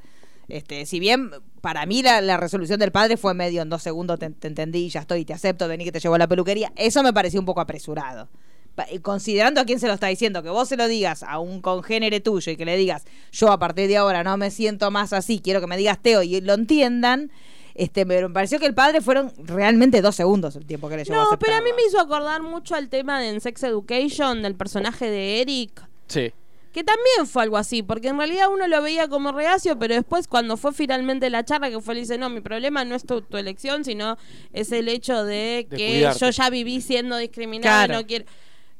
Este, 0.49 0.87
si 0.87 1.01
bien 1.01 1.31
para 1.61 1.87
mí 1.87 2.03
la, 2.03 2.20
la 2.20 2.37
resolución 2.37 2.79
del 2.79 2.93
padre 2.93 3.16
fue 3.16 3.35
medio 3.35 3.62
en 3.62 3.68
dos 3.68 3.83
segundos, 3.83 4.18
te, 4.20 4.31
te 4.31 4.47
entendí, 4.47 4.89
ya 4.89 5.01
estoy, 5.01 5.24
te 5.24 5.33
acepto, 5.35 5.66
vení 5.66 5.85
que 5.85 5.91
te 5.93 5.99
llevo 5.99 6.14
a 6.14 6.18
la 6.18 6.29
peluquería, 6.29 6.72
eso 6.77 7.03
me 7.03 7.12
pareció 7.12 7.41
un 7.41 7.47
poco 7.47 7.61
apresurado. 7.61 8.29
Pa- 8.77 8.87
Considerando 9.03 9.61
a 9.61 9.64
quién 9.64 9.81
se 9.81 9.89
lo 9.89 9.95
está 9.95 10.07
diciendo, 10.07 10.45
que 10.45 10.51
vos 10.51 10.68
se 10.68 10.77
lo 10.77 10.87
digas 10.87 11.24
a 11.24 11.41
un 11.41 11.61
congénere 11.62 12.20
tuyo 12.20 12.53
y 12.53 12.57
que 12.57 12.64
le 12.64 12.77
digas, 12.77 13.05
yo 13.33 13.51
a 13.51 13.59
partir 13.59 13.89
de 13.89 13.97
ahora 13.97 14.22
no 14.22 14.37
me 14.37 14.53
siento 14.53 14.93
más 14.93 15.12
así, 15.12 15.41
quiero 15.41 15.61
que 15.61 15.66
me 15.66 15.77
digas 15.77 15.99
Teo 16.01 16.22
y 16.22 16.41
lo 16.41 16.55
entiendan, 16.55 17.33
este, 17.79 18.07
pero 18.07 18.29
me 18.29 18.35
pareció 18.35 18.59
que 18.59 18.66
el 18.66 18.74
padre 18.74 19.01
fueron 19.01 19.31
realmente 19.39 20.01
dos 20.01 20.14
segundos 20.16 20.57
el 20.57 20.64
tiempo 20.64 20.89
que 20.89 20.97
le 20.97 21.05
llevó 21.05 21.20
a 21.20 21.24
No, 21.24 21.39
pero 21.39 21.57
a 21.57 21.61
mí 21.61 21.70
me 21.77 21.85
hizo 21.85 22.01
acordar 22.01 22.43
mucho 22.43 22.74
al 22.74 22.89
tema 22.89 23.20
de 23.20 23.29
en 23.29 23.41
Sex 23.41 23.62
Education, 23.64 24.43
del 24.43 24.55
personaje 24.55 25.11
de 25.11 25.43
Eric. 25.43 25.87
Sí. 26.07 26.33
Que 26.72 26.85
también 26.85 27.27
fue 27.27 27.43
algo 27.43 27.57
así, 27.57 27.83
porque 27.83 28.09
en 28.09 28.18
realidad 28.18 28.49
uno 28.53 28.66
lo 28.66 28.83
veía 28.83 29.09
como 29.09 29.33
reacio, 29.33 29.79
pero 29.79 29.95
después 29.95 30.27
cuando 30.27 30.57
fue 30.57 30.72
finalmente 30.72 31.29
la 31.29 31.45
charla 31.45 31.70
que 31.70 31.81
fue, 31.81 31.95
le 31.95 32.01
dice, 32.01 32.18
no, 32.18 32.31
mi 32.31 32.41
problema 32.41 32.85
no 32.85 32.95
es 32.95 33.05
tu, 33.05 33.20
tu 33.22 33.37
elección, 33.37 33.85
sino 33.85 34.16
es 34.53 34.72
el 34.72 34.89
hecho 34.89 35.24
de, 35.24 35.66
De 35.68 35.77
que 35.77 35.89
cuidarte. 35.89 36.20
yo 36.20 36.31
ya 36.31 36.51
viví 36.51 36.81
siendo 36.81 37.16
discriminada 37.16 37.87
y 37.87 37.89
no 37.89 38.07
quiero... 38.07 38.24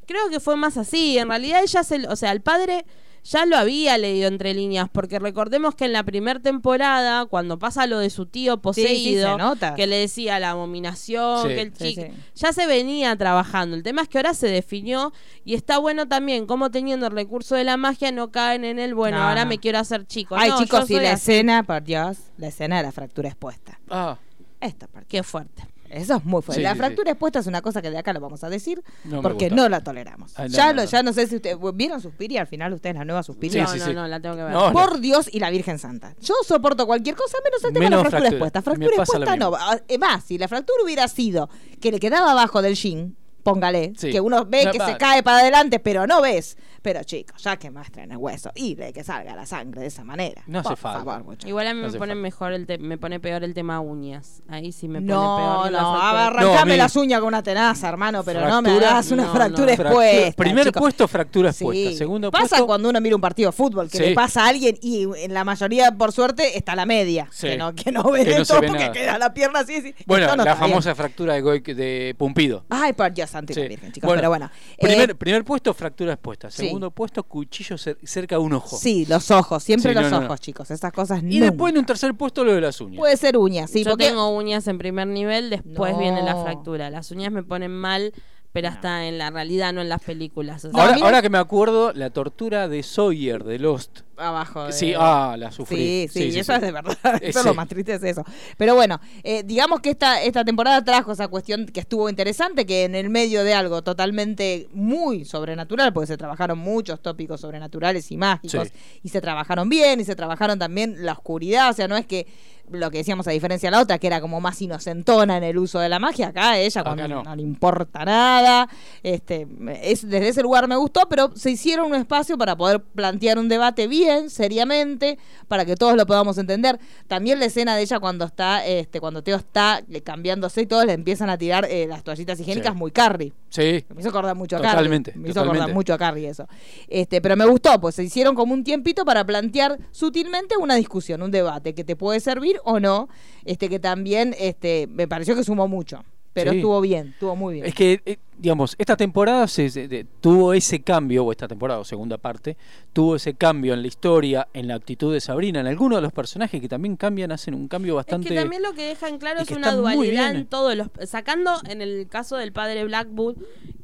Creo 0.07 0.29
que 0.31 0.41
fue 0.41 0.57
más 0.57 0.77
así, 0.77 1.19
en 1.19 1.29
realidad 1.29 1.63
ella 1.63 1.83
se... 1.83 2.07
O 2.09 2.17
sea, 2.17 2.33
el 2.33 2.41
padre 2.41 2.87
ya 3.29 3.45
lo 3.47 3.57
había 3.57 3.99
leído 3.99 4.29
entre 4.29 4.55
líneas, 4.55 4.89
porque 4.91 5.19
recordemos 5.19 5.75
que 5.75 5.85
en 5.87 5.93
la 5.93 6.05
primera 6.05 6.39
temporada, 6.41 7.27
cuando 7.27 7.59
pasa 7.59 7.87
lo 7.87 7.99
de 7.99 8.11
su 8.11 8.27
tío 8.27 8.55
sí, 8.55 8.61
poseído, 8.61 9.37
que 9.75 9.87
le 9.87 9.97
decía 9.97 10.39
la 10.39 10.51
abominación, 10.51 11.43
Sí. 11.43 11.49
que 11.49 11.61
el 11.63 11.73
chico... 11.73 12.03
sí. 12.03 12.09
Ya 12.37 12.53
se 12.53 12.67
venía 12.67 13.17
trabajando. 13.17 13.77
El 13.77 13.83
tema 13.83 14.03
es 14.03 14.09
que 14.09 14.19
ahora 14.19 14.35
se 14.35 14.47
definió 14.49 15.13
y 15.45 15.55
está 15.55 15.79
bueno 15.79 16.07
también 16.07 16.47
como 16.47 16.71
teniendo 16.71 17.07
el 17.07 17.13
recurso 17.13 17.55
de 17.57 17.65
la 17.65 17.77
magia 17.77 18.13
no 18.13 18.31
caen 18.31 18.65
en 18.65 18.79
el, 18.79 18.95
bueno, 18.95 19.19
No, 19.19 19.25
ahora 19.29 19.45
no. 19.45 19.49
me 19.51 19.59
quiero 19.59 19.79
hacer 19.79 20.07
chico. 20.07 20.37
Ay, 20.37 20.51
No, 20.51 20.59
chicos, 20.59 20.87
soy 20.87 20.97
la 21.01 21.13
así. 21.13 21.33
escena, 21.33 21.63
por 21.63 21.83
Dios, 21.83 22.19
la 22.39 22.49
escena 22.49 22.77
de 22.77 22.83
la 22.85 22.93
fractura 22.93 23.29
expuesta. 23.29 23.81
Ah, 23.91 24.19
Esta 24.61 24.87
parte. 24.87 25.09
Qué 25.09 25.23
fuerte. 25.23 25.65
Eso 25.91 26.17
es 26.17 26.25
muy 26.25 26.43
fuerte. 26.43 26.61
Sí, 26.61 26.63
la 26.63 26.73
sí, 26.73 26.79
fractura 26.79 27.11
expuesta 27.11 27.39
es 27.39 27.47
una 27.47 27.63
cosa 27.63 27.83
que 27.83 27.91
de 27.91 27.99
acá 27.99 28.13
lo 28.13 28.21
vamos 28.21 28.43
a 28.45 28.49
decir 28.51 28.83
No 29.05 29.23
porque 29.23 29.51
no 29.51 29.69
la 29.69 29.81
toleramos. 29.83 30.33
Ay, 30.39 30.49
no, 30.49 30.55
ya, 30.55 30.67
no, 30.69 30.73
lo, 30.75 30.83
no. 30.85 30.89
ya 30.89 31.03
no 31.03 31.13
sé 31.13 31.27
si 31.27 31.37
ustedes 31.37 31.57
vieron 31.75 32.01
Suspiria, 32.01 32.41
al 32.41 32.47
final 32.47 32.73
ustedes 32.73 32.97
la 32.97 33.05
nueva 33.05 33.23
Suspiria. 33.23 33.63
no, 33.65 33.69
sí, 33.73 33.79
no, 33.79 33.85
sí. 33.87 33.95
no, 33.95 34.07
la 34.07 34.21
tengo 34.21 34.37
que 34.37 34.43
ver. 34.43 34.53
No, 34.53 34.73
Por 34.73 35.01
Dios 35.01 35.29
y 35.33 35.41
la 35.41 35.51
Virgen 35.51 35.79
Santa. 35.79 36.15
Yo 36.21 36.35
soporto 36.47 36.87
cualquier 36.87 37.17
cosa 37.17 37.39
menos 37.45 37.63
el 37.65 37.73
tema 37.73 37.85
de 37.85 37.91
la 37.91 37.97
fractura, 37.99 38.11
fractura. 38.21 38.29
expuesta. 38.37 38.63
Fractura 38.63 38.95
expuesta 38.97 39.37
no. 39.37 39.53
Ah, 39.59 39.79
Más, 39.99 40.25
si 40.25 40.39
la 40.39 40.49
fractura 40.49 40.83
hubiera 40.85 41.09
sido 41.09 41.49
que 41.81 41.91
le 41.93 42.01
quedaba 42.01 42.33
abajo 42.33 42.63
del 42.63 42.75
jean, 42.75 43.17
póngale, 43.43 43.93
Sí. 43.97 44.11
que 44.11 44.21
uno 44.21 44.45
ve 44.45 44.65
No, 44.65 44.73
que 44.73 44.81
se 44.81 44.97
cae 44.97 45.23
para 45.23 45.39
adelante, 45.39 45.79
pero 45.79 46.07
no 46.07 46.21
ves. 46.21 46.57
Pero 46.87 47.03
chicos, 47.03 47.43
ya 47.43 47.57
que 47.57 47.69
muestren 47.69 48.13
el 48.13 48.17
hueso 48.17 48.53
y 48.55 48.77
de 48.77 48.93
que 48.93 49.03
salga 49.03 49.35
la 49.35 49.45
sangre 49.45 49.81
de 49.81 49.89
esa 49.89 50.05
manera. 50.05 50.43
No 50.47 50.61
hace 50.61 50.69
Por 50.69 50.77
falta. 50.79 51.05
favor, 51.05 51.25
muchachos. 51.25 51.49
Igual 51.49 51.67
a 51.67 51.71
mí 51.75 51.79
No 51.81 51.83
me 51.83 51.89
hace 51.89 51.99
pone 51.99 52.13
falta. 52.13 52.23
mejor 52.23 52.53
el 52.53 52.65
te- 52.67 52.79
me 52.79 52.97
pone 52.97 53.19
peor 53.19 53.43
el 53.43 53.55
tema 53.55 53.81
uñas. 53.81 54.41
Ahí 54.49 54.71
sí 54.71 54.87
me 54.87 55.01
pone 55.01 55.13
No, 55.13 55.63
peor. 55.65 55.73
no, 55.73 56.01
arrancame 56.01 56.45
No, 56.55 56.59
a 56.61 56.65
mí- 56.65 56.77
las 56.77 56.95
uñas 56.95 57.19
con 57.19 57.27
una 57.27 57.43
tenaza, 57.43 57.89
hermano, 57.89 58.23
pero 58.23 58.39
no 58.49 58.63
me 58.63 58.69
Fractura, 58.69 58.91
hagas 58.93 59.11
una 59.11 59.25
no, 59.25 59.33
fractura 59.35 59.67
no. 59.67 59.77
fractura- 59.77 60.11
expuesta. 60.13 60.43
primer 60.45 60.65
chicos. 60.67 60.81
puesto, 60.81 61.09
fractura 61.09 61.53
Sí. 61.53 61.65
expuesta. 61.65 61.99
Segundo 61.99 62.31
pasa 62.31 62.47
puesto. 62.51 62.67
cuando 62.69 62.89
uno 62.91 63.01
mira 63.01 63.17
un 63.17 63.21
partido 63.21 63.49
de 63.51 63.57
fútbol, 63.57 63.91
que 63.91 63.99
Sí. 63.99 64.05
le 64.05 64.15
pasa 64.15 64.45
a 64.45 64.49
alguien 64.51 64.79
y 64.81 65.09
en 65.17 65.35
la 65.35 65.43
mayoría, 65.43 65.91
por 65.91 66.13
suerte, 66.13 66.57
está 66.57 66.77
la 66.77 66.87
media. 66.87 67.27
Sí. 67.33 67.49
Que 67.49 67.57
no, 67.57 67.75
que 67.75 67.91
no 67.91 68.05
ven 68.13 68.25
Que 68.25 68.37
no 68.37 68.43
esto 68.43 68.55
se 68.55 68.61
ve 68.61 68.69
porque 68.69 68.83
nada. 68.85 68.93
queda 68.93 69.19
la 69.19 69.35
pierna 69.35 69.59
así. 69.59 69.75
así. 69.75 69.93
Bueno, 70.07 70.27
Esto 70.27 70.37
no 70.37 70.45
la 70.45 70.53
está 70.53 70.63
bien. 70.65 70.71
famosa 70.71 70.95
fractura 70.95 71.35
de, 71.35 71.43
Goic- 71.43 71.75
de 71.75 72.15
Pumpido. 72.17 72.65
Ay, 72.71 72.93
por 72.93 73.13
Dios 73.13 73.29
santo 73.29 73.53
y 73.53 73.57
la 73.57 73.63
Sí. 73.63 73.69
Virgen, 73.71 73.91
chicos, 73.91 74.07
Bueno, 74.07 74.21
pero 74.21 74.29
bueno. 74.31 74.51
Primer, 74.81 75.11
Eh, 75.11 75.15
primer 75.17 75.43
puesto, 75.45 75.75
fractura 75.75 76.13
expuesta. 76.13 76.49
sí. 76.51 76.67
Segundo 76.67 76.76
puesto, 76.91 77.23
cuchillo 77.25 77.77
cer- 77.77 77.97
cerca 78.05 78.37
de 78.37 78.43
un 78.43 78.53
ojo. 78.55 78.77
sí, 78.77 79.05
los 79.07 79.31
ojos, 79.31 79.63
siempre 79.63 79.93
Sí, 79.95 80.01
los 80.01 80.11
no, 80.11 80.19
ojos, 80.19 80.29
no. 80.31 80.37
chicos. 80.39 80.71
Esas 80.71 80.93
cosas 80.93 81.21
Y 81.23 81.27
nunca. 81.27 81.45
después 81.47 81.73
en 81.73 81.79
un 81.79 81.87
tercer 81.87 82.15
puesto, 82.15 82.45
lo 82.45 82.53
de 82.55 82.61
las 82.61 82.81
uñas. 82.81 82.99
Puede 82.99 83.17
ser 83.17 83.37
uñas, 83.37 83.71
sí, 83.71 83.85
Yo 83.85 83.91
porque 83.93 84.07
tengo 84.09 84.29
uñas 84.31 84.67
en 84.69 84.79
primer 84.79 85.07
nivel, 85.07 85.51
después 85.51 85.93
No. 85.93 85.99
viene 85.99 86.23
la 86.23 86.37
fractura. 86.43 86.91
Las 86.91 87.11
uñas 87.11 87.33
me 87.33 87.43
ponen 87.43 87.73
mal, 87.73 88.13
pero 88.53 88.69
hasta 88.69 89.07
en 89.07 89.19
la 89.19 89.31
realidad, 89.31 89.73
no 89.73 89.81
en 89.83 89.89
las 89.89 90.03
películas. 90.03 90.65
o 90.65 90.71
sea, 90.71 90.81
ahora, 90.81 90.95
mira- 90.95 91.07
ahora 91.07 91.23
que 91.23 91.31
me 91.31 91.39
acuerdo, 91.39 91.93
la 91.93 92.11
tortura 92.11 92.69
de 92.69 92.83
Sawyer 92.83 93.45
de 93.45 93.59
Lost. 93.59 94.01
Abajo. 94.17 94.65
de- 94.67 94.73
Sí, 94.73 94.93
ah, 94.97 95.37
la 95.39 95.51
sufrí. 95.53 96.09
Sí, 96.09 96.31
sí, 96.33 96.39
eso 96.39 96.55
es 96.55 96.61
de 96.61 96.73
verdad. 96.73 96.97
Eso 97.23 97.41
es 97.41 97.45
lo 97.47 97.55
más 97.55 97.69
triste 97.69 97.95
es 97.95 98.03
eso. 98.03 98.25
Pero 98.57 98.75
bueno, 98.75 99.01
eh, 99.23 99.43
digamos 99.45 99.81
que 99.81 99.91
esta, 99.91 100.23
esta 100.23 100.45
temporada 100.45 100.83
trajo 100.85 101.13
esa 101.13 101.29
cuestión 101.29 101.67
que 101.67 101.81
estuvo 101.81 102.09
interesante, 102.09 102.67
que 102.67 102.85
en 102.85 102.95
el 102.95 103.11
medio 103.11 103.45
de 103.45 103.55
algo 103.55 103.83
totalmente 103.83 104.69
muy 104.73 105.25
sobrenatural, 105.25 105.93
porque 105.93 106.07
se 106.09 106.17
trabajaron 106.17 106.59
muchos 106.59 107.01
tópicos 107.01 107.41
sobrenaturales 107.41 108.11
y 108.13 108.17
mágicos, 108.17 108.69
y 109.03 109.09
se 109.09 109.21
trabajaron 109.21 109.69
bien, 109.69 110.01
y 110.01 110.05
se 110.05 110.17
trabajaron 110.17 110.59
también 110.59 111.05
la 111.05 111.13
oscuridad, 111.13 111.71
o 111.71 111.73
sea, 111.73 111.89
no 111.89 111.97
es 111.97 112.07
que 112.07 112.27
lo 112.69 112.91
que 112.91 112.99
decíamos 112.99 113.29
a 113.29 113.31
diferencia 113.31 113.69
de 113.69 113.77
la 113.77 113.81
otra, 113.83 113.99
que 113.99 114.09
era 114.09 114.21
como 114.21 114.41
más 114.41 114.61
inocentona 114.61 115.37
en 115.37 115.45
el 115.45 115.57
uso 115.57 115.79
de 115.79 115.89
la 115.89 116.01
magia, 116.01 116.29
acá 116.29 116.59
ella 116.59 116.81
Acá 116.81 116.91
cuando 116.97 117.07
no. 117.07 117.23
no 117.23 117.37
le 117.37 117.43
importa 117.43 118.05
nada, 118.05 118.69
este, 119.05 119.47
es, 119.83 120.03
desde 120.09 120.29
ese 120.29 120.43
lugar 120.43 120.67
me 120.67 120.75
gustó, 120.75 121.03
pero 121.09 121.31
se 121.37 121.53
hicieron 121.53 121.87
un 121.87 121.95
espacio 121.95 122.37
para 122.37 122.57
poder 122.57 122.81
plantear 122.83 123.39
un 123.39 123.49
debate 123.49 123.87
bien, 123.87 124.06
seriamente, 124.29 125.19
para 125.49 125.65
que 125.65 125.75
todos 125.77 125.97
lo 125.97 126.07
podamos 126.07 126.39
entender. 126.39 126.79
También 127.09 127.39
la 127.39 127.47
escena 127.47 127.77
de 127.77 127.83
ella 127.83 127.99
cuando 128.01 128.25
está, 128.25 128.67
este, 128.67 129.01
cuando 129.01 129.23
Teo 129.23 129.37
está 129.37 129.83
eh, 129.91 130.01
cambiándose 130.01 130.63
y 130.63 130.67
todos 130.67 130.85
le 130.87 130.93
empiezan 130.93 131.31
a 131.31 131.39
tirar 131.39 131.67
eh, 131.71 131.87
las 131.87 132.03
toallitas 132.03 132.39
higiénicas 132.41 132.73
Sí. 132.73 132.79
muy 132.79 132.91
Carrie. 132.91 133.33
Sí. 133.49 133.85
Me 133.95 134.01
hizo 134.01 134.09
acordar 134.09 134.35
mucho 134.37 134.57
a 134.57 134.61
Totalmente, 134.61 135.13
Carrie. 135.13 135.23
Me 135.23 135.31
hizo 135.31 135.41
acordar 135.41 135.73
mucho 135.73 135.95
a 135.95 135.99
Carrie 135.99 136.29
eso. 136.29 136.47
Este, 136.89 137.21
pero 137.21 137.37
me 137.37 137.47
gustó, 137.47 137.81
pues 137.81 137.95
se 137.95 138.05
hicieron 138.05 138.35
como 138.35 138.55
un 138.55 138.65
tiempito 138.65 139.05
para 139.05 139.25
plantear 139.25 139.79
sutilmente 139.93 140.57
una 140.57 140.75
discusión, 140.75 141.23
un 141.23 141.31
debate 141.31 141.75
que 141.75 141.85
te 141.85 141.97
puede 141.97 142.21
servir 142.21 142.59
o 142.65 142.81
no, 142.81 143.09
este 143.45 143.69
que 143.69 143.79
también 143.79 144.35
este 144.39 144.87
me 144.91 145.07
pareció 145.09 145.35
que 145.35 145.45
sumó 145.45 145.69
mucho, 145.69 146.05
pero 146.33 146.51
Sí. 146.51 146.59
estuvo 146.59 146.81
bien, 146.81 147.09
estuvo 147.09 147.37
muy 147.37 147.55
bien. 147.55 147.67
Es 147.67 147.75
que 147.75 148.01
eh, 148.05 148.19
digamos, 148.39 148.75
esta 148.79 148.97
temporada 148.97 149.47
se, 149.49 149.71
de- 149.71 150.07
tuvo 150.21 150.53
ese 150.53 150.83
cambio, 150.83 151.25
o 151.25 151.33
esta 151.33 151.49
temporada 151.49 151.81
o 151.81 151.85
segunda 151.85 152.19
parte, 152.19 152.57
tuvo 152.93 153.17
ese 153.17 153.35
cambio 153.35 153.75
en 153.75 153.83
la 153.83 153.89
historia, 153.89 154.49
en 154.53 154.69
la 154.69 154.75
actitud 154.75 155.13
de 155.13 155.21
Sabrina, 155.21 155.61
en 155.61 155.67
algunos 155.67 155.99
de 155.99 156.03
los 156.03 156.13
personajes 156.13 156.61
que 156.61 156.69
también 156.69 156.97
cambian, 156.97 157.33
hacen 157.33 157.55
un 157.55 157.69
cambio 157.69 157.95
bastante... 157.95 158.29
Es 158.29 158.35
que 158.35 158.41
también 158.41 158.63
lo 158.63 158.73
que 158.75 158.83
dejan 158.89 159.19
claro 159.19 159.41
es 159.41 159.51
una 159.51 159.73
dualidad 159.73 160.35
en 160.35 160.47
todos 160.47 160.75
los. 160.77 160.89
Sacando 161.09 161.53
en 161.69 161.83
el 161.83 162.07
caso 162.09 162.37
del 162.37 162.53
padre 162.53 162.85
Blackwood, 162.85 163.37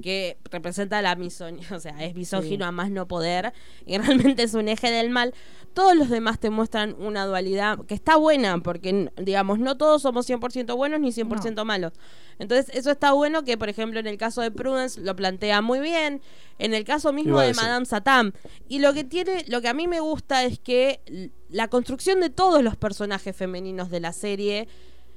que 0.03 0.37
representa 0.51 1.01
la 1.01 1.15
misoginia, 1.17 1.67
o 1.75 1.81
sea, 1.81 2.03
es 2.05 2.15
misógino 2.15 2.65
Sí. 2.65 2.69
a 2.69 2.73
más 2.73 2.91
no 2.91 3.07
poder, 3.09 3.53
y 3.87 3.97
realmente 3.99 4.43
es 4.43 4.55
un 4.55 4.69
eje 4.69 4.91
del 4.91 5.11
mal. 5.11 5.33
Todos 5.75 5.97
los 5.97 6.11
demás 6.11 6.39
te 6.39 6.51
muestran 6.51 6.95
una 6.99 7.25
dualidad 7.25 7.79
que 7.87 7.95
está 7.95 8.17
buena, 8.17 8.59
porque, 8.59 9.11
digamos, 9.17 9.59
no 9.59 9.79
todos 9.79 10.03
somos 10.03 10.29
100% 10.29 10.77
buenos 10.77 11.01
ni 11.01 11.13
100% 11.13 11.65
malos. 11.65 11.93
Entonces, 12.39 12.75
eso 12.77 12.91
está 12.91 13.13
bueno 13.13 13.43
que, 13.45 13.57
por 13.57 13.71
ejemplo, 13.71 13.99
en 13.99 14.07
el 14.07 14.19
caso 14.19 14.42
de 14.43 14.51
Prudence 14.51 15.01
lo 15.01 15.17
plantea 15.17 15.63
muy 15.63 15.81
bien. 15.81 16.21
En 16.59 16.75
el 16.75 16.85
caso 16.85 17.13
mismo 17.13 17.41
de. 17.41 17.55
Madame 17.55 17.87
Satam. 17.87 18.33
Y 18.69 18.79
lo 18.79 18.93
que 18.93 19.05
tiene, 19.05 19.45
lo 19.49 19.61
que 19.61 19.69
a 19.69 19.75
mí 19.75 19.89
me 19.89 20.01
gusta 20.01 20.45
es 20.45 20.59
que 20.59 21.33
la 21.49 21.69
construcción 21.69 22.21
de 22.21 22.31
todos 22.31 22.63
los 22.63 22.77
personajes 22.77 23.35
femeninos 23.35 23.91
de 23.91 24.01
la 24.01 24.13
serie 24.13 24.69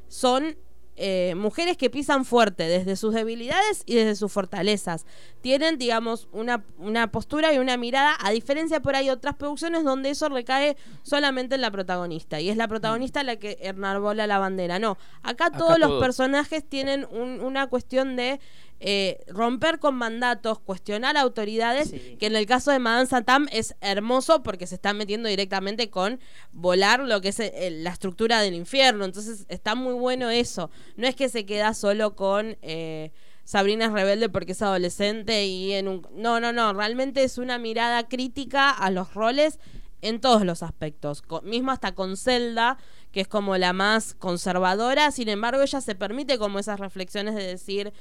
son 0.07 0.55
eh, 0.97 1.33
mujeres 1.35 1.77
que 1.77 1.89
pisan 1.89 2.25
fuerte 2.25 2.67
desde 2.67 2.95
sus 2.95 3.13
debilidades 3.13 3.83
y 3.85 3.95
desde 3.95 4.15
sus 4.15 4.31
fortalezas. 4.31 5.05
Tienen, 5.41 5.77
digamos, 5.77 6.27
una, 6.31 6.63
una 6.77 7.11
postura 7.11 7.53
y 7.53 7.57
una 7.59 7.77
mirada, 7.77 8.15
a 8.21 8.31
diferencia 8.31 8.79
por 8.81 8.95
ahí 8.95 9.09
otras 9.09 9.35
producciones 9.35 9.83
donde 9.83 10.09
eso 10.09 10.29
recae 10.29 10.77
solamente 11.03 11.55
en 11.55 11.61
la 11.61 11.71
protagonista. 11.71 12.39
Y 12.39 12.49
es 12.49 12.57
la 12.57 12.67
protagonista 12.67 13.23
la 13.23 13.35
que 13.35 13.57
enarbola 13.61 14.25
la 14.27 14.39
bandera. 14.39 14.79
No, 14.79 14.97
acá, 15.21 15.45
Acá 15.47 15.57
todos 15.57 15.77
los 15.79 16.01
personajes 16.01 16.63
tienen 16.67 17.05
un- 17.11 17.41
una 17.41 17.67
cuestión 17.67 18.15
de 18.15 18.39
eh, 18.81 19.19
romper 19.27 19.79
con 19.79 19.95
mandatos, 19.95 20.59
cuestionar 20.59 21.15
autoridades, 21.15 21.91
Sí. 21.91 22.17
que 22.19 22.25
en 22.25 22.35
el 22.35 22.45
caso 22.45 22.71
de 22.71 22.79
Madame 22.79 23.05
Satam 23.05 23.47
es 23.53 23.73
hermoso 23.79 24.43
porque 24.43 24.67
se 24.67 24.75
están 24.75 24.97
metiendo 24.97 25.29
directamente 25.29 25.89
con 25.89 26.19
volar 26.51 26.99
lo 26.99 27.21
que 27.21 27.29
es 27.29 27.39
eh, 27.39 27.69
la 27.71 27.91
estructura 27.91 28.41
del 28.41 28.53
infierno. 28.53 29.05
Entonces 29.05 29.45
está 29.47 29.75
muy 29.75 29.93
bueno 29.93 30.29
eso. 30.29 30.69
No 30.95 31.07
es 31.07 31.15
que 31.15 31.29
se 31.29 31.45
queda 31.45 31.73
solo 31.73 32.15
con 32.15 32.57
eh, 32.61 33.11
Sabrina 33.43 33.85
es 33.85 33.91
rebelde 33.91 34.29
porque 34.29 34.53
es 34.53 34.61
adolescente 34.61 35.45
y 35.45 35.73
en 35.73 35.87
un... 35.87 36.07
No, 36.13 36.39
no, 36.39 36.51
no. 36.51 36.73
Realmente 36.73 37.23
es 37.23 37.37
una 37.37 37.59
mirada 37.59 38.07
crítica 38.07 38.71
a 38.71 38.89
los 38.89 39.13
roles 39.13 39.59
en 40.01 40.19
todos 40.19 40.43
los 40.45 40.63
aspectos. 40.63 41.23
Mismo 41.43 41.71
hasta 41.71 41.93
con 41.93 42.17
Zelda, 42.17 42.77
que 43.11 43.21
es 43.21 43.27
como 43.27 43.57
la 43.57 43.71
más 43.73 44.15
conservadora. 44.15 45.11
Sin 45.11 45.29
embargo, 45.29 45.61
ella 45.61 45.79
se 45.81 45.95
permite 45.95 46.37
como 46.37 46.59
esas 46.59 46.79
reflexiones 46.79 47.35
de 47.35 47.45
decir... 47.45 47.93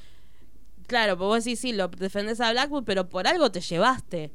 Claro, 0.87 1.17
pues 1.17 1.27
vos 1.27 1.45
decís, 1.45 1.61
sí, 1.61 1.73
lo 1.73 1.89
defendés 1.89 2.43
a 2.43 2.53
Blackwood, 2.53 2.85
pero 2.85 3.09
por 3.09 3.27
algo 3.27 3.51
te 3.51 3.63
llevaste 3.63 4.33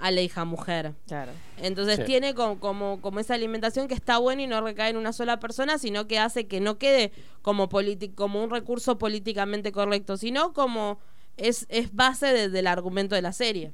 a 0.00 0.10
la 0.10 0.20
hija 0.20 0.44
mujer. 0.44 0.94
Claro. 1.06 1.32
Entonces 1.58 1.96
Sí. 1.96 2.04
tiene 2.04 2.34
como, 2.34 2.58
como, 2.58 3.00
como 3.00 3.20
esa 3.20 3.34
alimentación 3.34 3.86
que 3.88 3.94
está 3.94 4.18
buena 4.18 4.42
y 4.42 4.46
no 4.46 4.60
recae 4.60 4.90
en 4.90 4.96
una 4.96 5.12
sola 5.12 5.38
persona, 5.40 5.78
sino 5.78 6.06
que 6.06 6.18
hace 6.18 6.46
que 6.46 6.60
no 6.60 6.78
quede 6.78 7.12
como, 7.42 7.68
como 8.14 8.42
un 8.42 8.50
recurso 8.50 8.98
políticamente 8.98 9.72
correcto, 9.72 10.16
sino 10.16 10.52
como 10.52 10.98
es, 11.36 11.66
es 11.68 11.94
base 11.94 12.26
de- 12.32 12.48
del 12.48 12.66
argumento 12.66 13.14
de 13.14 13.22
la 13.22 13.32
serie. 13.32 13.72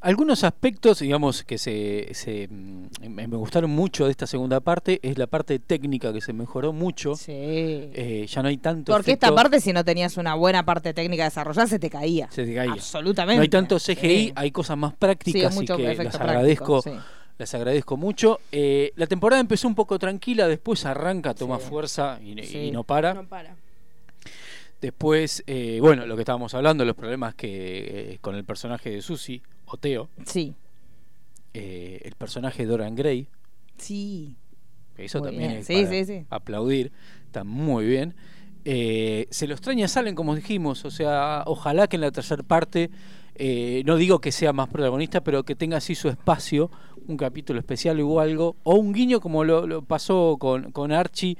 Algunos 0.00 0.44
aspectos, 0.44 1.00
digamos, 1.00 1.42
que 1.42 1.58
se, 1.58 2.08
se, 2.12 2.46
mm, 2.48 2.86
me 3.08 3.26
me 3.26 3.36
gustaron 3.36 3.70
mucho 3.70 4.04
de 4.04 4.12
esta 4.12 4.26
segunda 4.28 4.60
parte 4.60 5.00
es 5.02 5.18
la 5.18 5.26
parte 5.26 5.58
técnica 5.58 6.12
que 6.12 6.20
se 6.20 6.32
mejoró 6.32 6.72
mucho. 6.72 7.16
Sí. 7.16 7.32
Eh, 7.32 8.26
ya 8.28 8.42
no 8.42 8.48
hay 8.48 8.58
tanto 8.58 8.92
Porque 8.92 9.12
esta 9.12 9.34
parte, 9.34 9.60
si 9.60 9.72
no 9.72 9.84
tenías 9.84 10.16
una 10.16 10.34
buena 10.34 10.64
parte 10.64 10.94
técnica 10.94 11.24
desarrollada, 11.24 11.66
se 11.66 11.78
te 11.80 11.90
caía. 11.90 12.30
Se 12.30 12.44
te 12.44 12.54
caía. 12.54 12.72
Absolutamente. 12.72 13.36
No 13.38 13.42
hay 13.42 13.48
tanto 13.48 13.78
CGI, 13.78 13.94
Sí. 14.28 14.32
hay 14.36 14.50
cosas 14.52 14.76
más 14.78 14.94
prácticas 14.94 15.52
Sí, 15.52 15.60
mucho 15.60 15.76
que 15.76 15.82
las 15.82 15.96
práctico, 15.96 16.22
agradezco, 16.22 16.82
sí. 16.82 16.90
las 17.38 17.54
agradezco 17.54 17.96
mucho. 17.96 18.40
Eh, 18.52 18.92
la 18.94 19.06
temporada 19.08 19.40
empezó 19.40 19.66
un 19.66 19.74
poco 19.74 19.98
tranquila, 19.98 20.46
después 20.46 20.86
arranca, 20.86 21.34
toma 21.34 21.58
Sí. 21.58 21.64
fuerza 21.68 22.20
y, 22.22 22.70
no 22.70 22.84
para. 22.84 23.14
No 23.14 23.26
para. 23.26 23.56
Después, 24.80 25.42
eh, 25.48 25.78
bueno, 25.80 26.06
lo 26.06 26.14
que 26.14 26.22
estábamos 26.22 26.54
hablando, 26.54 26.84
los 26.84 26.94
problemas 26.94 27.34
que 27.34 28.12
eh, 28.12 28.18
con 28.20 28.36
el 28.36 28.44
personaje 28.44 28.90
de 28.90 29.02
Susie, 29.02 29.42
o 29.70 29.76
Teo, 29.76 30.08
Sí. 30.24 30.54
eh, 31.54 32.00
el 32.04 32.14
personaje 32.14 32.62
de 32.64 32.68
Dorian 32.68 32.94
Gray, 32.94 33.28
Sí. 33.76 34.36
que 34.96 35.04
eso 35.04 35.18
Muy 35.20 35.28
también 35.28 35.48
bien. 35.50 35.60
es 35.60 35.66
Sí, 35.66 35.74
para 35.74 35.90
sí, 35.90 36.04
sí. 36.04 36.26
aplaudir, 36.30 36.92
está 37.26 37.44
muy 37.44 37.86
bien. 37.86 38.14
Eh, 38.64 39.26
se 39.30 39.46
lo 39.46 39.54
extraña 39.54 39.88
Salen, 39.88 40.14
como 40.14 40.34
dijimos, 40.34 40.84
o 40.84 40.90
sea, 40.90 41.42
ojalá 41.46 41.86
que 41.86 41.96
en 41.96 42.02
la 42.02 42.10
tercera 42.10 42.42
parte, 42.42 42.90
eh, 43.36 43.82
no 43.86 43.96
digo 43.96 44.20
que 44.20 44.32
sea 44.32 44.52
más 44.52 44.68
protagonista, 44.68 45.22
pero 45.22 45.44
que 45.44 45.54
tenga 45.54 45.76
así 45.78 45.94
su 45.94 46.08
espacio, 46.08 46.70
un 47.06 47.16
capítulo 47.16 47.60
especial 47.60 48.00
o 48.00 48.20
algo, 48.20 48.56
o 48.64 48.74
un 48.74 48.92
guiño 48.92 49.20
como 49.20 49.44
lo, 49.44 49.66
lo 49.66 49.82
pasó 49.82 50.36
con, 50.38 50.72
con 50.72 50.92
Archie. 50.92 51.38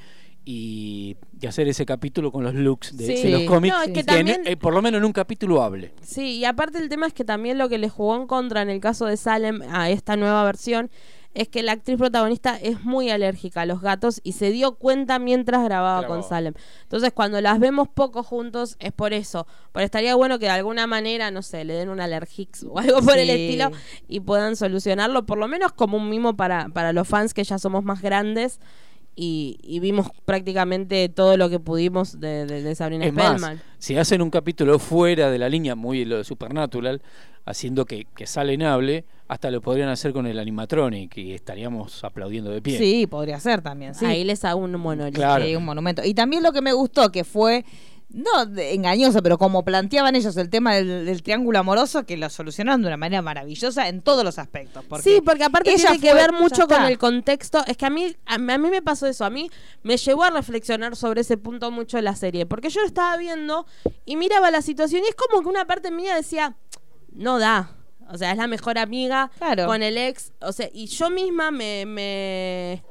Y, 0.50 1.18
y 1.38 1.46
hacer 1.46 1.68
ese 1.68 1.84
capítulo 1.84 2.32
con 2.32 2.42
los 2.42 2.54
looks 2.54 2.96
de, 2.96 3.04
Sí. 3.18 3.22
de 3.24 3.28
los 3.30 3.42
cómics, 3.42 3.76
No, 3.76 3.82
es 3.82 3.90
que 3.92 4.00
en- 4.00 4.06
también- 4.06 4.42
eh, 4.46 4.56
por 4.56 4.72
lo 4.72 4.80
menos 4.80 4.98
en 5.00 5.04
un 5.04 5.12
capítulo 5.12 5.62
hable. 5.62 5.92
Sí, 6.00 6.36
y 6.38 6.46
aparte 6.46 6.78
el 6.78 6.88
tema 6.88 7.06
es 7.06 7.12
que 7.12 7.22
también 7.22 7.58
lo 7.58 7.68
que 7.68 7.76
le 7.76 7.90
jugó 7.90 8.16
en 8.16 8.26
contra 8.26 8.62
en 8.62 8.70
el 8.70 8.80
caso 8.80 9.04
de 9.04 9.18
Salem 9.18 9.60
a 9.70 9.90
esta 9.90 10.16
nueva 10.16 10.42
versión 10.44 10.90
es 11.34 11.48
que 11.48 11.62
la 11.62 11.72
actriz 11.72 11.98
protagonista 11.98 12.56
es 12.56 12.82
muy 12.82 13.10
alérgica 13.10 13.60
a 13.60 13.66
los 13.66 13.82
gatos 13.82 14.22
y 14.24 14.32
se 14.32 14.50
dio 14.50 14.76
cuenta 14.76 15.18
mientras 15.18 15.62
grababa 15.62 16.00
Grababa. 16.00 16.22
con 16.22 16.26
Salem. 16.26 16.54
Entonces, 16.84 17.12
cuando 17.12 17.42
las 17.42 17.60
vemos 17.60 17.86
poco 17.88 18.22
juntos 18.22 18.76
es 18.80 18.92
por 18.92 19.12
eso. 19.12 19.46
Pero 19.72 19.84
estaría 19.84 20.14
bueno 20.14 20.38
que 20.38 20.46
de 20.46 20.52
alguna 20.52 20.86
manera, 20.86 21.30
no 21.30 21.42
sé, 21.42 21.66
le 21.66 21.74
den 21.74 21.90
un 21.90 22.00
alergix 22.00 22.64
o 22.64 22.78
algo 22.78 23.02
por 23.02 23.18
el 23.18 23.28
estilo 23.28 23.70
y 24.08 24.20
puedan 24.20 24.56
solucionarlo, 24.56 25.26
por 25.26 25.36
lo 25.36 25.46
menos 25.46 25.72
como 25.74 25.98
un 25.98 26.08
mimo 26.08 26.34
para, 26.36 26.70
para 26.70 26.94
los 26.94 27.06
fans 27.06 27.34
que 27.34 27.44
ya 27.44 27.58
somos 27.58 27.84
más 27.84 28.00
grandes. 28.00 28.58
Y, 29.20 29.58
y 29.64 29.80
vimos 29.80 30.08
prácticamente 30.24 31.08
todo 31.08 31.36
lo 31.36 31.50
que 31.50 31.58
pudimos 31.58 32.20
de, 32.20 32.46
de, 32.46 32.62
de 32.62 32.74
Sabrina 32.76 33.04
Es 33.04 33.12
más, 33.12 33.40
Spellman. 33.40 33.60
si 33.78 33.96
hacen 33.96 34.22
un 34.22 34.30
capítulo 34.30 34.78
fuera 34.78 35.28
de 35.28 35.38
la 35.38 35.48
línea, 35.48 35.74
muy 35.74 36.04
lo 36.04 36.18
de 36.18 36.24
Supernatural, 36.24 37.02
haciendo 37.44 37.84
que, 37.84 38.06
que 38.14 38.28
Salen 38.28 38.62
hable, 38.62 39.04
hasta 39.26 39.50
lo 39.50 39.60
podrían 39.60 39.88
hacer 39.88 40.12
con 40.12 40.28
el 40.28 40.38
animatronic 40.38 41.16
y 41.16 41.32
estaríamos 41.32 42.04
aplaudiendo 42.04 42.50
de 42.52 42.62
pie. 42.62 42.78
Sí, 42.78 43.08
podría 43.08 43.40
ser 43.40 43.60
también. 43.60 43.92
Sí. 43.96 44.04
Ahí 44.04 44.22
les 44.22 44.44
hago 44.44 44.60
un 44.60 44.70
monolito. 44.72 45.16
Claro. 45.18 45.44
Un 45.58 45.64
monumento. 45.64 46.04
Y 46.04 46.14
también 46.14 46.44
lo 46.44 46.52
que 46.52 46.62
me 46.62 46.72
gustó, 46.72 47.10
que 47.10 47.24
fue, 47.24 47.64
no 48.10 48.46
de- 48.46 48.72
engañoso, 48.74 49.22
pero 49.22 49.36
como 49.38 49.64
planteaban 49.64 50.16
ellos 50.16 50.36
el 50.38 50.48
tema 50.48 50.74
del, 50.74 51.04
del 51.04 51.22
triángulo 51.22 51.58
amoroso, 51.58 52.06
que 52.06 52.16
lo 52.16 52.30
solucionaron 52.30 52.80
de 52.80 52.88
una 52.88 52.96
manera 52.96 53.20
maravillosa 53.22 53.88
en 53.88 54.00
todos 54.00 54.24
los 54.24 54.38
aspectos. 54.38 54.84
Porque 54.88 55.02
sí, 55.02 55.20
porque 55.22 55.44
aparte 55.44 55.70
ella 55.72 55.90
tiene 55.90 56.00
que 56.00 56.14
ver 56.14 56.32
mucho 56.32 56.66
con 56.66 56.82
el 56.84 56.96
contexto. 56.98 57.62
Es 57.66 57.76
que 57.76 57.84
a 57.86 57.90
mí, 57.90 58.16
a, 58.26 58.34
a 58.36 58.38
mí 58.38 58.70
me 58.70 58.80
pasó 58.82 59.06
eso. 59.06 59.24
A 59.24 59.30
mí 59.30 59.50
me 59.82 59.96
llevó 59.98 60.24
a 60.24 60.30
reflexionar 60.30 60.96
sobre 60.96 61.20
ese 61.20 61.36
punto 61.36 61.70
mucho 61.70 62.00
la 62.00 62.16
serie. 62.16 62.46
Porque 62.46 62.70
yo 62.70 62.80
lo 62.80 62.86
estaba 62.86 63.16
viendo 63.18 63.66
y 64.06 64.16
miraba 64.16 64.50
la 64.50 64.62
situación 64.62 65.02
y 65.04 65.08
es 65.08 65.14
como 65.14 65.42
que 65.42 65.48
una 65.48 65.66
parte 65.66 65.90
mía 65.90 66.14
decía, 66.16 66.56
no 67.12 67.38
da. 67.38 67.74
O 68.10 68.16
sea, 68.16 68.30
es 68.32 68.38
la 68.38 68.46
mejor 68.46 68.78
amiga 68.78 69.30
Claro. 69.36 69.66
con 69.66 69.82
el 69.82 69.98
ex. 69.98 70.32
O 70.40 70.52
sea, 70.52 70.70
y 70.72 70.86
yo 70.86 71.10
misma 71.10 71.50
me, 71.50 71.84
me, 71.84 72.82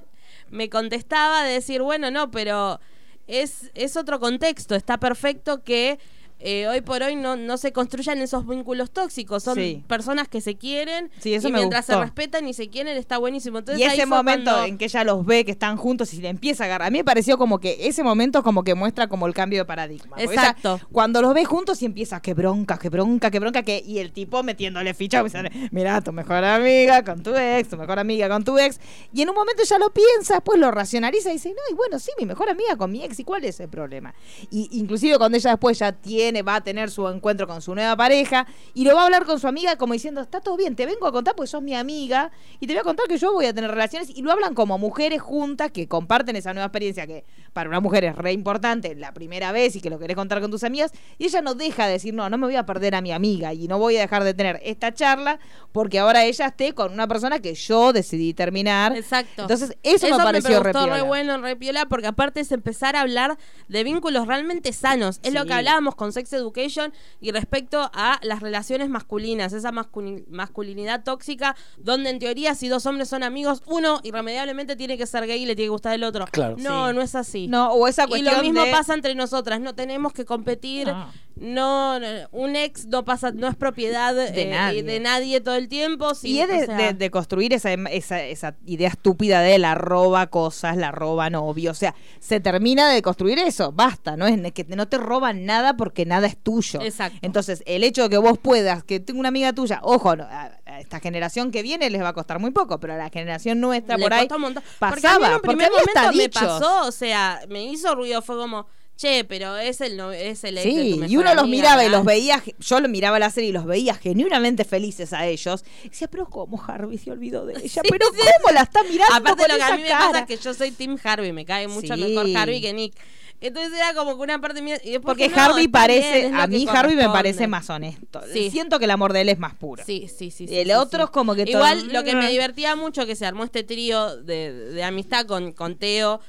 me 0.51 0.69
contestaba 0.69 1.43
de 1.43 1.53
decir, 1.53 1.81
bueno, 1.81 2.11
no, 2.11 2.29
pero 2.29 2.79
es, 3.27 3.71
es 3.73 3.97
otro 3.97 4.19
contexto. 4.19 4.75
Está 4.75 4.97
perfecto 4.97 5.63
que 5.63 5.99
eh, 6.39 6.67
hoy 6.67 6.81
por 6.81 7.01
hoy 7.03 7.15
no, 7.15 7.35
no 7.35 7.57
se 7.57 7.71
construyan 7.71 8.19
esos 8.19 8.47
vínculos 8.47 8.91
tóxicos. 8.91 9.43
Son 9.43 9.55
Sí. 9.55 9.83
personas 9.87 10.27
que 10.27 10.39
se 10.41 10.55
quieren 10.55 11.09
Sí, 11.19 11.33
eso 11.33 11.47
y 11.49 11.51
me 11.51 11.59
mientras 11.59 11.85
se 11.85 11.95
respetan 11.95 12.47
y 12.47 12.53
se 12.53 12.69
quieren 12.69 12.95
está 12.97 13.17
buenísimo. 13.17 13.59
Entonces, 13.59 13.81
y 13.81 13.87
ese 13.87 14.05
momento 14.05 14.51
cuando- 14.51 14.65
en 14.67 14.77
que 14.77 14.85
ella 14.85 15.03
los 15.03 15.25
ve 15.25 15.45
que 15.45 15.51
están 15.51 15.77
juntos 15.77 16.13
y 16.13 16.21
le 16.21 16.29
empieza 16.29 16.63
a 16.63 16.67
agarrar. 16.67 16.87
A 16.87 16.91
mí 16.91 16.99
me 16.99 17.03
pareció 17.03 17.37
como 17.37 17.59
que 17.59 17.87
ese 17.87 18.03
momento 18.03 18.43
como 18.43 18.63
que 18.63 18.75
muestra 18.75 19.07
como 19.07 19.25
el 19.27 19.33
cambio 19.33 19.59
de 19.61 19.65
paradigma. 19.65 20.17
Exacto. 20.19 20.79
cuando 20.91 21.21
los 21.21 21.33
ve 21.33 21.45
juntos 21.45 21.81
y 21.81 21.85
empieza, 21.85 22.21
qué 22.21 22.33
bronca, 22.33 22.77
qué 22.77 22.89
bronca, 22.89 23.31
qué 23.31 23.39
bronca, 23.39 23.63
que 23.63 23.81
y 23.85 23.99
el 23.99 24.11
tipo 24.11 24.43
metiéndole 24.43 24.93
ficha, 24.93 25.23
mira, 25.71 26.01
tu 26.01 26.11
mejor 26.11 26.43
amiga 26.43 27.03
con 27.03 27.23
tu 27.23 27.35
ex, 27.35 27.69
tu 27.69 27.77
mejor 27.77 27.99
amiga 27.99 28.29
con 28.29 28.43
tu 28.43 28.57
ex. 28.57 28.79
Y 29.13 29.21
en 29.21 29.29
un 29.29 29.35
momento 29.35 29.63
ya 29.63 29.77
lo 29.79 29.91
piensa, 29.91 30.35
después 30.35 30.59
lo 30.59 30.69
racionaliza 30.71 31.29
y 31.29 31.33
dice, 31.33 31.49
no, 31.49 31.55
y 31.71 31.73
bueno, 31.75 31.99
sí, 31.99 32.11
mi 32.19 32.25
mejor 32.25 32.49
amiga 32.49 32.75
con 32.77 32.91
mi 32.91 33.03
ex, 33.03 33.19
¿y 33.19 33.23
cuál 33.23 33.43
es 33.45 33.59
el 33.59 33.69
problema? 33.69 34.13
Y 34.51 34.67
inclusive 34.79 35.17
cuando 35.17 35.37
ella 35.37 35.51
después 35.51 35.79
ya 35.79 35.91
tiene, 35.91 36.26
va 36.43 36.55
a 36.55 36.61
tener 36.61 36.89
su 36.89 37.07
encuentro 37.07 37.47
con 37.47 37.61
su 37.61 37.73
nueva 37.75 37.95
pareja 37.95 38.47
y 38.73 38.83
lo 38.83 38.95
va 38.95 39.01
a 39.01 39.05
hablar 39.05 39.25
con 39.25 39.39
su 39.39 39.47
amiga 39.47 39.75
como 39.77 39.93
diciendo, 39.93 40.21
está 40.21 40.41
todo 40.41 40.57
bien, 40.57 40.75
te 40.75 40.85
vengo 40.85 41.07
a 41.07 41.11
contar 41.11 41.35
porque 41.35 41.47
sos 41.47 41.61
mi 41.61 41.75
amiga 41.75 42.31
y 42.59 42.67
te 42.67 42.73
voy 42.73 42.79
a 42.79 42.83
contar 42.83 43.07
que 43.07 43.17
yo 43.17 43.33
voy 43.33 43.45
a 43.45 43.53
tener 43.53 43.71
relaciones 43.71 44.09
y 44.09 44.21
lo 44.21 44.31
hablan 44.31 44.53
como 44.53 44.77
mujeres 44.77 45.21
juntas 45.21 45.71
que 45.71 45.87
comparten 45.87 46.35
esa 46.35 46.53
nueva 46.53 46.67
experiencia 46.67 47.07
que 47.07 47.25
para 47.53 47.69
una 47.69 47.79
mujer 47.79 48.03
es 48.03 48.15
re 48.15 48.31
importante 48.33 48.95
la 48.95 49.13
primera 49.13 49.51
vez 49.51 49.75
y 49.75 49.81
que 49.81 49.89
lo 49.89 49.99
querés 49.99 50.15
contar 50.15 50.41
con 50.41 50.51
tus 50.51 50.63
amigas 50.63 50.91
y 51.17 51.25
ella 51.25 51.41
no 51.41 51.55
deja 51.55 51.85
de 51.87 51.93
decir, 51.93 52.13
no, 52.13 52.29
no 52.29 52.37
me 52.37 52.47
voy 52.47 52.55
a 52.55 52.65
perder 52.65 52.95
a 52.95 53.01
mi 53.01 53.11
amiga 53.11 53.53
y 53.53 53.67
no 53.67 53.79
voy 53.79 53.97
a 53.97 54.01
dejar 54.01 54.23
de 54.23 54.33
tener 54.33 54.59
esta 54.63 54.93
charla 54.93 55.39
porque 55.71 55.99
ahora 55.99 56.23
ella 56.25 56.47
esté 56.47 56.73
con 56.73 56.93
una 56.93 57.07
persona 57.07 57.39
que 57.39 57.53
yo 57.53 57.93
decidí 57.93 58.33
terminar. 58.33 58.95
Exacto. 58.95 59.43
Entonces, 59.43 59.77
eso, 59.83 60.09
me 60.09 60.23
pareció 60.23 60.61
re 60.61 60.71
piola. 60.71 60.95
re 60.95 61.01
bueno, 61.01 61.37
re 61.37 61.55
piola, 61.55 61.87
porque 61.87 62.07
aparte 62.07 62.39
es 62.39 62.51
empezar 62.51 62.95
a 62.95 63.01
hablar 63.01 63.37
de 63.67 63.83
vínculos 63.83 64.27
realmente 64.27 64.73
sanos. 64.73 65.19
Es 65.23 65.33
lo 65.33 65.45
que 65.45 65.53
hablábamos 65.53 65.95
con 65.95 66.11
Sex 66.17 66.33
Education 66.33 66.91
y 67.21 67.31
respecto 67.31 67.91
a 67.93 68.19
las 68.23 68.39
relaciones 68.41 68.89
masculinas, 68.89 69.53
esa 69.53 69.71
masculi- 69.71 70.25
masculinidad 70.29 71.03
tóxica, 71.03 71.55
donde 71.77 72.09
en 72.09 72.17
teoría 72.19 72.55
si 72.55 72.67
dos 72.69 72.85
hombres 72.87 73.07
son 73.09 73.21
amigos, 73.23 73.61
uno 73.67 73.99
irremediablemente 74.03 74.75
tiene 74.75 74.97
que 74.97 75.05
ser 75.05 75.27
gay 75.27 75.43
y 75.43 75.45
le 75.45 75.55
tiene 75.55 75.67
que 75.67 75.69
gustar 75.71 75.93
el 75.93 76.03
otro. 76.03 76.25
Claro. 76.31 76.55
No, 76.57 76.89
Sí. 76.89 76.95
no 76.95 77.01
es 77.01 77.13
así. 77.15 77.47
No, 77.47 77.71
o 77.73 77.87
esa 77.87 78.05
y 78.05 78.07
cuestión 78.07 78.35
lo 78.35 78.41
mismo 78.41 78.63
de- 78.63 78.71
pasa 78.71 78.93
entre 78.95 79.13
nosotras, 79.13 79.61
no 79.61 79.75
tenemos 79.75 80.11
que 80.13 80.25
competir. 80.25 80.87
No. 80.87 81.11
No, 81.39 81.99
no, 81.99 82.07
un 82.31 82.55
ex 82.55 82.87
no 82.87 83.05
pasa, 83.05 83.31
no 83.31 83.47
es 83.47 83.55
propiedad 83.55 84.13
De 84.15 84.41
eh, 84.41 84.45
nadie. 84.51 84.83
de 84.83 84.99
nadie 84.99 85.41
todo 85.41 85.55
el 85.55 85.67
tiempo. 85.67 86.15
sí, 86.15 86.31
y 86.33 86.39
es 86.41 86.47
de, 86.47 86.63
o 86.63 86.65
sea, 86.65 86.77
de- 86.77 86.93
de 86.93 87.11
construir 87.11 87.53
esa, 87.53 87.71
esa, 87.73 88.21
esa 88.23 88.55
idea 88.65 88.89
estúpida 88.89 89.41
de 89.41 89.57
la 89.59 89.75
roba 89.75 90.27
cosas, 90.27 90.77
la 90.77 90.91
roba 90.91 91.29
novio. 91.29 91.71
O 91.71 91.75
sea, 91.75 91.95
se 92.19 92.39
termina 92.39 92.89
de 92.89 93.01
construir 93.01 93.39
eso. 93.39 93.71
Basta, 93.71 94.17
¿no? 94.17 94.27
Es 94.27 94.51
que 94.51 94.63
no 94.65 94.87
te 94.87 94.97
roban 94.97 95.45
nada 95.45 95.75
porque 95.77 96.05
nada 96.05 96.27
es 96.27 96.37
tuyo. 96.37 96.81
Exacto. 96.81 97.19
Entonces, 97.21 97.63
el 97.65 97.83
hecho 97.83 98.03
de 98.03 98.09
que 98.09 98.17
vos 98.17 98.37
puedas, 98.37 98.83
que 98.83 98.99
tengo 98.99 99.19
una 99.19 99.29
amiga 99.29 99.53
tuya, 99.53 99.79
ojo, 99.83 100.15
no, 100.15 100.23
a, 100.23 100.51
esta 100.79 100.99
generación 100.99 101.51
que 101.51 101.61
viene 101.63 101.89
les 101.89 102.01
va 102.01 102.09
a 102.09 102.13
costar 102.13 102.39
muy 102.39 102.51
poco, 102.51 102.79
pero 102.79 102.93
a 102.93 102.97
la 102.97 103.09
generación 103.09 103.59
nuestra 103.59 103.97
le 103.97 104.03
por 104.03 104.13
ahí 104.13 104.27
un 104.33 104.41
montón. 104.41 104.63
Porque 104.79 105.07
a 105.07 105.17
pasaba. 105.17 105.19
mí 105.19 105.25
en 105.27 105.33
un 105.35 105.41
primer 105.41 105.69
momento 105.71 106.17
me 106.17 106.29
pasó, 106.29 106.87
o 106.87 106.91
sea, 106.91 107.41
me 107.49 107.63
hizo 107.65 107.95
ruido, 107.95 108.21
fue 108.21 108.35
como, 108.37 108.67
che, 108.97 109.23
pero 109.23 109.55
es 109.57 109.79
el, 109.81 109.95
no, 109.95 110.11
es 110.11 110.43
el 110.43 110.57
ex 110.57 110.63
Sí, 110.65 110.99
y 111.07 111.17
uno 111.17 111.33
los 111.35 111.47
miraba 111.47 111.85
y 111.85 111.89
los 111.89 112.03
veía, 112.03 112.43
yo 112.59 112.79
lo 112.81 112.89
miraba 112.89 113.19
la 113.19 113.29
serie 113.29 113.51
y 113.51 113.53
los 113.53 113.65
veía 113.65 113.93
genuinamente 113.95 114.65
felices 114.65 115.13
a 115.13 115.25
ellos. 115.27 115.63
Y 115.83 115.89
decía, 115.89 116.07
pero 116.09 116.25
¿cómo 116.25 116.61
Harvey 116.61 116.97
se 116.97 117.11
olvidó 117.11 117.45
de 117.45 117.53
ella? 117.63 117.81
Sí, 117.83 117.89
pero 117.89 118.07
sí, 118.11 118.19
¿cómo 118.41 118.53
la 118.53 118.61
está 118.63 118.83
mirando 118.83 119.15
Aparte 119.15 119.43
con 119.43 119.51
lo 119.51 119.57
que 119.57 119.63
a 119.63 119.75
mí 119.77 119.83
me 119.83 119.89
pasa 119.89 120.19
es 120.19 120.25
que 120.25 120.37
yo 120.37 120.53
soy 120.53 120.71
Tim 120.71 120.97
Harvey, 121.03 121.31
me 121.31 121.45
cae 121.45 121.67
mucho 121.67 121.95
mejor 121.95 122.27
Harvey 122.35 122.59
que 122.59 122.73
Nick. 122.73 122.95
Entonces 123.39 123.71
era 123.77 123.93
como 123.93 124.15
que 124.17 124.23
una 124.23 124.41
parte 124.41 124.63
mía... 124.63 124.79
y 124.83 124.97
Porque 124.97 125.29
no, 125.29 125.35
Harvey 125.39 125.67
parece, 125.67 126.31
a 126.33 126.47
mí 126.47 126.65
Harvey 126.67 126.95
me 126.95 127.07
parece 127.07 127.45
más 127.45 127.69
honesto. 127.69 128.19
Sí. 128.33 128.49
Siento 128.49 128.79
que 128.79 128.85
el 128.85 128.91
amor 128.91 129.13
de 129.13 129.21
él 129.21 129.29
es 129.29 129.37
más 129.37 129.53
puro. 129.53 129.83
Sí, 129.85 130.07
sí, 130.07 130.31
sí. 130.31 130.47
Y 130.49 130.55
el 130.55 130.69
sí, 130.69 130.73
otro 130.73 131.01
sí. 131.01 131.03
es 131.05 131.09
como 131.11 131.35
que 131.35 131.45
todo- 131.45 131.57
Igual 131.57 131.93
lo 131.93 132.03
que 132.03 132.15
me 132.15 132.27
divertía 132.31 132.75
mucho 132.75 133.05
que 133.05 133.15
se 133.15 133.27
armó 133.27 133.43
este 133.43 133.61
trío 133.61 134.17
de, 134.17 134.51
de 134.71 134.83
amistad 134.83 135.27
con, 135.27 135.51
con 135.53 135.75
Teo, 135.75 136.19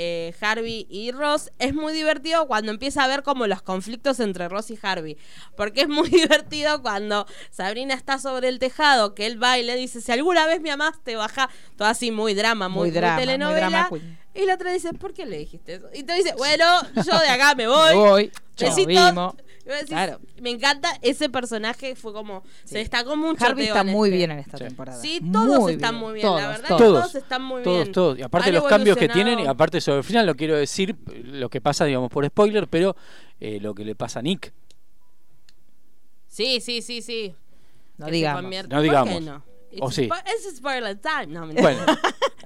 eh, 0.00 0.32
Harvey 0.40 0.86
y 0.88 1.10
Ross, 1.10 1.50
es 1.58 1.74
muy 1.74 1.92
divertido 1.92 2.46
cuando 2.46 2.70
empieza 2.70 3.02
a 3.02 3.08
ver 3.08 3.24
como 3.24 3.48
los 3.48 3.62
conflictos 3.62 4.20
entre 4.20 4.48
Ross 4.48 4.70
y 4.70 4.78
Harvey. 4.80 5.18
Porque 5.56 5.82
es 5.82 5.88
muy 5.88 6.08
divertido 6.08 6.80
cuando 6.82 7.26
Sabrina 7.50 7.94
está 7.94 8.18
sobre 8.18 8.48
el 8.48 8.60
tejado, 8.60 9.14
que 9.14 9.26
él 9.26 9.42
va 9.42 9.58
y 9.58 9.64
le 9.64 9.74
dice, 9.76 10.00
si 10.00 10.12
alguna 10.12 10.46
vez 10.46 10.60
me 10.60 10.70
amaste, 10.70 11.16
baja. 11.16 11.50
Todo 11.76 11.88
así 11.88 12.10
muy 12.12 12.34
drama, 12.34 12.68
muy, 12.68 12.88
Muy 12.88 12.90
drama, 12.92 13.16
muy 13.16 13.26
telenovela. 13.26 13.68
drama 13.68 13.90
y 14.34 14.46
la 14.46 14.54
otra 14.54 14.70
dice, 14.72 14.92
¿por 14.94 15.12
qué 15.12 15.26
le 15.26 15.38
dijiste 15.38 15.74
eso? 15.74 15.88
Y 15.92 16.04
te 16.04 16.14
dice, 16.14 16.32
bueno, 16.36 16.64
yo 16.94 17.18
de 17.18 17.28
acá 17.28 17.56
me 17.56 17.66
voy. 17.66 17.88
Me 17.94 17.94
voy, 17.94 18.32
Besitos. 18.56 19.34
Decís, 19.72 19.88
Claro. 19.88 20.20
Me 20.40 20.50
encanta 20.50 20.90
ese 21.02 21.28
personaje, 21.28 21.94
fue 21.96 22.12
como, 22.12 22.42
se 22.64 22.78
destacó 22.78 23.16
mucho. 23.16 23.44
Harvey 23.44 23.66
está 23.66 23.84
muy 23.84 24.08
este. 24.08 24.16
bien 24.16 24.30
en 24.32 24.38
esta 24.40 24.58
Sí. 24.58 24.64
temporada. 24.64 25.00
Sí, 25.00 25.20
todos 25.32 25.60
Muy 25.60 25.72
están 25.74 25.94
bien. 25.94 26.02
muy 26.04 26.12
bien, 26.14 26.26
Todos, 26.26 26.40
la 26.40 26.48
verdad 26.48 26.68
todos. 26.68 26.78
que 26.80 26.84
Todos, 26.86 27.00
todos 27.10 27.14
están 27.22 27.42
muy 27.42 27.62
todos, 27.62 27.82
bien. 27.84 27.92
todos. 27.92 28.18
Y 28.18 28.22
aparte 28.22 28.48
Han 28.48 28.54
los 28.54 28.64
cambios 28.64 28.96
que 28.96 29.08
tienen, 29.08 29.38
y 29.40 29.46
aparte 29.46 29.80
sobre 29.80 29.98
el 29.98 30.04
final 30.04 30.26
lo 30.26 30.34
quiero 30.34 30.56
decir, 30.56 30.96
lo 31.24 31.48
que 31.50 31.60
pasa, 31.60 31.84
digamos, 31.84 32.10
por 32.10 32.26
spoiler, 32.26 32.68
pero 32.68 32.96
eh, 33.40 33.58
lo 33.60 33.74
que 33.74 33.84
le 33.84 33.94
pasa 33.94 34.20
a 34.20 34.22
Nick. 34.22 34.52
Sí, 36.26 36.60
sí, 36.60 36.82
sí, 36.82 37.02
sí. 37.02 37.34
No 37.96 38.06
Que 38.06 38.12
digamos. 38.12 38.42
No 38.44 38.68
¿Por 38.68 38.82
digamos. 38.82 39.14
qué 39.14 39.20
no? 39.20 39.42
O 39.80 39.86
It's 39.88 39.96
sí. 39.96 40.08
spo- 40.08 40.22
Es 40.26 40.56
spoiler 40.56 40.96
time. 40.98 41.26
No, 41.28 41.46
mentira. 41.46 41.62
Bueno, 41.62 41.84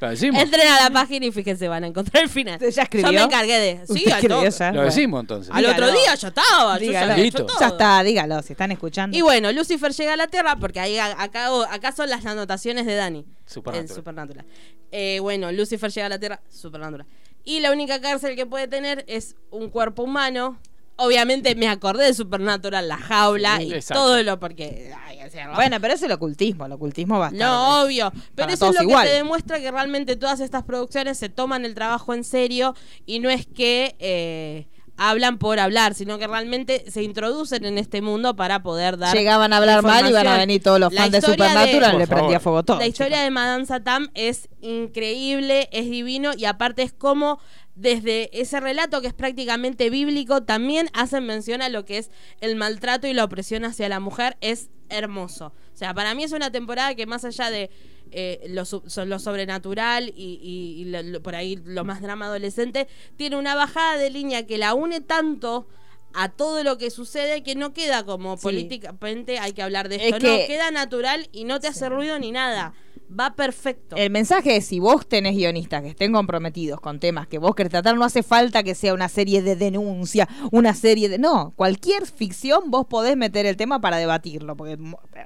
lo 0.00 0.08
decimos. 0.10 0.42
Entren 0.42 0.68
a 0.68 0.82
la 0.82 0.90
página 0.90 1.26
y 1.26 1.32
fíjense, 1.32 1.68
van 1.68 1.84
a 1.84 1.86
encontrar 1.86 2.24
el 2.24 2.28
final. 2.28 2.58
¿Ya 2.58 2.82
escribió? 2.82 3.10
Yo 3.10 3.18
me 3.18 3.22
encargué 3.24 3.58
de. 3.58 3.86
Sí, 3.86 3.92
¿Usted 3.92 4.10
al 4.10 4.12
escribió 4.18 4.36
toque. 4.38 4.50
ya? 4.58 4.72
Lo 4.72 4.82
decimos 4.82 5.20
entonces. 5.20 5.54
Al 5.54 5.66
otro 5.66 5.92
día 5.92 6.14
ya 6.14 6.28
estaba. 6.28 6.78
Yo 6.78 6.84
ya 6.84 6.88
Dígalo. 6.90 7.12
había 7.12 7.24
hecho 7.24 7.38
Listo. 7.38 7.46
todo. 7.46 7.60
Ya 7.60 7.66
está, 7.68 8.02
dígalo, 8.02 8.42
si 8.42 8.52
están 8.54 8.72
escuchando. 8.72 9.16
Y 9.16 9.20
bueno, 9.22 9.52
Lucifer 9.52 9.92
llega 9.92 10.12
a 10.14 10.16
la 10.16 10.26
Tierra 10.26 10.56
porque 10.56 10.80
ahí 10.80 10.98
a- 10.98 11.22
acá, 11.22 11.48
acá 11.72 11.92
son 11.92 12.10
las 12.10 12.26
anotaciones 12.26 12.86
de 12.86 12.94
Dani. 12.96 13.24
Supernatural. 13.46 13.88
En 13.90 13.94
Supernatural. 13.94 14.46
Eh, 14.90 15.18
bueno, 15.20 15.52
Lucifer 15.52 15.90
llega 15.90 16.06
a 16.06 16.10
la 16.10 16.18
Tierra, 16.18 16.40
Supernatural. 16.48 17.06
Y 17.44 17.60
la 17.60 17.72
única 17.72 18.00
cárcel 18.00 18.36
que 18.36 18.46
puede 18.46 18.68
tener 18.68 19.04
es 19.08 19.36
un 19.50 19.68
cuerpo 19.70 20.02
humano. 20.02 20.58
Obviamente 20.96 21.54
me 21.54 21.68
acordé 21.68 22.04
de 22.04 22.14
Supernatural, 22.14 22.86
la 22.86 22.96
jaula 22.98 23.56
Sí, 23.58 23.64
y 23.68 23.72
exacto. 23.74 24.02
todo 24.04 24.22
lo 24.22 24.38
porque... 24.38 24.92
ay, 25.06 25.20
o 25.26 25.30
sea, 25.30 25.50
Bueno, 25.54 25.78
pero 25.80 25.94
es 25.94 26.02
el 26.02 26.12
ocultismo, 26.12 26.66
el 26.66 26.72
ocultismo 26.72 27.18
va 27.18 27.26
a 27.26 27.30
estar. 27.30 27.48
no, 27.48 27.82
obvio. 27.82 28.12
Pero 28.34 28.52
eso 28.52 28.68
es 28.68 28.76
lo 28.76 28.82
igual. 28.82 29.04
que 29.04 29.10
te 29.10 29.16
demuestra 29.16 29.58
que 29.58 29.70
realmente 29.70 30.16
todas 30.16 30.40
estas 30.40 30.62
producciones 30.64 31.18
se 31.18 31.28
toman 31.28 31.64
el 31.64 31.74
trabajo 31.74 32.14
en 32.14 32.24
serio 32.24 32.74
y 33.06 33.18
no 33.20 33.30
es 33.30 33.46
que 33.46 33.96
eh, 33.98 34.68
hablan 34.98 35.38
por 35.38 35.58
hablar, 35.58 35.94
sino 35.94 36.18
que 36.18 36.26
realmente 36.28 36.84
se 36.90 37.02
introducen 37.02 37.64
en 37.64 37.78
este 37.78 38.02
mundo 38.02 38.36
para 38.36 38.62
poder 38.62 38.98
dar. 38.98 39.16
Llegaban 39.16 39.52
a 39.52 39.56
hablar 39.56 39.82
mal 39.82 40.04
y 40.06 40.10
iban 40.10 40.26
a 40.28 40.36
venir 40.36 40.62
todos 40.62 40.78
los 40.78 40.92
La 40.92 41.00
fans 41.00 41.12
de 41.12 41.18
historia 41.18 41.48
Supernatural 41.48 41.98
le 41.98 42.06
prendía 42.06 42.38
fuego 42.38 42.62
todo. 42.62 42.78
La 42.78 42.86
historia 42.86 43.22
de 43.22 43.30
Madame 43.30 43.64
Satam 43.64 44.08
es 44.14 44.48
increíble, 44.60 45.68
es 45.72 45.90
divino 45.90 46.32
y 46.36 46.44
aparte 46.44 46.82
es 46.82 46.92
como 46.92 47.40
desde 47.74 48.28
ese 48.38 48.60
relato 48.60 49.00
que 49.00 49.06
es 49.08 49.14
prácticamente 49.14 49.88
bíblico 49.90 50.42
también 50.42 50.88
hacen 50.92 51.24
mención 51.26 51.62
a 51.62 51.68
lo 51.68 51.84
que 51.84 51.98
es 51.98 52.10
el 52.40 52.56
maltrato 52.56 53.06
y 53.06 53.14
la 53.14 53.24
opresión 53.24 53.64
hacia 53.64 53.88
la 53.88 54.00
mujer. 54.00 54.36
Es 54.40 54.68
hermoso. 54.90 55.54
O 55.72 55.76
sea, 55.76 55.94
para 55.94 56.14
mí 56.14 56.22
es 56.24 56.32
una 56.32 56.52
temporada 56.52 56.94
que 56.94 57.06
más 57.06 57.24
allá 57.24 57.50
de 57.50 57.70
eh, 58.14 58.44
lo, 58.48 58.64
lo 59.06 59.18
sobrenatural 59.18 60.10
y, 60.14 60.38
y- 60.42 60.82
y 60.82 60.84
lo- 60.84 61.02
lo- 61.02 61.22
por 61.22 61.34
ahí 61.34 61.56
lo 61.64 61.82
más 61.84 62.02
drama 62.02 62.26
adolescente, 62.26 62.86
tiene 63.16 63.36
una 63.38 63.54
bajada 63.54 63.96
de 63.96 64.10
línea 64.10 64.46
que 64.46 64.58
la 64.58 64.74
une 64.74 65.00
tanto 65.00 65.66
a 66.12 66.28
todo 66.28 66.62
lo 66.62 66.76
que 66.76 66.90
sucede 66.90 67.42
que 67.42 67.54
no 67.54 67.72
queda 67.72 68.04
como 68.04 68.36
Sí. 68.36 68.42
políticamente 68.42 69.38
hay 69.38 69.52
que 69.54 69.62
hablar 69.62 69.88
de 69.88 69.96
Es 69.96 70.02
esto, 70.02 70.18
que- 70.18 70.26
no, 70.42 70.46
queda 70.46 70.70
natural 70.70 71.30
y 71.32 71.44
no 71.44 71.58
te 71.58 71.68
hace 71.68 71.88
ruido 71.88 72.18
ni 72.18 72.32
nada. 72.32 72.74
Va 73.18 73.34
perfecto. 73.34 73.96
El 73.96 74.10
mensaje 74.10 74.56
es 74.56 74.66
si 74.66 74.80
vos 74.80 75.06
tenés 75.06 75.34
guionistas 75.36 75.82
que 75.82 75.88
estén 75.88 76.12
comprometidos 76.12 76.80
con 76.80 76.98
temas 76.98 77.26
que 77.26 77.38
vos 77.38 77.54
querés 77.54 77.70
tratar, 77.70 77.94
no 77.96 78.04
hace 78.04 78.22
falta 78.22 78.62
que 78.62 78.74
sea 78.74 78.94
una 78.94 79.08
serie 79.08 79.42
de 79.42 79.56
denuncia, 79.56 80.28
una 80.50 80.74
serie 80.74 81.08
de... 81.08 81.18
No, 81.18 81.52
cualquier 81.56 82.06
ficción 82.06 82.70
vos 82.70 82.86
podés 82.86 83.16
meter 83.16 83.44
el 83.46 83.56
tema 83.56 83.80
para 83.80 83.98
debatirlo, 83.98 84.56
porque, 84.56 84.78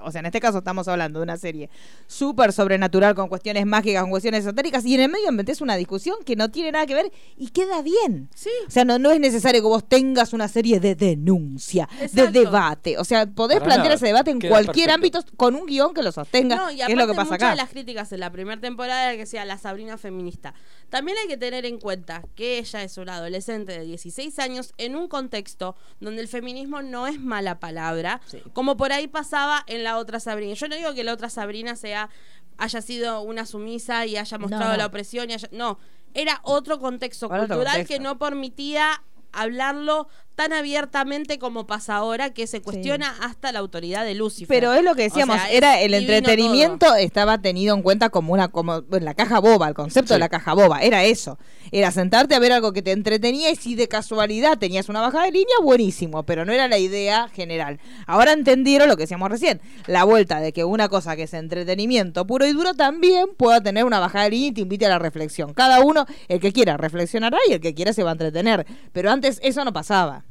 o 0.02 0.10
sea, 0.10 0.18
en 0.20 0.26
este 0.26 0.40
caso 0.40 0.58
estamos 0.58 0.88
hablando 0.88 1.20
de 1.20 1.24
una 1.24 1.36
serie 1.36 1.70
súper 2.06 2.52
sobrenatural 2.52 3.14
con 3.14 3.28
cuestiones 3.28 3.66
mágicas, 3.66 4.02
con 4.02 4.10
cuestiones 4.10 4.40
esotéricas, 4.44 4.84
y 4.84 4.94
en 4.94 5.02
el 5.02 5.08
medio 5.10 5.30
metés 5.32 5.60
una 5.60 5.76
discusión 5.76 6.16
que 6.24 6.34
no 6.36 6.50
tiene 6.50 6.72
nada 6.72 6.86
que 6.86 6.94
ver 6.94 7.12
y 7.36 7.48
queda 7.48 7.82
bien. 7.82 8.28
Sí. 8.34 8.50
O 8.66 8.70
sea, 8.70 8.84
no, 8.84 8.98
no 8.98 9.10
es 9.10 9.20
necesario 9.20 9.60
que 9.60 9.68
vos 9.68 9.88
tengas 9.88 10.32
una 10.32 10.48
serie 10.48 10.80
de 10.80 10.94
denuncia, 10.94 11.88
Exacto. 12.00 12.32
de 12.32 12.40
debate. 12.40 12.98
O 12.98 13.04
sea, 13.04 13.26
podés 13.26 13.58
Para 13.58 13.66
plantear 13.66 13.84
nada, 13.86 13.94
ese 13.94 14.06
debate 14.06 14.30
en 14.30 14.38
queda 14.38 14.50
cualquier 14.50 14.88
perfecto. 14.88 15.18
ámbito 15.18 15.36
con 15.36 15.54
un 15.54 15.66
guion 15.66 15.94
que 15.94 16.02
lo 16.02 16.12
sostenga, 16.12 16.56
No, 16.56 16.70
y 16.70 16.76
que 16.78 16.92
es 16.92 16.98
lo 16.98 17.06
que 17.06 17.14
pasa 17.14 17.34
acá. 17.36 17.54
Críticas 17.76 18.10
en 18.12 18.20
la 18.20 18.32
primera 18.32 18.58
temporada 18.58 19.12
era 19.12 19.18
que 19.18 19.26
sea 19.26 19.44
la 19.44 19.58
Sabrina 19.58 19.98
feminista. 19.98 20.54
También 20.88 21.18
hay 21.18 21.28
que 21.28 21.36
tener 21.36 21.66
en 21.66 21.78
cuenta 21.78 22.22
que 22.34 22.58
ella 22.58 22.82
es 22.82 22.96
una 22.96 23.16
adolescente 23.16 23.72
de 23.78 23.84
16 23.84 24.38
años 24.38 24.72
en 24.78 24.96
un 24.96 25.08
contexto 25.08 25.76
donde 26.00 26.22
el 26.22 26.28
feminismo 26.28 26.80
no 26.80 27.06
es 27.06 27.20
mala 27.20 27.60
palabra, 27.60 28.22
como 28.54 28.78
por 28.78 28.92
ahí 28.92 29.08
pasaba 29.08 29.62
en 29.66 29.84
la 29.84 29.98
otra 29.98 30.20
Sabrina. 30.20 30.54
Yo 30.54 30.68
no 30.68 30.76
digo 30.76 30.94
que 30.94 31.04
la 31.04 31.12
otra 31.12 31.28
Sabrina 31.28 31.76
sea 31.76 32.08
haya 32.56 32.80
sido 32.80 33.20
una 33.20 33.44
sumisa 33.44 34.06
y 34.06 34.16
haya 34.16 34.38
mostrado 34.38 34.70
no. 34.72 34.78
la 34.78 34.86
opresión 34.86 35.28
y 35.28 35.34
haya- 35.34 35.50
no, 35.52 35.78
era 36.14 36.40
otro 36.44 36.78
contexto 36.78 37.26
otro 37.26 37.40
cultural 37.40 37.64
contexto. 37.66 37.92
que 37.92 38.00
no 38.00 38.18
permitía 38.18 39.02
hablarlo 39.32 40.08
tan 40.36 40.52
abiertamente 40.52 41.38
como 41.38 41.66
pasa 41.66 41.96
ahora 41.96 42.34
que 42.34 42.46
se 42.46 42.60
cuestiona 42.60 43.14
hasta 43.22 43.52
la 43.52 43.58
autoridad 43.58 44.04
de 44.04 44.14
Lucifer. 44.14 44.46
Pero 44.48 44.74
es 44.74 44.84
lo 44.84 44.94
que 44.94 45.02
O 45.02 45.04
decíamos, 45.04 45.36
sea, 45.36 45.50
era 45.50 45.80
el 45.80 45.94
entretenimiento 45.94 46.94
estaba 46.94 47.38
tenido 47.38 47.74
en 47.74 47.82
cuenta 47.82 48.10
como 48.10 48.34
una 48.34 48.48
como 48.48 48.84
la 48.90 49.14
caja 49.14 49.40
boba, 49.40 49.66
el 49.66 49.74
concepto 49.74 50.12
de 50.12 50.20
la 50.20 50.28
caja 50.28 50.52
boba, 50.52 50.82
era 50.82 51.04
eso. 51.04 51.38
Era 51.72 51.90
sentarte 51.90 52.34
a 52.34 52.38
ver 52.38 52.52
algo 52.52 52.72
que 52.72 52.82
te 52.82 52.92
entretenía 52.92 53.50
y 53.50 53.56
si 53.56 53.74
de 53.74 53.88
casualidad 53.88 54.58
tenías 54.58 54.88
una 54.90 55.00
bajada 55.00 55.24
de 55.24 55.32
línea, 55.32 55.56
buenísimo, 55.62 56.22
pero 56.24 56.44
no 56.44 56.52
era 56.52 56.68
la 56.68 56.78
idea 56.78 57.28
general. 57.28 57.80
Ahora 58.06 58.32
entendieron 58.32 58.88
lo 58.88 58.96
que 58.96 59.04
decíamos 59.04 59.30
recién, 59.30 59.60
la 59.86 60.04
vuelta 60.04 60.38
de 60.40 60.52
que 60.52 60.64
una 60.64 60.88
cosa 60.90 61.16
que 61.16 61.22
es 61.22 61.34
entretenimiento 61.34 62.26
puro 62.26 62.46
y 62.46 62.52
duro 62.52 62.74
también 62.74 63.28
pueda 63.38 63.62
tener 63.62 63.84
una 63.84 64.00
bajada 64.00 64.24
de 64.24 64.30
línea 64.30 64.48
y 64.50 64.52
te 64.52 64.60
invite 64.60 64.84
a 64.84 64.90
la 64.90 64.98
reflexión. 64.98 65.54
Cada 65.54 65.80
uno, 65.80 66.04
el 66.28 66.40
que 66.40 66.52
quiera, 66.52 66.76
reflexionará 66.76 67.38
y 67.48 67.54
el 67.54 67.60
que 67.60 67.74
quiera 67.74 67.94
se 67.94 68.02
va 68.02 68.10
a 68.10 68.12
entretener. 68.12 68.66
Pero 68.92 69.10
antes 69.10 69.40
eso 69.42 69.64
no 69.64 69.72
pasaba. 69.72 70.25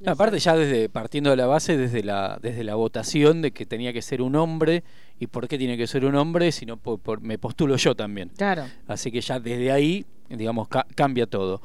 No, 0.00 0.12
aparte 0.12 0.38
ya 0.38 0.56
desde 0.56 0.88
partiendo 0.88 1.30
de 1.30 1.36
la 1.36 1.46
base 1.46 1.76
desde 1.76 2.02
la 2.02 2.38
desde 2.40 2.64
la 2.64 2.74
votación 2.74 3.42
de 3.42 3.50
que 3.50 3.66
tenía 3.66 3.92
que 3.92 4.00
ser 4.02 4.22
un 4.22 4.34
hombre 4.36 4.82
y 5.18 5.26
por 5.26 5.46
qué 5.46 5.58
tiene 5.58 5.76
que 5.76 5.86
ser 5.86 6.04
un 6.06 6.14
hombre 6.14 6.52
si 6.52 6.64
no 6.66 6.76
por- 6.78 6.98
por- 6.98 7.20
me 7.20 7.36
postulo 7.38 7.76
yo 7.76 7.94
también. 7.94 8.30
Claro. 8.36 8.64
así 8.88 9.10
que 9.12 9.20
ya 9.20 9.38
desde 9.40 9.70
ahí 9.72 10.06
digamos 10.30 10.68
ca- 10.68 10.86
cambia 10.94 11.26
todo 11.26 11.60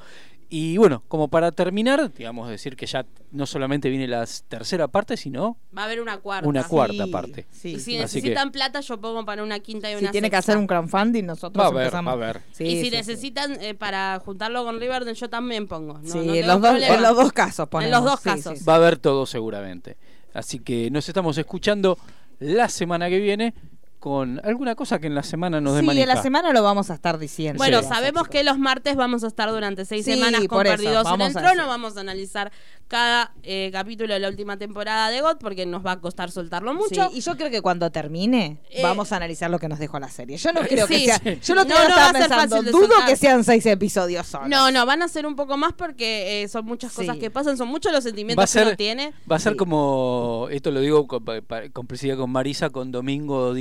Y 0.48 0.78
bueno, 0.78 1.04
como 1.08 1.28
para 1.28 1.52
terminar, 1.52 2.14
digamos 2.14 2.48
decir 2.50 2.76
que 2.76 2.86
ya 2.86 3.06
no 3.32 3.46
solamente 3.48 3.90
viene 3.90 4.08
la 4.08 4.26
tercera 4.48 4.88
parte, 4.88 5.18
sino 5.18 5.58
Va 5.76 5.82
a 5.82 5.86
haber 5.86 6.00
una 6.02 6.18
cuarta. 6.20 6.48
una 6.48 6.64
cuarta 6.64 7.06
Sí, 7.06 7.12
parte. 7.12 7.48
sí. 7.52 7.70
Y 7.70 7.80
si 7.80 7.98
Así 7.98 8.22
que- 8.22 8.30
necesitan 8.30 8.52
plata, 8.52 8.80
yo 8.82 9.02
pongo 9.02 9.26
para 9.26 9.44
una 9.44 9.60
quinta 9.60 9.90
y 9.90 9.96
Si 9.96 10.04
una 10.04 10.12
tiene 10.12 10.30
que 10.30 10.36
hacer 10.36 10.56
un 10.58 10.68
crowdfunding, 10.68 11.24
nosotros 11.26 11.62
Va 11.62 11.68
a 11.68 11.72
haber, 11.72 11.84
empezamos. 11.86 12.10
va 12.10 12.12
a 12.12 12.30
haber. 12.30 12.42
Sí, 12.52 12.64
y 12.64 12.70
si 12.78 12.84
sí, 12.84 12.86
sí. 12.92 12.96
necesitan 12.96 13.62
eh, 13.62 13.74
para 13.74 14.22
juntarlo 14.24 14.64
con 14.64 14.80
Riverdale, 14.80 15.16
yo 15.16 15.30
también 15.30 15.68
pongo. 15.68 15.96
No, 16.00 16.08
Sí, 16.08 16.20
no 16.20 16.34
en, 16.36 16.48
los 16.48 16.62
dos, 16.62 16.82
en 16.82 17.02
los 17.02 17.16
dos 17.16 17.34
casos 17.34 17.68
ponemos. 17.68 17.96
los 18.02 18.12
dos 18.12 18.20
Sí, 18.20 18.30
casos. 18.30 18.60
sí, 18.60 18.66
Va 18.66 18.74
a 18.74 18.78
haber 18.78 18.98
todo 18.98 19.26
seguramente. 19.26 19.98
Así 20.34 20.60
que 20.60 20.92
nos 20.92 21.08
estamos 21.08 21.38
escuchando 21.40 21.98
la 22.40 22.70
semana 22.70 23.10
que 23.10 23.20
viene 23.20 23.54
con 24.06 24.40
alguna 24.44 24.76
cosa 24.76 25.00
que 25.00 25.08
en 25.08 25.16
la 25.16 25.24
semana 25.24 25.60
nos 25.60 25.74
dé 25.74 25.82
Sí, 25.82 26.00
en 26.00 26.08
la 26.08 26.22
semana 26.22 26.54
lo 26.54 26.62
vamos 26.62 26.92
a 26.92 26.94
estar 26.94 27.18
diciendo. 27.18 27.58
Bueno, 27.58 27.82
Sí. 27.82 27.88
sabemos 27.90 28.28
que 28.28 28.44
los 28.44 28.60
martes 28.60 28.96
vamos 28.96 29.24
a 29.24 29.28
estar 29.28 29.50
durante 29.50 29.84
seis 29.84 30.06
Sí, 30.06 30.14
semanas 30.14 30.42
con 30.42 30.50
por 30.60 30.68
eso, 30.68 30.76
Perdidos 30.76 31.08
en 31.12 31.22
el 31.22 31.34
Trono. 31.34 31.50
decir. 31.50 31.66
Vamos 31.66 31.98
a 31.98 32.02
analizar 32.02 32.52
cada 32.88 33.34
eh, 33.42 33.72
capítulo 33.74 34.14
de 34.14 34.20
la 34.20 34.30
última 34.30 34.58
temporada 34.58 35.10
de 35.10 35.22
GOT 35.22 35.40
porque 35.42 35.66
nos 35.66 35.84
va 35.84 35.94
a 35.94 36.02
costar 36.02 36.30
soltarlo 36.30 36.76
mucho. 36.76 37.10
Sí, 37.10 37.18
y 37.18 37.22
yo 37.22 37.36
creo 37.36 37.50
que 37.50 37.64
cuando 37.64 37.90
termine 37.92 38.60
Eh, 38.70 38.84
vamos 38.84 39.12
a 39.12 39.16
analizar 39.16 39.50
lo 39.50 39.58
que 39.58 39.68
nos 39.68 39.80
dejó 39.80 40.00
la 40.00 40.10
serie. 40.10 40.38
Yo 40.38 40.54
no 40.54 40.62
creo 40.62 40.86
que 40.86 41.00
sea. 41.06 41.20
Yo 41.42 41.56
lo 41.56 41.64
No, 41.64 41.68
tengo 41.74 41.90
no 41.90 41.96
va 41.96 42.06
a 42.06 42.12
estaba 42.12 42.42
ser 42.44 42.50
pensando. 42.52 42.72
Dudo 42.72 42.94
que 43.08 43.16
sean 43.16 43.44
seis 43.44 43.66
episodios 43.66 44.28
solos. 44.28 44.50
No, 44.50 44.70
no, 44.70 44.86
van 44.86 45.02
a 45.02 45.08
ser 45.08 45.26
un 45.26 45.36
poco 45.36 45.58
más 45.58 45.74
porque 45.74 46.44
eh, 46.44 46.48
son 46.48 46.64
muchas 46.66 46.94
cosas 46.94 47.16
Sí. 47.16 47.22
que 47.22 47.32
pasan, 47.32 47.58
son 47.58 47.70
muchos 47.70 47.92
los 47.92 48.04
sentimientos 48.04 48.40
va 48.40 48.44
a 48.62 48.64
que 48.64 48.68
uno 48.70 48.78
tiene. 48.78 49.14
va 49.32 49.38
a 49.38 49.40
ser 49.40 49.54
Sí. 49.54 49.58
como, 49.58 50.48
esto 50.52 50.70
lo 50.70 50.80
digo 50.80 51.08
con 51.08 51.26
complicidad 51.74 52.18
con 52.18 52.30
Marisa, 52.30 52.70
con 52.70 52.92
Domingo 52.92 53.56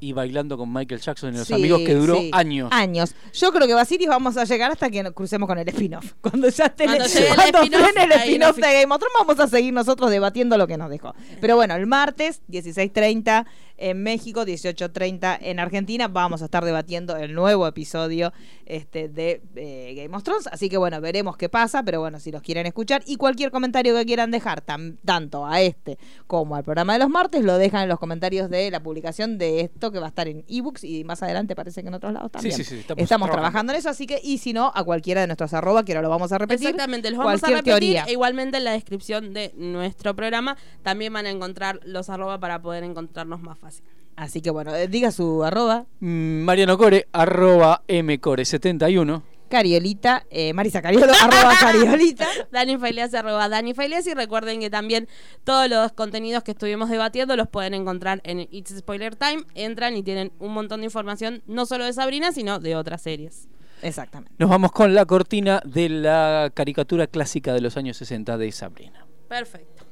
Y 0.00 0.12
bailando 0.12 0.56
con 0.56 0.72
Michael 0.72 1.00
Jackson 1.00 1.30
en 1.30 1.38
Los 1.38 1.48
Sí, 1.48 1.54
Amigos, 1.54 1.80
que 1.84 1.94
duró 1.94 2.16
sí. 2.16 2.30
años. 2.32 2.68
Años. 2.72 3.14
Yo 3.32 3.52
creo 3.52 3.66
que 3.66 3.74
Basiris 3.74 4.08
vamos 4.08 4.36
a 4.36 4.44
llegar 4.44 4.70
hasta 4.70 4.90
que 4.90 5.02
nos 5.02 5.12
crucemos 5.12 5.46
con 5.46 5.58
el 5.58 5.68
spin-off. 5.68 6.12
Cuando 6.20 6.48
ya 6.48 6.66
esté 6.66 6.84
Cuando 6.84 7.04
el, 7.04 7.10
llegue 7.10 7.28
el 7.28 7.34
cuando 7.52 7.78
frene 7.78 8.04
el 8.04 8.12
spin-off 8.12 8.56
de 8.56 8.62
Game 8.62 8.94
of 8.94 8.98
Thrones, 9.00 9.16
vamos 9.18 9.40
a 9.40 9.48
seguir 9.48 9.72
nosotros 9.72 10.10
debatiendo 10.10 10.56
lo 10.56 10.66
que 10.66 10.76
nos 10.76 10.90
dejó. 10.90 11.14
Pero 11.40 11.56
bueno, 11.56 11.74
el 11.74 11.86
martes, 11.86 12.42
16.30 12.48 13.46
en 13.90 14.02
México, 14.02 14.42
18.30 14.42 15.38
en 15.42 15.58
Argentina, 15.58 16.08
vamos 16.08 16.40
a 16.42 16.44
estar 16.46 16.64
debatiendo 16.64 17.16
el 17.16 17.34
nuevo 17.34 17.66
episodio 17.66 18.32
este, 18.64 19.08
de 19.08 19.42
eh, 19.56 19.94
Game 19.96 20.16
of 20.16 20.22
Thrones. 20.22 20.46
Así 20.46 20.68
que 20.68 20.76
bueno, 20.76 21.00
veremos 21.00 21.36
qué 21.36 21.48
pasa, 21.48 21.82
pero 21.82 22.00
bueno, 22.00 22.20
si 22.20 22.30
los 22.30 22.42
quieren 22.42 22.66
escuchar 22.66 23.02
y 23.06 23.16
cualquier 23.16 23.50
comentario 23.50 23.94
que 23.96 24.06
quieran 24.06 24.30
dejar, 24.30 24.62
tanto 24.62 25.44
a 25.46 25.60
este 25.60 25.98
como 26.26 26.54
al 26.56 26.62
programa 26.64 26.92
de 26.92 27.00
los 27.00 27.08
martes, 27.08 27.44
lo 27.44 27.58
dejan 27.58 27.82
en 27.82 27.88
los 27.88 27.98
comentarios 27.98 28.48
de 28.48 28.70
la 28.70 28.80
publicación 28.80 29.36
de 29.36 29.60
esto 29.62 29.90
que 29.90 29.98
va 29.98 30.06
a 30.06 30.08
estar 30.10 30.28
en 30.28 30.44
ebooks 30.48 30.84
y 30.84 31.02
más 31.04 31.22
adelante 31.22 31.56
parece 31.56 31.82
que 31.82 31.88
en 31.88 31.94
otros 31.94 32.12
lados 32.12 32.28
Sí, 32.28 32.32
también. 32.32 32.56
sí, 32.56 32.64
sí, 32.64 32.78
estamos, 32.78 33.02
Estamos 33.02 33.30
trabajando 33.30 33.72
en 33.72 33.78
eso, 33.80 33.88
así 33.90 34.06
que, 34.06 34.20
y 34.22 34.38
si 34.38 34.52
no, 34.52 34.70
a 34.74 34.84
cualquiera 34.84 35.20
de 35.22 35.26
nuestros 35.26 35.52
arroba, 35.54 35.84
que 35.84 35.92
ahora 35.92 36.02
lo 36.02 36.08
vamos 36.10 36.30
a 36.32 36.38
repetir. 36.38 36.68
Exactamente, 36.68 37.10
los 37.10 37.18
vamos 37.18 37.34
a 37.34 37.38
cualquier 37.40 37.58
repetir. 37.58 37.72
teoría. 37.72 38.04
E 38.06 38.12
igualmente 38.12 38.58
en 38.58 38.64
la 38.64 38.72
descripción 38.72 39.34
de 39.34 39.52
nuestro 39.56 40.14
programa 40.14 40.56
también 40.82 41.12
van 41.12 41.26
a 41.26 41.30
encontrar 41.30 41.80
los 41.84 42.08
arroba 42.10 42.38
para 42.38 42.62
poder 42.62 42.84
encontrarnos 42.84 43.40
más 43.42 43.58
fácil. 43.58 43.71
Así 44.16 44.40
que 44.40 44.50
bueno, 44.50 44.74
eh, 44.74 44.88
diga 44.88 45.10
su 45.10 45.42
arroba. 45.42 45.86
Mm, 46.00 46.42
Mariano 46.42 46.76
Core, 46.76 47.08
arroba 47.12 47.82
mcore71. 47.88 49.22
Cariolita, 49.48 50.24
eh, 50.30 50.54
Marisa 50.54 50.80
Cariolo, 50.80 51.12
arroba 51.20 51.54
Cariolita. 51.60 52.26
Dani 52.50 52.78
Failias, 52.78 53.12
arroba 53.12 53.48
Dani 53.48 53.74
Failias. 53.74 54.06
Y 54.06 54.14
recuerden 54.14 54.60
que 54.60 54.70
también 54.70 55.08
todos 55.44 55.68
los 55.68 55.92
contenidos 55.92 56.42
que 56.42 56.52
estuvimos 56.52 56.88
debatiendo 56.88 57.36
los 57.36 57.48
pueden 57.48 57.74
encontrar 57.74 58.22
en 58.24 58.48
It's 58.50 58.74
Spoiler 58.78 59.14
Time. 59.14 59.44
Entran 59.54 59.94
y 59.96 60.02
tienen 60.02 60.32
un 60.38 60.54
montón 60.54 60.80
de 60.80 60.86
información, 60.86 61.42
no 61.46 61.66
solo 61.66 61.84
de 61.84 61.92
Sabrina, 61.92 62.32
sino 62.32 62.60
de 62.60 62.76
otras 62.76 63.02
series. 63.02 63.48
Exactamente. 63.82 64.34
Nos 64.38 64.48
vamos 64.48 64.72
con 64.72 64.94
la 64.94 65.04
cortina 65.04 65.60
de 65.66 65.88
la 65.88 66.50
caricatura 66.54 67.06
clásica 67.06 67.52
de 67.52 67.60
los 67.60 67.76
años 67.76 67.96
60 67.98 68.38
de 68.38 68.52
Sabrina. 68.52 69.04
Perfecto. 69.28 69.84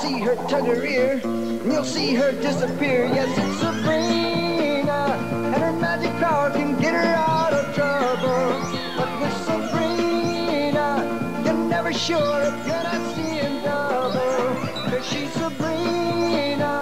See 0.00 0.18
her 0.20 0.34
tug 0.48 0.64
her 0.64 0.82
ear, 0.82 1.20
and 1.22 1.72
you'll 1.72 1.84
see 1.84 2.14
her 2.14 2.32
disappear. 2.32 3.04
Yes, 3.04 3.28
it's 3.36 3.60
Sabrina, 3.60 5.02
and 5.52 5.62
her 5.62 5.72
magic 5.74 6.12
power 6.18 6.50
can 6.50 6.78
get 6.80 6.94
her 6.94 7.14
out 7.14 7.52
of 7.52 7.74
trouble. 7.74 8.48
But 8.96 9.10
with 9.20 9.36
Sabrina, 9.44 10.88
you're 11.44 11.68
never 11.68 11.92
sure 11.92 12.40
if 12.48 12.66
you're 12.66 12.82
not 12.82 13.02
seeing 13.14 13.62
double. 13.62 14.90
Cause 14.90 15.06
she's 15.06 15.30
Sabrina, 15.32 16.72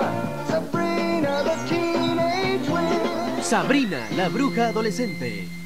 Sabrina 0.49 1.43
the 1.43 1.57
teenage 1.69 2.69
witch. 2.69 3.43
Sabrina, 3.45 4.07
la 4.16 4.29
bruja 4.29 4.69
adolescente. 4.69 5.57